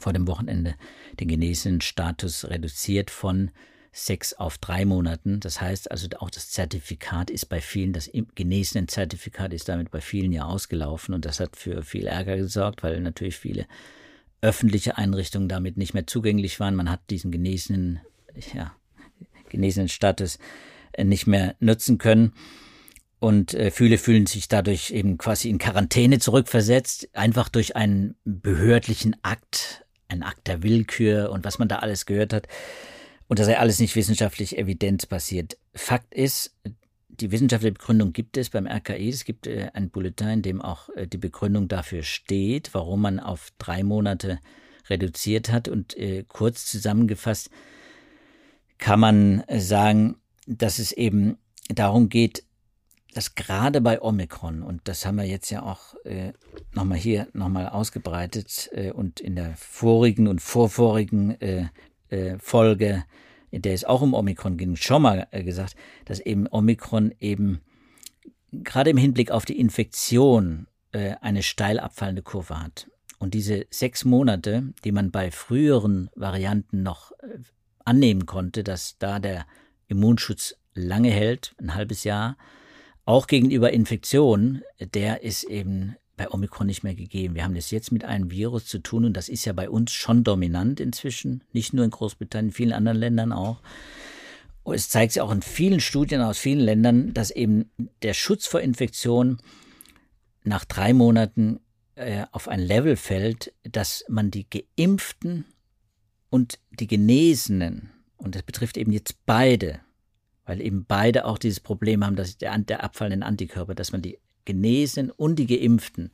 vor 0.00 0.12
dem 0.12 0.26
Wochenende, 0.26 0.74
den 1.20 1.28
genesenen 1.28 1.80
Status 1.80 2.46
reduziert 2.46 3.10
von 3.10 3.50
sechs 3.94 4.34
auf 4.34 4.58
drei 4.58 4.84
Monaten. 4.84 5.38
Das 5.38 5.60
heißt 5.60 5.90
also 5.90 6.08
auch 6.18 6.28
das 6.28 6.50
Zertifikat 6.50 7.30
ist 7.30 7.46
bei 7.46 7.60
vielen, 7.60 7.92
das 7.92 8.10
genesenen 8.34 8.88
Zertifikat 8.88 9.52
ist 9.52 9.68
damit 9.68 9.92
bei 9.92 10.00
vielen 10.00 10.32
ja 10.32 10.44
ausgelaufen 10.44 11.14
und 11.14 11.24
das 11.24 11.38
hat 11.38 11.56
für 11.56 11.82
viel 11.84 12.06
Ärger 12.06 12.36
gesorgt, 12.36 12.82
weil 12.82 13.00
natürlich 13.00 13.36
viele 13.36 13.66
öffentliche 14.42 14.98
Einrichtungen 14.98 15.48
damit 15.48 15.76
nicht 15.76 15.94
mehr 15.94 16.08
zugänglich 16.08 16.58
waren. 16.58 16.74
Man 16.74 16.90
hat 16.90 17.00
diesen 17.08 17.30
genesenen, 17.30 18.00
ja, 18.52 18.74
genesenen 19.48 19.88
Status 19.88 20.38
nicht 21.02 21.26
mehr 21.28 21.54
nutzen 21.60 21.98
können. 21.98 22.32
Und 23.20 23.54
äh, 23.54 23.70
viele 23.70 23.96
fühlen 23.96 24.26
sich 24.26 24.48
dadurch 24.48 24.90
eben 24.90 25.16
quasi 25.18 25.48
in 25.48 25.58
Quarantäne 25.58 26.18
zurückversetzt, 26.18 27.08
einfach 27.14 27.48
durch 27.48 27.74
einen 27.74 28.16
behördlichen 28.24 29.16
Akt, 29.22 29.86
einen 30.08 30.24
Akt 30.24 30.46
der 30.48 30.62
Willkür 30.62 31.30
und 31.30 31.44
was 31.44 31.58
man 31.58 31.68
da 31.68 31.76
alles 31.76 32.06
gehört 32.06 32.32
hat. 32.34 32.48
Und 33.34 33.40
das 33.40 33.48
sei 33.48 33.58
alles 33.58 33.80
nicht 33.80 33.96
wissenschaftlich 33.96 34.58
evidenzbasiert. 34.58 35.58
Fakt 35.74 36.14
ist, 36.14 36.54
die 37.08 37.32
wissenschaftliche 37.32 37.72
Begründung 37.72 38.12
gibt 38.12 38.36
es 38.36 38.48
beim 38.48 38.68
RKI. 38.68 39.08
Es 39.08 39.24
gibt 39.24 39.48
äh, 39.48 39.70
ein 39.74 39.90
Bulletin, 39.90 40.28
in 40.28 40.42
dem 40.42 40.62
auch 40.62 40.88
äh, 40.90 41.08
die 41.08 41.18
Begründung 41.18 41.66
dafür 41.66 42.04
steht, 42.04 42.74
warum 42.74 43.00
man 43.00 43.18
auf 43.18 43.48
drei 43.58 43.82
Monate 43.82 44.38
reduziert 44.88 45.50
hat. 45.50 45.66
Und 45.66 45.96
äh, 45.96 46.22
kurz 46.28 46.66
zusammengefasst 46.66 47.50
kann 48.78 49.00
man 49.00 49.42
sagen, 49.48 50.14
dass 50.46 50.78
es 50.78 50.92
eben 50.92 51.36
darum 51.68 52.10
geht, 52.10 52.44
dass 53.14 53.34
gerade 53.34 53.80
bei 53.80 54.00
Omikron, 54.00 54.62
und 54.62 54.82
das 54.84 55.04
haben 55.04 55.16
wir 55.16 55.24
jetzt 55.24 55.50
ja 55.50 55.64
auch 55.64 55.96
äh, 56.04 56.34
nochmal 56.72 56.98
hier 56.98 57.26
nochmal 57.32 57.68
ausgebreitet 57.68 58.70
äh, 58.70 58.92
und 58.92 59.18
in 59.18 59.34
der 59.34 59.56
vorigen 59.56 60.28
und 60.28 60.40
vorvorigen 60.40 61.32
äh, 61.40 61.66
äh, 62.10 62.38
Folge, 62.38 63.02
der 63.62 63.74
es 63.74 63.84
auch 63.84 64.02
um 64.02 64.14
Omikron 64.14 64.56
ging, 64.56 64.76
schon 64.76 65.02
mal 65.02 65.26
äh, 65.30 65.44
gesagt, 65.44 65.76
dass 66.04 66.20
eben 66.20 66.46
Omikron 66.50 67.14
eben 67.20 67.60
gerade 68.52 68.90
im 68.90 68.96
Hinblick 68.96 69.30
auf 69.30 69.44
die 69.44 69.58
Infektion 69.58 70.66
äh, 70.92 71.14
eine 71.20 71.42
steil 71.42 71.80
abfallende 71.80 72.22
Kurve 72.22 72.60
hat. 72.60 72.88
Und 73.18 73.34
diese 73.34 73.66
sechs 73.70 74.04
Monate, 74.04 74.72
die 74.84 74.92
man 74.92 75.10
bei 75.10 75.30
früheren 75.30 76.10
Varianten 76.14 76.82
noch 76.82 77.12
äh, 77.12 77.38
annehmen 77.84 78.26
konnte, 78.26 78.64
dass 78.64 78.98
da 78.98 79.18
der 79.18 79.46
Immunschutz 79.88 80.56
lange 80.74 81.10
hält, 81.10 81.54
ein 81.58 81.74
halbes 81.74 82.04
Jahr, 82.04 82.36
auch 83.04 83.26
gegenüber 83.26 83.72
Infektionen, 83.72 84.62
der 84.94 85.22
ist 85.22 85.44
eben 85.44 85.96
bei 86.16 86.30
Omikron 86.30 86.66
nicht 86.66 86.84
mehr 86.84 86.94
gegeben. 86.94 87.34
Wir 87.34 87.44
haben 87.44 87.56
es 87.56 87.70
jetzt 87.70 87.90
mit 87.90 88.04
einem 88.04 88.30
Virus 88.30 88.66
zu 88.66 88.78
tun 88.78 89.04
und 89.04 89.16
das 89.16 89.28
ist 89.28 89.44
ja 89.44 89.52
bei 89.52 89.68
uns 89.68 89.92
schon 89.92 90.24
dominant 90.24 90.80
inzwischen, 90.80 91.42
nicht 91.52 91.72
nur 91.72 91.84
in 91.84 91.90
Großbritannien, 91.90 92.50
in 92.50 92.54
vielen 92.54 92.72
anderen 92.72 92.98
Ländern 92.98 93.32
auch. 93.32 93.60
Und 94.62 94.74
es 94.74 94.88
zeigt 94.88 95.12
sich 95.12 95.22
auch 95.22 95.32
in 95.32 95.42
vielen 95.42 95.80
Studien 95.80 96.22
aus 96.22 96.38
vielen 96.38 96.60
Ländern, 96.60 97.12
dass 97.12 97.30
eben 97.30 97.70
der 98.02 98.14
Schutz 98.14 98.46
vor 98.46 98.60
Infektion 98.60 99.38
nach 100.44 100.64
drei 100.64 100.92
Monaten 100.94 101.60
äh, 101.96 102.24
auf 102.32 102.48
ein 102.48 102.60
Level 102.60 102.96
fällt, 102.96 103.52
dass 103.62 104.04
man 104.08 104.30
die 104.30 104.46
Geimpften 104.48 105.44
und 106.30 106.58
die 106.70 106.86
Genesenen, 106.86 107.90
und 108.16 108.34
das 108.34 108.42
betrifft 108.42 108.76
eben 108.76 108.92
jetzt 108.92 109.24
beide, 109.26 109.80
weil 110.46 110.60
eben 110.60 110.84
beide 110.86 111.24
auch 111.24 111.38
dieses 111.38 111.60
Problem 111.60 112.04
haben, 112.04 112.16
dass 112.16 112.36
der, 112.38 112.56
der 112.58 112.82
abfallenden 112.82 113.22
Antikörper, 113.22 113.74
dass 113.74 113.92
man 113.92 114.02
die 114.02 114.18
Genesenen 114.44 115.10
und 115.10 115.36
die 115.36 115.46
Geimpften 115.46 116.12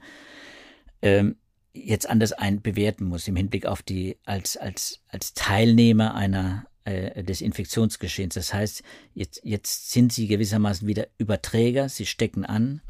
ähm, 1.03 1.37
jetzt 1.73 2.09
anders 2.09 2.33
ein 2.33 2.63
bewerten 2.63 3.05
muss 3.05 3.29
im 3.29 3.37
Hinblick 3.37 3.67
auf 3.67 3.83
die 3.83 4.17
als 4.25 4.57
als 4.57 5.01
als 5.09 5.35
Teilnehmer 5.35 6.15
einer 6.15 6.67
äh, 6.85 7.23
des 7.23 7.41
Infektionsgeschehens. 7.41 8.35
Das 8.35 8.53
heißt, 8.53 8.83
jetzt 9.15 9.41
jetzt 9.45 9.91
sind 9.91 10.13
sie 10.13 10.27
gewissermaßen 10.27 10.87
wieder 10.89 11.07
Überträger, 11.19 11.89
sie 11.89 12.07
stecken 12.07 12.45
an, 12.45 12.81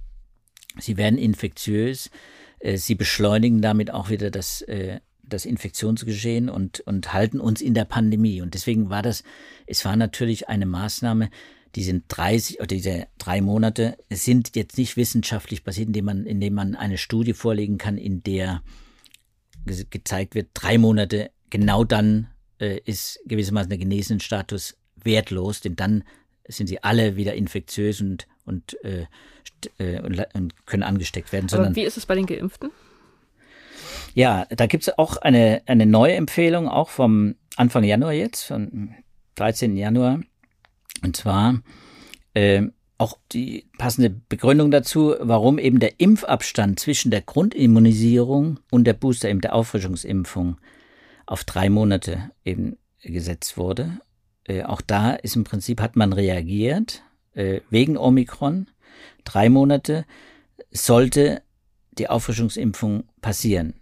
sie 0.78 0.96
werden 0.96 1.18
infektiös, 1.18 2.10
äh, 2.60 2.76
sie 2.76 2.94
beschleunigen 2.94 3.60
damit 3.60 3.90
auch 3.90 4.10
wieder 4.10 4.30
das 4.30 4.62
äh, 4.62 5.00
das 5.22 5.44
Infektionsgeschehen 5.44 6.48
und, 6.48 6.80
und 6.80 7.12
halten 7.12 7.40
uns 7.40 7.60
in 7.60 7.72
der 7.72 7.84
Pandemie. 7.84 8.42
Und 8.42 8.54
deswegen 8.54 8.90
war 8.90 9.02
das, 9.02 9.22
es 9.66 9.84
war 9.84 9.96
natürlich 9.96 10.48
eine 10.48 10.66
Maßnahme, 10.66 11.30
die 11.74 11.84
sind 11.84 12.04
30 12.08 12.58
oder 12.58 12.66
diese 12.66 13.06
drei 13.18 13.40
Monate 13.40 13.96
sind 14.10 14.56
jetzt 14.56 14.76
nicht 14.76 14.96
wissenschaftlich 14.96 15.62
basiert, 15.62 15.88
indem 15.88 16.04
man, 16.04 16.26
indem 16.26 16.54
man 16.54 16.74
eine 16.74 16.98
Studie 16.98 17.34
vorlegen 17.34 17.78
kann, 17.78 17.96
in 17.96 18.22
der 18.22 18.62
ge 19.66 19.84
gezeigt 19.88 20.34
wird, 20.34 20.48
drei 20.54 20.78
Monate, 20.78 21.30
genau 21.50 21.84
dann 21.84 22.28
äh, 22.60 22.80
ist 22.84 23.20
gewissermaßen 23.26 23.68
der 23.68 23.78
genesenen 23.78 24.20
Status 24.20 24.76
wertlos, 24.96 25.60
denn 25.60 25.76
dann 25.76 26.04
sind 26.48 26.66
sie 26.66 26.82
alle 26.82 27.16
wieder 27.16 27.34
infektiös 27.34 28.00
und, 28.00 28.26
und, 28.44 28.76
äh, 28.84 29.06
äh 29.78 30.00
und, 30.00 30.26
und 30.34 30.66
können 30.66 30.82
angesteckt 30.82 31.32
werden. 31.32 31.48
Aber 31.52 31.74
wie 31.76 31.84
ist 31.84 31.96
es 31.96 32.06
bei 32.06 32.14
den 32.14 32.26
Geimpften? 32.26 32.70
Ja, 34.14 34.46
da 34.46 34.66
gibt 34.66 34.88
es 34.88 34.98
auch 34.98 35.16
eine, 35.18 35.62
eine 35.66 35.86
neue 35.86 36.14
Empfehlung, 36.14 36.68
auch 36.68 36.88
vom 36.88 37.36
Anfang 37.56 37.84
Januar 37.84 38.12
jetzt, 38.12 38.44
vom 38.44 38.94
13. 39.36 39.76
Januar. 39.76 40.20
Und 41.02 41.16
zwar 41.16 41.60
äh, 42.34 42.62
auch 42.98 43.18
die 43.32 43.66
passende 43.78 44.10
Begründung 44.10 44.70
dazu, 44.70 45.14
warum 45.20 45.58
eben 45.58 45.80
der 45.80 46.00
Impfabstand 46.00 46.78
zwischen 46.78 47.10
der 47.10 47.22
Grundimmunisierung 47.22 48.60
und 48.70 48.84
der 48.84 48.92
Booster, 48.92 49.30
eben 49.30 49.40
der 49.40 49.54
Auffrischungsimpfung, 49.54 50.58
auf 51.26 51.44
drei 51.44 51.70
Monate 51.70 52.30
eben 52.44 52.76
gesetzt 53.00 53.56
wurde. 53.56 54.00
Äh, 54.44 54.64
auch 54.64 54.82
da 54.82 55.12
ist 55.12 55.36
im 55.36 55.44
Prinzip, 55.44 55.80
hat 55.80 55.96
man 55.96 56.12
reagiert 56.12 57.02
äh, 57.34 57.60
wegen 57.70 57.96
Omikron. 57.96 58.66
Drei 59.24 59.48
Monate 59.48 60.04
sollte 60.70 61.42
die 61.92 62.08
Auffrischungsimpfung 62.08 63.04
passieren. 63.22 63.79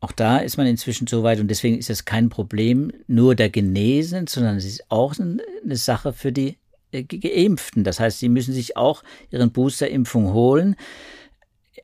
Auch 0.00 0.12
da 0.12 0.38
ist 0.38 0.56
man 0.56 0.66
inzwischen 0.66 1.06
so 1.06 1.22
weit 1.22 1.40
und 1.40 1.48
deswegen 1.48 1.78
ist 1.78 1.90
es 1.90 2.04
kein 2.04 2.28
Problem 2.28 2.92
nur 3.06 3.34
der 3.34 3.48
Genesenen, 3.48 4.26
sondern 4.26 4.56
es 4.56 4.64
ist 4.64 4.90
auch 4.90 5.14
eine 5.18 5.76
Sache 5.76 6.12
für 6.12 6.32
die 6.32 6.58
äh, 6.92 7.02
Geimpften. 7.02 7.84
Das 7.84 8.00
heißt, 8.00 8.18
sie 8.18 8.28
müssen 8.28 8.54
sich 8.54 8.76
auch 8.76 9.02
ihren 9.30 9.52
Boosterimpfung 9.52 10.32
holen. 10.32 10.76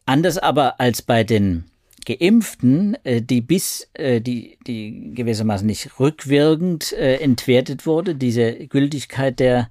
Anders 0.05 0.39
aber 0.39 0.81
als 0.81 1.03
bei 1.03 1.25
den 1.25 1.65
Geimpften, 2.05 2.97
äh, 3.05 3.23
die 3.23 3.41
bis, 3.41 3.89
äh, 3.95 4.21
die, 4.21 4.59
die 4.67 5.13
gewissermaßen 5.15 5.67
nicht 5.67 5.99
rückwirkend 5.99 6.93
entwertet 6.93 7.87
wurde, 7.87 8.15
diese 8.15 8.53
Gültigkeit 8.67 9.41
der, 9.41 9.71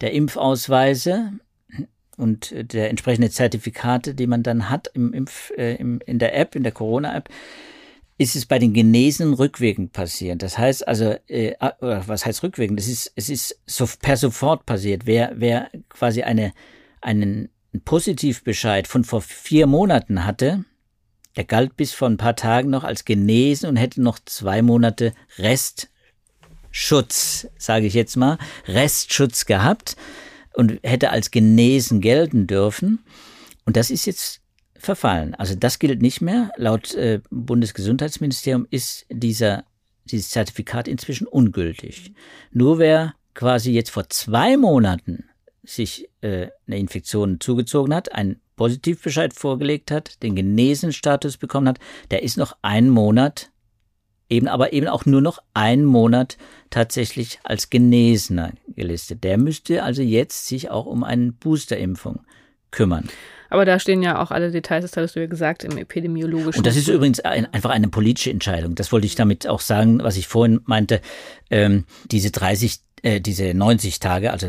der 0.00 0.12
Impfausweise 0.12 1.32
und 2.16 2.54
der 2.72 2.90
entsprechenden 2.90 3.30
Zertifikate, 3.30 4.14
die 4.14 4.26
man 4.26 4.42
dann 4.42 4.70
hat 4.70 4.88
im 4.94 5.12
Impf, 5.12 5.50
im, 5.50 6.00
in 6.06 6.18
der 6.18 6.36
App, 6.36 6.54
in 6.54 6.62
der 6.62 6.72
Corona-App, 6.72 7.28
ist 8.18 8.36
es 8.36 8.46
bei 8.46 8.58
den 8.58 8.72
Genesenen 8.72 9.34
rückwirkend 9.34 9.92
passiert. 9.92 10.42
Das 10.42 10.58
heißt 10.58 10.86
also, 10.86 11.16
äh, 11.26 11.54
was 11.80 12.26
heißt 12.26 12.42
rückwirkend? 12.42 12.78
Es 12.78 12.88
ist, 12.88 13.12
es 13.16 13.28
ist 13.28 13.60
so 13.66 13.88
per 14.00 14.16
sofort 14.16 14.66
passiert. 14.66 15.06
Wer, 15.06 15.32
wer 15.36 15.70
quasi 15.88 16.22
eine, 16.22 16.52
einen 17.00 17.48
Positivbescheid 17.84 18.86
von 18.86 19.04
vor 19.04 19.22
vier 19.22 19.66
Monaten 19.66 20.24
hatte, 20.24 20.64
der 21.36 21.44
galt 21.44 21.76
bis 21.76 21.92
vor 21.92 22.08
ein 22.08 22.18
paar 22.18 22.36
Tagen 22.36 22.70
noch 22.70 22.84
als 22.84 23.04
genesen 23.04 23.68
und 23.68 23.76
hätte 23.76 24.02
noch 24.02 24.18
zwei 24.24 24.60
Monate 24.60 25.14
Restschutz, 25.38 25.88
sage 27.56 27.86
ich 27.86 27.94
jetzt 27.94 28.16
mal, 28.16 28.38
Restschutz 28.66 29.46
gehabt 29.46 29.96
und 30.52 30.78
hätte 30.82 31.08
als 31.10 31.30
genesen 31.30 32.02
gelten 32.02 32.46
dürfen. 32.46 33.02
Und 33.64 33.76
das 33.76 33.90
ist 33.90 34.04
jetzt 34.04 34.41
verfallen. 34.84 35.34
Also 35.34 35.54
das 35.54 35.78
gilt 35.78 36.02
nicht 36.02 36.20
mehr. 36.20 36.50
Laut 36.56 36.94
äh, 36.94 37.20
Bundesgesundheitsministerium 37.30 38.66
ist 38.70 39.06
dieser, 39.10 39.64
dieses 40.04 40.30
Zertifikat 40.30 40.88
inzwischen 40.88 41.26
ungültig. 41.26 42.12
Nur 42.50 42.78
wer 42.78 43.14
quasi 43.34 43.72
jetzt 43.72 43.90
vor 43.90 44.08
zwei 44.08 44.56
Monaten 44.56 45.24
sich 45.62 46.08
äh, 46.20 46.48
eine 46.66 46.78
Infektion 46.78 47.40
zugezogen 47.40 47.94
hat, 47.94 48.12
einen 48.12 48.40
Positivbescheid 48.56 49.32
vorgelegt 49.32 49.90
hat, 49.90 50.22
den 50.22 50.36
Genesenstatus 50.36 51.36
bekommen 51.36 51.68
hat, 51.68 51.78
der 52.10 52.22
ist 52.22 52.36
noch 52.36 52.56
einen 52.62 52.90
Monat, 52.90 53.50
eben 54.28 54.48
aber 54.48 54.72
eben 54.72 54.88
auch 54.88 55.04
nur 55.06 55.20
noch 55.20 55.38
einen 55.54 55.84
Monat 55.84 56.36
tatsächlich 56.70 57.38
als 57.44 57.70
Genesener 57.70 58.52
gelistet. 58.68 59.24
Der 59.24 59.38
müsste 59.38 59.82
also 59.82 60.02
jetzt 60.02 60.46
sich 60.46 60.70
auch 60.70 60.86
um 60.86 61.04
eine 61.04 61.32
Boosterimpfung 61.32 62.20
kümmern. 62.70 63.08
Aber 63.52 63.66
da 63.66 63.78
stehen 63.78 64.02
ja 64.02 64.18
auch 64.18 64.30
alle 64.30 64.50
Details, 64.50 64.80
das 64.80 64.96
hattest 64.96 65.14
du 65.14 65.20
ja 65.20 65.26
gesagt, 65.26 65.62
im 65.62 65.76
epidemiologischen. 65.76 66.60
Und 66.60 66.66
das 66.66 66.74
ist 66.74 66.88
übrigens 66.88 67.20
ein, 67.20 67.52
einfach 67.52 67.68
eine 67.68 67.88
politische 67.88 68.30
Entscheidung. 68.30 68.76
Das 68.76 68.92
wollte 68.92 69.06
ich 69.06 69.14
damit 69.14 69.46
auch 69.46 69.60
sagen, 69.60 70.02
was 70.02 70.16
ich 70.16 70.26
vorhin 70.26 70.60
meinte. 70.64 71.02
Ähm, 71.50 71.84
diese 72.10 72.30
30, 72.30 72.78
äh, 73.02 73.20
diese 73.20 73.52
90 73.52 74.00
Tage, 74.00 74.32
also 74.32 74.46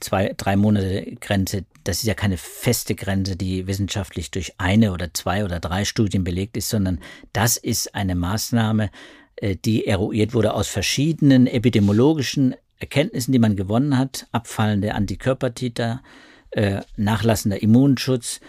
zwei, 0.00 0.32
drei 0.34 0.56
Monate 0.56 1.16
Grenze, 1.20 1.66
das 1.84 1.98
ist 1.98 2.06
ja 2.06 2.14
keine 2.14 2.38
feste 2.38 2.94
Grenze, 2.94 3.36
die 3.36 3.66
wissenschaftlich 3.66 4.30
durch 4.30 4.54
eine 4.56 4.92
oder 4.92 5.12
zwei 5.12 5.44
oder 5.44 5.60
drei 5.60 5.84
Studien 5.84 6.24
belegt 6.24 6.56
ist, 6.56 6.70
sondern 6.70 7.00
das 7.34 7.58
ist 7.58 7.94
eine 7.94 8.14
Maßnahme, 8.14 8.88
äh, 9.36 9.56
die 9.56 9.86
eruiert 9.86 10.32
wurde 10.32 10.54
aus 10.54 10.66
verschiedenen 10.66 11.46
epidemiologischen 11.46 12.54
Erkenntnissen, 12.78 13.32
die 13.32 13.38
man 13.38 13.56
gewonnen 13.56 13.98
hat, 13.98 14.28
abfallende 14.32 14.94
Antikörpertiter, 14.94 16.00
äh, 16.52 16.80
nachlassender 16.96 17.62
Immunschutz, 17.62 18.40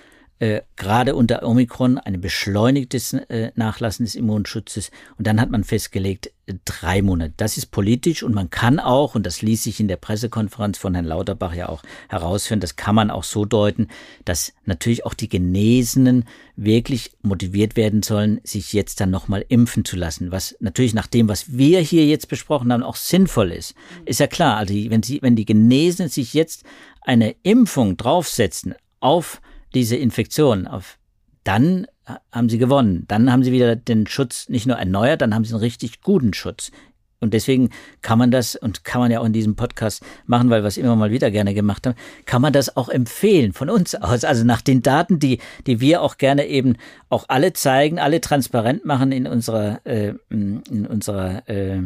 äh, 0.42 0.64
gerade 0.76 1.14
unter 1.14 1.44
Omikron 1.44 2.00
ein 2.00 2.20
beschleunigtes 2.20 3.14
äh, 3.14 3.52
Nachlassen 3.54 4.06
des 4.06 4.16
Immunschutzes. 4.16 4.90
Und 5.20 5.28
dann 5.28 5.40
hat 5.40 5.52
man 5.52 5.64
festgelegt, 5.64 6.32
äh, 6.48 6.56
drei 6.66 7.04
Monate. 7.04 7.36
Das 7.38 7.58
ist 7.58 7.68
politisch 7.68 8.24
und 8.24 8.34
man 8.34 8.50
kann 8.50 8.80
auch, 8.80 9.14
und 9.14 9.28
das 9.28 9.44
ließ 9.44 9.62
sich 9.62 9.80
in 9.80 9.88
der 9.88 9.98
Pressekonferenz 9.98 10.80
von 10.80 10.96
Herrn 10.96 11.06
Lauterbach 11.06 11.54
ja 11.54 11.70
auch 11.70 11.84
herausführen, 12.10 12.60
das 12.60 12.76
kann 12.76 12.96
man 12.96 13.12
auch 13.12 13.24
so 13.24 13.46
deuten, 13.46 13.88
dass 14.26 14.54
natürlich 14.66 15.06
auch 15.06 15.14
die 15.14 15.30
Genesenen 15.30 16.26
wirklich 16.56 17.12
motiviert 17.22 17.76
werden 17.76 18.02
sollen, 18.02 18.42
sich 18.44 18.74
jetzt 18.74 19.00
dann 19.00 19.12
nochmal 19.12 19.46
impfen 19.48 19.86
zu 19.86 19.96
lassen. 19.96 20.32
Was 20.32 20.56
natürlich 20.60 20.96
nach 20.96 21.08
dem, 21.08 21.30
was 21.30 21.56
wir 21.56 21.82
hier 21.82 22.08
jetzt 22.08 22.30
besprochen 22.30 22.74
haben, 22.74 22.82
auch 22.82 22.96
sinnvoll 22.96 23.52
ist. 23.52 23.76
Ist 24.06 24.20
ja 24.20 24.26
klar, 24.26 24.58
also 24.58 24.74
wenn, 24.74 25.04
sie, 25.04 25.22
wenn 25.22 25.36
die 25.36 25.46
Genesenen 25.46 26.10
sich 26.10 26.34
jetzt 26.34 26.64
eine 27.02 27.36
Impfung 27.44 27.98
draufsetzen 27.98 28.76
auf 29.00 29.42
diese 29.74 29.96
Infektion, 29.96 30.68
auf, 30.68 30.98
dann 31.44 31.88
haben 32.32 32.50
sie 32.50 32.58
gewonnen. 32.58 33.06
Dann 33.08 33.32
haben 33.32 33.44
sie 33.44 33.52
wieder 33.52 33.76
den 33.76 34.08
Schutz 34.08 34.50
nicht 34.50 34.68
nur 34.68 34.78
erneuert, 34.78 35.22
dann 35.22 35.34
haben 35.34 35.46
sie 35.46 35.54
einen 35.54 35.64
richtig 35.64 36.02
guten 36.02 36.34
Schutz. 36.34 36.72
Und 37.20 37.36
deswegen 37.36 37.70
kann 38.02 38.18
man 38.18 38.32
das, 38.32 38.56
und 38.56 38.84
kann 38.84 39.00
man 39.00 39.12
ja 39.12 39.20
auch 39.20 39.26
in 39.26 39.34
diesem 39.34 39.56
Podcast 39.56 40.04
machen, 40.26 40.50
weil 40.50 40.64
wir 40.64 40.68
es 40.68 40.78
immer 40.78 40.96
mal 40.96 41.12
wieder 41.12 41.30
gerne 41.30 41.54
gemacht 41.54 41.86
haben, 41.86 41.96
kann 42.26 42.42
man 42.42 42.52
das 42.52 42.76
auch 42.76 42.90
empfehlen 42.90 43.54
von 43.54 43.70
uns 43.70 43.94
aus. 43.94 44.24
Also 44.24 44.44
nach 44.44 44.62
den 44.62 44.82
Daten, 44.82 45.20
die, 45.20 45.40
die 45.68 45.80
wir 45.80 46.02
auch 46.02 46.18
gerne 46.18 46.48
eben 46.48 46.78
auch 47.10 47.26
alle 47.28 47.54
zeigen, 47.54 48.00
alle 48.00 48.22
transparent 48.22 48.86
machen 48.86 49.12
in 49.12 49.28
unserer, 49.28 49.86
äh, 49.86 50.16
in 50.30 50.88
unserer, 50.90 51.48
äh, 51.48 51.82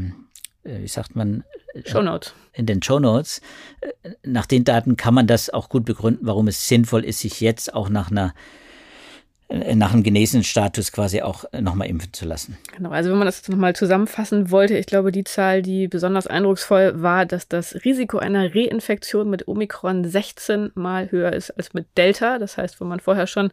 wie 0.65 0.87
sagt 0.87 1.15
man, 1.15 1.43
Shownotes. 1.85 2.33
In 2.53 2.65
den 2.65 2.81
Shownotes. 2.81 3.41
Nach 4.23 4.45
den 4.45 4.63
Daten 4.63 4.97
kann 4.97 5.13
man 5.13 5.27
das 5.27 5.49
auch 5.49 5.69
gut 5.69 5.85
begründen, 5.85 6.25
warum 6.25 6.47
es 6.47 6.67
sinnvoll 6.67 7.03
ist, 7.03 7.19
sich 7.19 7.41
jetzt 7.41 7.73
auch 7.73 7.89
nach 7.89 8.11
einer 8.11 8.33
nach 9.47 9.93
einem 9.93 10.01
genesenen 10.01 10.43
Status 10.43 10.91
quasi 10.91 11.21
auch 11.21 11.45
nochmal 11.59 11.87
impfen 11.87 12.11
zu 12.13 12.25
lassen. 12.25 12.57
Genau, 12.75 12.89
also 12.89 13.11
wenn 13.11 13.19
man 13.19 13.27
das 13.27 13.37
jetzt 13.37 13.49
nochmal 13.49 13.75
zusammenfassen 13.75 14.49
wollte, 14.49 14.75
ich 14.75 14.87
glaube, 14.87 15.11
die 15.11 15.23
Zahl, 15.23 15.61
die 15.61 15.87
besonders 15.87 16.25
eindrucksvoll 16.25 17.03
war, 17.03 17.27
dass 17.27 17.47
das 17.47 17.75
Risiko 17.85 18.17
einer 18.17 18.55
Reinfektion 18.55 19.29
mit 19.29 19.47
Omikron 19.47 20.03
16 20.03 20.71
mal 20.73 21.11
höher 21.11 21.31
ist 21.31 21.51
als 21.51 21.75
mit 21.75 21.85
Delta. 21.95 22.39
Das 22.39 22.57
heißt, 22.57 22.81
wenn 22.81 22.87
man 22.87 22.99
vorher 22.99 23.27
schon 23.27 23.51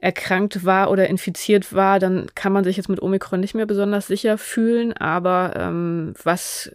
erkrankt 0.00 0.64
war 0.64 0.90
oder 0.90 1.08
infiziert 1.08 1.72
war, 1.72 1.98
dann 1.98 2.26
kann 2.34 2.52
man 2.52 2.64
sich 2.64 2.76
jetzt 2.76 2.88
mit 2.88 3.02
Omikron 3.02 3.40
nicht 3.40 3.54
mehr 3.54 3.66
besonders 3.66 4.06
sicher 4.06 4.38
fühlen. 4.38 4.92
Aber 4.92 5.54
ähm, 5.56 6.14
was 6.22 6.72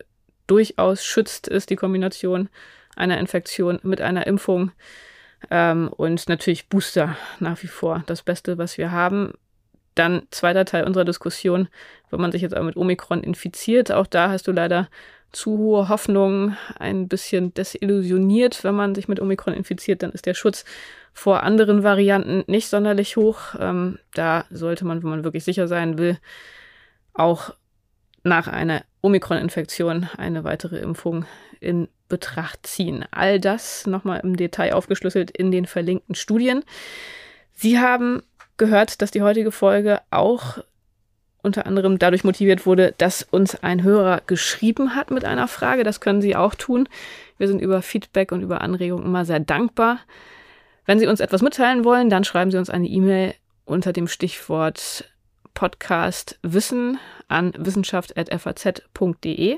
durchaus 0.48 1.06
schützt, 1.06 1.48
ist 1.48 1.70
die 1.70 1.76
Kombination 1.76 2.50
einer 2.96 3.18
Infektion 3.20 3.80
mit 3.84 4.02
einer 4.02 4.28
Impfung. 4.28 4.72
Ähm, 5.50 5.90
und 5.90 6.28
natürlich 6.30 6.70
Booster 6.70 7.18
nach 7.40 7.62
wie 7.64 7.68
vor 7.68 8.04
das 8.08 8.24
Beste, 8.24 8.58
was 8.58 8.78
wir 8.78 8.92
haben. 8.92 9.34
Dann 9.96 10.24
zweiter 10.32 10.66
Teil 10.66 10.86
unserer 10.86 11.06
Diskussion, 11.06 11.68
wenn 12.10 12.20
man 12.20 12.32
sich 12.32 12.42
jetzt 12.42 12.56
aber 12.56 12.66
mit 12.66 12.78
Omikron 12.78 13.22
infiziert, 13.24 13.92
auch 13.92 14.08
da 14.08 14.30
hast 14.30 14.48
du 14.48 14.52
leider 14.52 14.90
zu 15.32 15.58
hohe 15.58 15.90
Hoffnungen, 15.90 16.58
ein 16.78 17.08
bisschen 17.08 17.54
desillusioniert. 17.54 18.64
Wenn 18.64 18.76
man 18.76 18.96
sich 18.96 19.08
mit 19.08 19.20
Omikron 19.20 19.54
infiziert, 19.54 20.04
dann 20.04 20.12
ist 20.12 20.26
der 20.26 20.36
Schutz 20.36 20.64
vor 21.14 21.44
anderen 21.44 21.84
Varianten 21.84 22.44
nicht 22.48 22.68
sonderlich 22.68 23.16
hoch. 23.18 23.56
Ähm, 23.60 24.00
da 24.14 24.46
sollte 24.50 24.86
man, 24.86 25.04
wenn 25.04 25.10
man 25.10 25.24
wirklich 25.24 25.44
sicher 25.44 25.68
sein 25.68 25.98
will, 25.98 26.18
auch 27.14 27.54
nach 28.24 28.48
einer 28.48 28.84
Omikron-Infektion 29.02 30.10
eine 30.18 30.44
weitere 30.44 30.78
Impfung 30.78 31.26
in 31.60 31.88
Betracht 32.10 32.66
ziehen. 32.66 33.06
All 33.12 33.40
das 33.40 33.88
nochmal 33.88 34.22
im 34.24 34.36
Detail 34.36 34.74
aufgeschlüsselt 34.74 35.32
in 35.32 35.52
den 35.52 35.66
verlinkten 35.66 36.16
Studien. 36.16 36.64
Sie 37.54 37.80
haben 37.80 38.24
gehört, 38.58 39.02
dass 39.02 39.12
die 39.12 39.22
heutige 39.22 39.52
Folge 39.52 40.00
auch 40.10 40.60
unter 41.42 41.66
anderem 41.66 42.00
dadurch 42.00 42.24
motiviert 42.24 42.66
wurde, 42.66 42.94
dass 42.98 43.24
uns 43.24 43.62
ein 43.64 43.84
Hörer 43.84 44.22
geschrieben 44.26 44.96
hat 44.96 45.12
mit 45.12 45.26
einer 45.26 45.48
Frage. 45.48 45.84
Das 45.84 46.00
können 46.00 46.22
Sie 46.22 46.36
auch 46.36 46.56
tun. 46.56 46.88
Wir 47.38 47.48
sind 47.48 47.62
über 47.62 47.82
Feedback 47.82 48.32
und 48.32 48.42
über 48.42 48.62
Anregungen 48.62 49.06
immer 49.06 49.26
sehr 49.26 49.42
dankbar. 49.42 50.00
Wenn 50.86 51.00
Sie 51.00 51.08
uns 51.08 51.20
etwas 51.20 51.42
mitteilen 51.42 51.84
wollen, 51.86 52.10
dann 52.10 52.24
schreiben 52.24 52.52
Sie 52.52 52.58
uns 52.58 52.70
eine 52.70 52.88
E-Mail 52.88 53.34
unter 53.66 53.94
dem 53.94 54.08
Stichwort 54.08 55.10
Podcast 55.54 56.40
Wissen 56.42 56.98
an 57.28 57.54
wissenschaft.faz.de. 57.58 59.58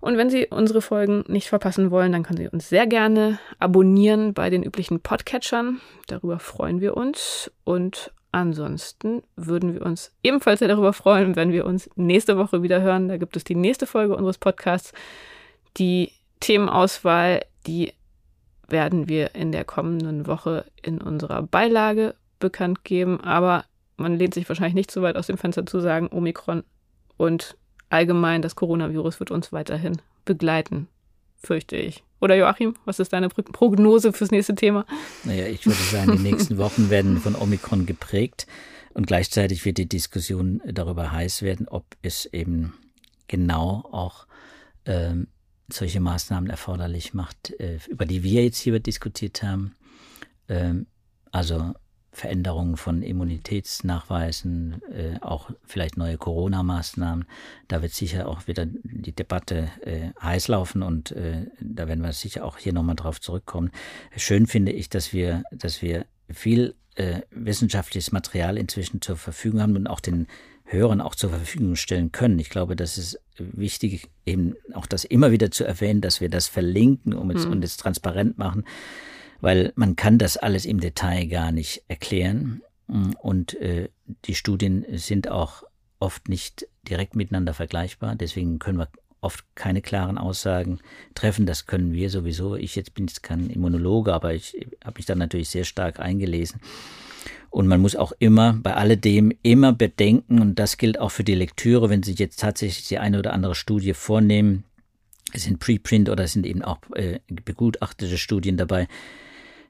Und 0.00 0.16
wenn 0.16 0.30
Sie 0.30 0.46
unsere 0.48 0.80
Folgen 0.82 1.22
nicht 1.28 1.48
verpassen 1.48 1.92
wollen, 1.92 2.10
dann 2.10 2.24
können 2.24 2.38
Sie 2.38 2.48
uns 2.48 2.68
sehr 2.68 2.88
gerne 2.88 3.38
abonnieren 3.60 4.34
bei 4.34 4.50
den 4.50 4.64
üblichen 4.64 4.98
Podcatchern. 4.98 5.80
Darüber 6.08 6.40
freuen 6.40 6.80
wir 6.80 6.96
uns. 6.96 7.52
Und 7.62 8.10
ansonsten 8.32 9.22
würden 9.36 9.74
wir 9.74 9.82
uns 9.82 10.10
ebenfalls 10.24 10.58
sehr 10.58 10.66
darüber 10.66 10.92
freuen, 10.92 11.36
wenn 11.36 11.52
wir 11.52 11.66
uns 11.66 11.88
nächste 11.94 12.36
Woche 12.36 12.64
wieder 12.64 12.82
hören. 12.82 13.06
Da 13.06 13.16
gibt 13.16 13.36
es 13.36 13.44
die 13.44 13.54
nächste 13.54 13.86
Folge 13.86 14.16
unseres 14.16 14.38
Podcasts. 14.38 14.92
Die 15.76 16.10
Themenauswahl, 16.40 17.42
die 17.68 17.92
werden 18.72 19.08
wir 19.08 19.34
in 19.34 19.52
der 19.52 19.64
kommenden 19.64 20.26
Woche 20.26 20.64
in 20.82 21.00
unserer 21.00 21.42
Beilage 21.42 22.14
bekannt 22.40 22.84
geben. 22.84 23.20
Aber 23.20 23.64
man 23.96 24.16
lehnt 24.16 24.34
sich 24.34 24.48
wahrscheinlich 24.48 24.74
nicht 24.74 24.90
so 24.90 25.02
weit 25.02 25.16
aus 25.16 25.28
dem 25.28 25.38
Fenster 25.38 25.64
zu 25.64 25.80
sagen, 25.80 26.08
Omikron 26.10 26.64
und 27.16 27.56
allgemein 27.88 28.42
das 28.42 28.56
Coronavirus 28.56 29.20
wird 29.20 29.30
uns 29.30 29.52
weiterhin 29.52 30.00
begleiten, 30.24 30.88
fürchte 31.36 31.76
ich. 31.76 32.02
Oder 32.20 32.36
Joachim, 32.36 32.74
was 32.84 33.00
ist 33.00 33.12
deine 33.12 33.28
Prognose 33.28 34.12
fürs 34.12 34.30
nächste 34.30 34.54
Thema? 34.54 34.86
Naja, 35.24 35.46
ich 35.46 35.66
würde 35.66 35.78
sagen, 35.78 36.16
die 36.16 36.22
nächsten 36.22 36.56
Wochen 36.56 36.88
werden 36.88 37.18
von 37.18 37.34
Omikron 37.34 37.84
geprägt. 37.84 38.46
Und 38.94 39.06
gleichzeitig 39.06 39.64
wird 39.64 39.78
die 39.78 39.88
Diskussion 39.88 40.60
darüber 40.66 41.12
heiß 41.12 41.42
werden, 41.42 41.66
ob 41.68 41.84
es 42.02 42.26
eben 42.26 42.74
genau 43.26 43.88
auch 43.90 44.26
ähm, 44.84 45.28
solche 45.68 46.00
Maßnahmen 46.00 46.50
erforderlich 46.50 47.14
macht, 47.14 47.58
äh, 47.60 47.78
über 47.88 48.06
die 48.06 48.22
wir 48.22 48.44
jetzt 48.44 48.58
hier 48.58 48.78
diskutiert 48.80 49.42
haben. 49.42 49.74
Ähm, 50.48 50.86
also 51.30 51.74
Veränderungen 52.14 52.76
von 52.76 53.02
Immunitätsnachweisen, 53.02 54.82
äh, 54.92 55.18
auch 55.22 55.50
vielleicht 55.64 55.96
neue 55.96 56.18
Corona-Maßnahmen. 56.18 57.24
Da 57.68 57.80
wird 57.80 57.92
sicher 57.92 58.28
auch 58.28 58.46
wieder 58.46 58.66
die 58.66 59.14
Debatte 59.14 59.70
äh, 59.80 60.10
heiß 60.20 60.48
laufen 60.48 60.82
und 60.82 61.14
da 61.58 61.88
werden 61.88 62.04
wir 62.04 62.12
sicher 62.12 62.44
auch 62.44 62.58
hier 62.58 62.74
nochmal 62.74 62.96
drauf 62.96 63.18
zurückkommen. 63.18 63.70
Schön 64.14 64.46
finde 64.46 64.72
ich, 64.72 64.90
dass 64.90 65.14
wir, 65.14 65.42
dass 65.52 65.80
wir 65.80 66.04
viel 66.28 66.74
wissenschaftliches 67.30 68.12
Material 68.12 68.58
inzwischen 68.58 69.00
zur 69.00 69.16
Verfügung 69.16 69.62
haben 69.62 69.76
und 69.76 69.86
auch 69.86 70.00
den 70.00 70.26
Hörern 70.72 71.00
auch 71.00 71.14
zur 71.14 71.30
Verfügung 71.30 71.76
stellen 71.76 72.12
können. 72.12 72.38
Ich 72.38 72.50
glaube, 72.50 72.76
das 72.76 72.98
ist 72.98 73.20
wichtig, 73.36 74.08
eben 74.26 74.54
auch 74.74 74.86
das 74.86 75.04
immer 75.04 75.30
wieder 75.30 75.50
zu 75.50 75.64
erwähnen, 75.64 76.00
dass 76.00 76.20
wir 76.20 76.28
das 76.28 76.48
verlinken 76.48 77.14
um 77.14 77.30
es, 77.30 77.46
mhm. 77.46 77.52
und 77.52 77.64
es 77.64 77.76
transparent 77.76 78.38
machen 78.38 78.64
weil 79.42 79.72
man 79.74 79.96
kann 79.96 80.16
das 80.16 80.38
alles 80.38 80.64
im 80.64 80.80
Detail 80.80 81.26
gar 81.26 81.52
nicht 81.52 81.82
erklären. 81.88 82.62
Und 83.20 83.54
äh, 83.54 83.90
die 84.24 84.34
Studien 84.34 84.86
sind 84.92 85.28
auch 85.28 85.64
oft 85.98 86.28
nicht 86.28 86.66
direkt 86.88 87.16
miteinander 87.16 87.52
vergleichbar. 87.52 88.14
Deswegen 88.14 88.58
können 88.60 88.78
wir 88.78 88.88
oft 89.20 89.44
keine 89.54 89.82
klaren 89.82 90.16
Aussagen 90.16 90.78
treffen. 91.14 91.44
Das 91.44 91.66
können 91.66 91.92
wir 91.92 92.08
sowieso. 92.08 92.54
Ich 92.54 92.76
jetzt 92.76 92.94
bin 92.94 93.08
jetzt 93.08 93.22
kein 93.22 93.50
Immunologe, 93.50 94.14
aber 94.14 94.32
ich 94.32 94.66
habe 94.84 94.98
mich 94.98 95.06
da 95.06 95.14
natürlich 95.16 95.48
sehr 95.48 95.64
stark 95.64 95.98
eingelesen. 95.98 96.60
Und 97.52 97.66
man 97.66 97.82
muss 97.82 97.96
auch 97.96 98.12
immer 98.18 98.54
bei 98.54 98.72
alledem 98.72 99.30
immer 99.42 99.74
bedenken, 99.74 100.40
und 100.40 100.58
das 100.58 100.78
gilt 100.78 100.98
auch 100.98 101.10
für 101.10 101.22
die 101.22 101.34
Lektüre, 101.34 101.90
wenn 101.90 102.02
Sie 102.02 102.14
jetzt 102.14 102.40
tatsächlich 102.40 102.88
die 102.88 102.98
eine 102.98 103.18
oder 103.18 103.34
andere 103.34 103.54
Studie 103.54 103.92
vornehmen, 103.92 104.64
es 105.34 105.44
sind 105.44 105.58
Preprint 105.58 106.08
oder 106.08 106.24
es 106.24 106.32
sind 106.32 106.46
eben 106.46 106.62
auch 106.62 106.78
äh, 106.94 107.20
begutachtete 107.28 108.16
Studien 108.16 108.56
dabei, 108.56 108.88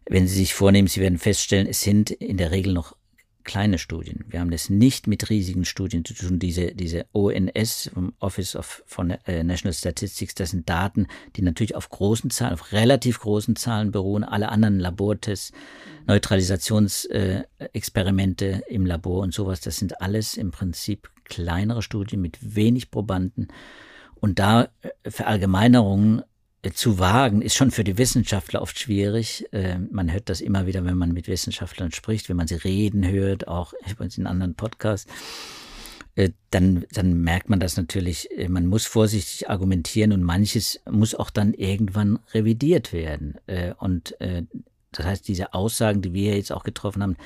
wenn 0.08 0.28
Sie 0.28 0.36
sich 0.36 0.54
vornehmen, 0.54 0.86
Sie 0.86 1.00
werden 1.00 1.18
feststellen, 1.18 1.66
es 1.66 1.80
sind 1.80 2.12
in 2.12 2.36
der 2.36 2.52
Regel 2.52 2.72
noch 2.72 2.94
kleine 3.44 3.78
Studien. 3.78 4.24
Wir 4.28 4.40
haben 4.40 4.50
das 4.50 4.70
nicht 4.70 5.06
mit 5.06 5.30
riesigen 5.30 5.64
Studien 5.64 6.04
zu 6.04 6.14
tun. 6.14 6.38
Diese, 6.38 6.74
diese 6.74 7.06
ONS, 7.12 7.90
Office 8.18 8.56
of 8.56 8.82
von 8.86 9.10
äh, 9.10 9.44
National 9.44 9.74
Statistics, 9.74 10.34
das 10.34 10.50
sind 10.50 10.68
Daten, 10.68 11.06
die 11.36 11.42
natürlich 11.42 11.74
auf 11.74 11.88
großen 11.88 12.30
Zahlen, 12.30 12.52
auf 12.54 12.72
relativ 12.72 13.20
großen 13.20 13.56
Zahlen 13.56 13.90
beruhen. 13.90 14.24
Alle 14.24 14.48
anderen 14.48 14.80
Labortests, 14.80 15.52
Neutralisationsexperimente 16.06 18.46
äh, 18.46 18.74
im 18.74 18.86
Labor 18.86 19.22
und 19.22 19.34
sowas, 19.34 19.60
das 19.60 19.76
sind 19.76 20.00
alles 20.00 20.36
im 20.36 20.50
Prinzip 20.50 21.10
kleinere 21.24 21.82
Studien 21.82 22.20
mit 22.20 22.38
wenig 22.40 22.90
Probanden. 22.90 23.48
Und 24.14 24.38
da 24.38 24.68
äh, 24.82 25.10
Verallgemeinerungen 25.10 26.22
zu 26.74 26.98
wagen, 26.98 27.42
ist 27.42 27.56
schon 27.56 27.72
für 27.72 27.82
die 27.82 27.98
Wissenschaftler 27.98 28.62
oft 28.62 28.78
schwierig. 28.78 29.46
Äh, 29.52 29.78
man 29.78 30.12
hört 30.12 30.28
das 30.28 30.40
immer 30.40 30.66
wieder, 30.66 30.84
wenn 30.84 30.96
man 30.96 31.12
mit 31.12 31.26
Wissenschaftlern 31.26 31.90
spricht, 31.90 32.28
wenn 32.28 32.36
man 32.36 32.46
sie 32.46 32.54
reden 32.54 33.06
hört, 33.08 33.48
auch 33.48 33.72
in 34.16 34.26
anderen 34.26 34.54
Podcasts. 34.54 35.10
Äh, 36.14 36.30
dann, 36.50 36.84
dann 36.92 37.20
merkt 37.22 37.48
man 37.48 37.58
das 37.58 37.76
natürlich, 37.76 38.30
äh, 38.30 38.48
man 38.48 38.66
muss 38.66 38.86
vorsichtig 38.86 39.50
argumentieren 39.50 40.12
und 40.12 40.22
manches 40.22 40.80
muss 40.88 41.16
auch 41.16 41.30
dann 41.30 41.52
irgendwann 41.52 42.20
revidiert 42.32 42.92
werden. 42.92 43.38
Und 43.78 44.14
das 44.92 45.06
heißt, 45.06 45.26
diese 45.26 45.54
Aussagen, 45.54 46.02
die 46.02 46.12
wir 46.12 46.36
jetzt 46.36 46.52
auch 46.52 46.64
getroffen 46.64 47.02
haben, 47.02 47.16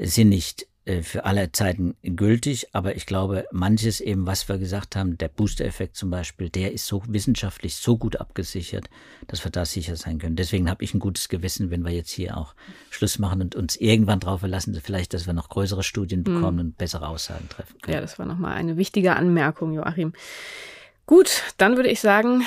sind 0.00 0.28
nicht 0.30 0.62
äh, 0.62 0.66
für 1.02 1.24
alle 1.24 1.52
Zeiten 1.52 1.94
gültig, 2.02 2.66
aber 2.72 2.96
ich 2.96 3.06
glaube, 3.06 3.46
manches 3.52 4.00
eben, 4.00 4.26
was 4.26 4.48
wir 4.48 4.58
gesagt 4.58 4.96
haben, 4.96 5.16
der 5.16 5.28
Booster-Effekt 5.28 5.96
zum 5.96 6.10
Beispiel, 6.10 6.48
der 6.50 6.72
ist 6.72 6.86
so 6.86 7.02
wissenschaftlich 7.06 7.76
so 7.76 7.96
gut 7.96 8.16
abgesichert, 8.16 8.90
dass 9.28 9.44
wir 9.44 9.52
da 9.52 9.64
sicher 9.64 9.94
sein 9.94 10.18
können. 10.18 10.34
Deswegen 10.34 10.68
habe 10.68 10.82
ich 10.82 10.92
ein 10.92 10.98
gutes 10.98 11.28
Gewissen, 11.28 11.70
wenn 11.70 11.84
wir 11.84 11.92
jetzt 11.92 12.10
hier 12.10 12.36
auch 12.36 12.54
Schluss 12.90 13.20
machen 13.20 13.42
und 13.42 13.54
uns 13.54 13.76
irgendwann 13.76 14.18
darauf 14.18 14.40
verlassen, 14.40 14.76
vielleicht, 14.82 15.14
dass 15.14 15.26
wir 15.26 15.34
noch 15.34 15.50
größere 15.50 15.84
Studien 15.84 16.20
mhm. 16.20 16.24
bekommen 16.24 16.56
mhm. 16.56 16.64
und 16.64 16.78
bessere 16.78 17.06
Aussagen 17.06 17.48
treffen 17.48 17.80
können. 17.80 17.94
Ja, 17.94 18.00
das 18.00 18.18
war 18.18 18.26
nochmal 18.26 18.54
eine 18.54 18.76
wichtige 18.76 19.14
Anmerkung, 19.14 19.74
Joachim. 19.74 20.12
Gut, 21.06 21.42
dann 21.58 21.76
würde 21.76 21.90
ich 21.90 22.00
sagen, 22.00 22.44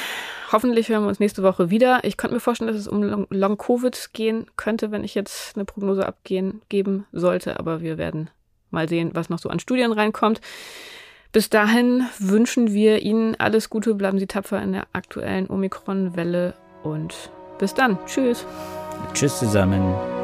hoffentlich 0.52 0.90
hören 0.90 1.04
wir 1.04 1.10
uns 1.10 1.20
nächste 1.20 1.44
Woche 1.44 1.70
wieder. 1.70 2.04
Ich 2.04 2.18
könnte 2.18 2.36
mir 2.36 2.40
vorstellen, 2.40 2.72
dass 2.72 2.80
es 2.80 2.88
um 2.88 3.28
Long-Covid 3.30 4.12
gehen 4.14 4.48
könnte, 4.56 4.92
wenn 4.92 5.04
ich 5.04 5.16
jetzt 5.16 5.56
eine 5.56 5.66
Prognose 5.66 6.06
abgeben 6.06 6.62
geben 6.70 7.06
sollte, 7.12 7.60
aber 7.60 7.82
wir 7.82 7.98
werden 7.98 8.30
mal 8.72 8.88
sehen, 8.90 9.12
was 9.14 9.30
noch 9.30 9.40
so 9.40 9.50
an 9.50 9.60
Studien 9.60 9.92
reinkommt. 9.92 10.42
Bis 11.32 11.50
dahin 11.50 12.06
wünschen 12.18 12.74
wir 12.74 13.02
Ihnen 13.02 13.36
alles 13.36 13.70
Gute, 13.70 13.94
bleiben 13.96 14.20
Sie 14.20 14.28
tapfer 14.28 14.62
in 14.62 14.72
der 14.72 14.88
aktuellen 14.94 15.50
Omikron-Welle 15.50 16.54
und 16.84 17.30
bis 17.60 17.74
dann. 17.74 17.98
Tschüss. 18.06 18.46
Tschüss 19.14 19.40
zusammen. 19.40 20.15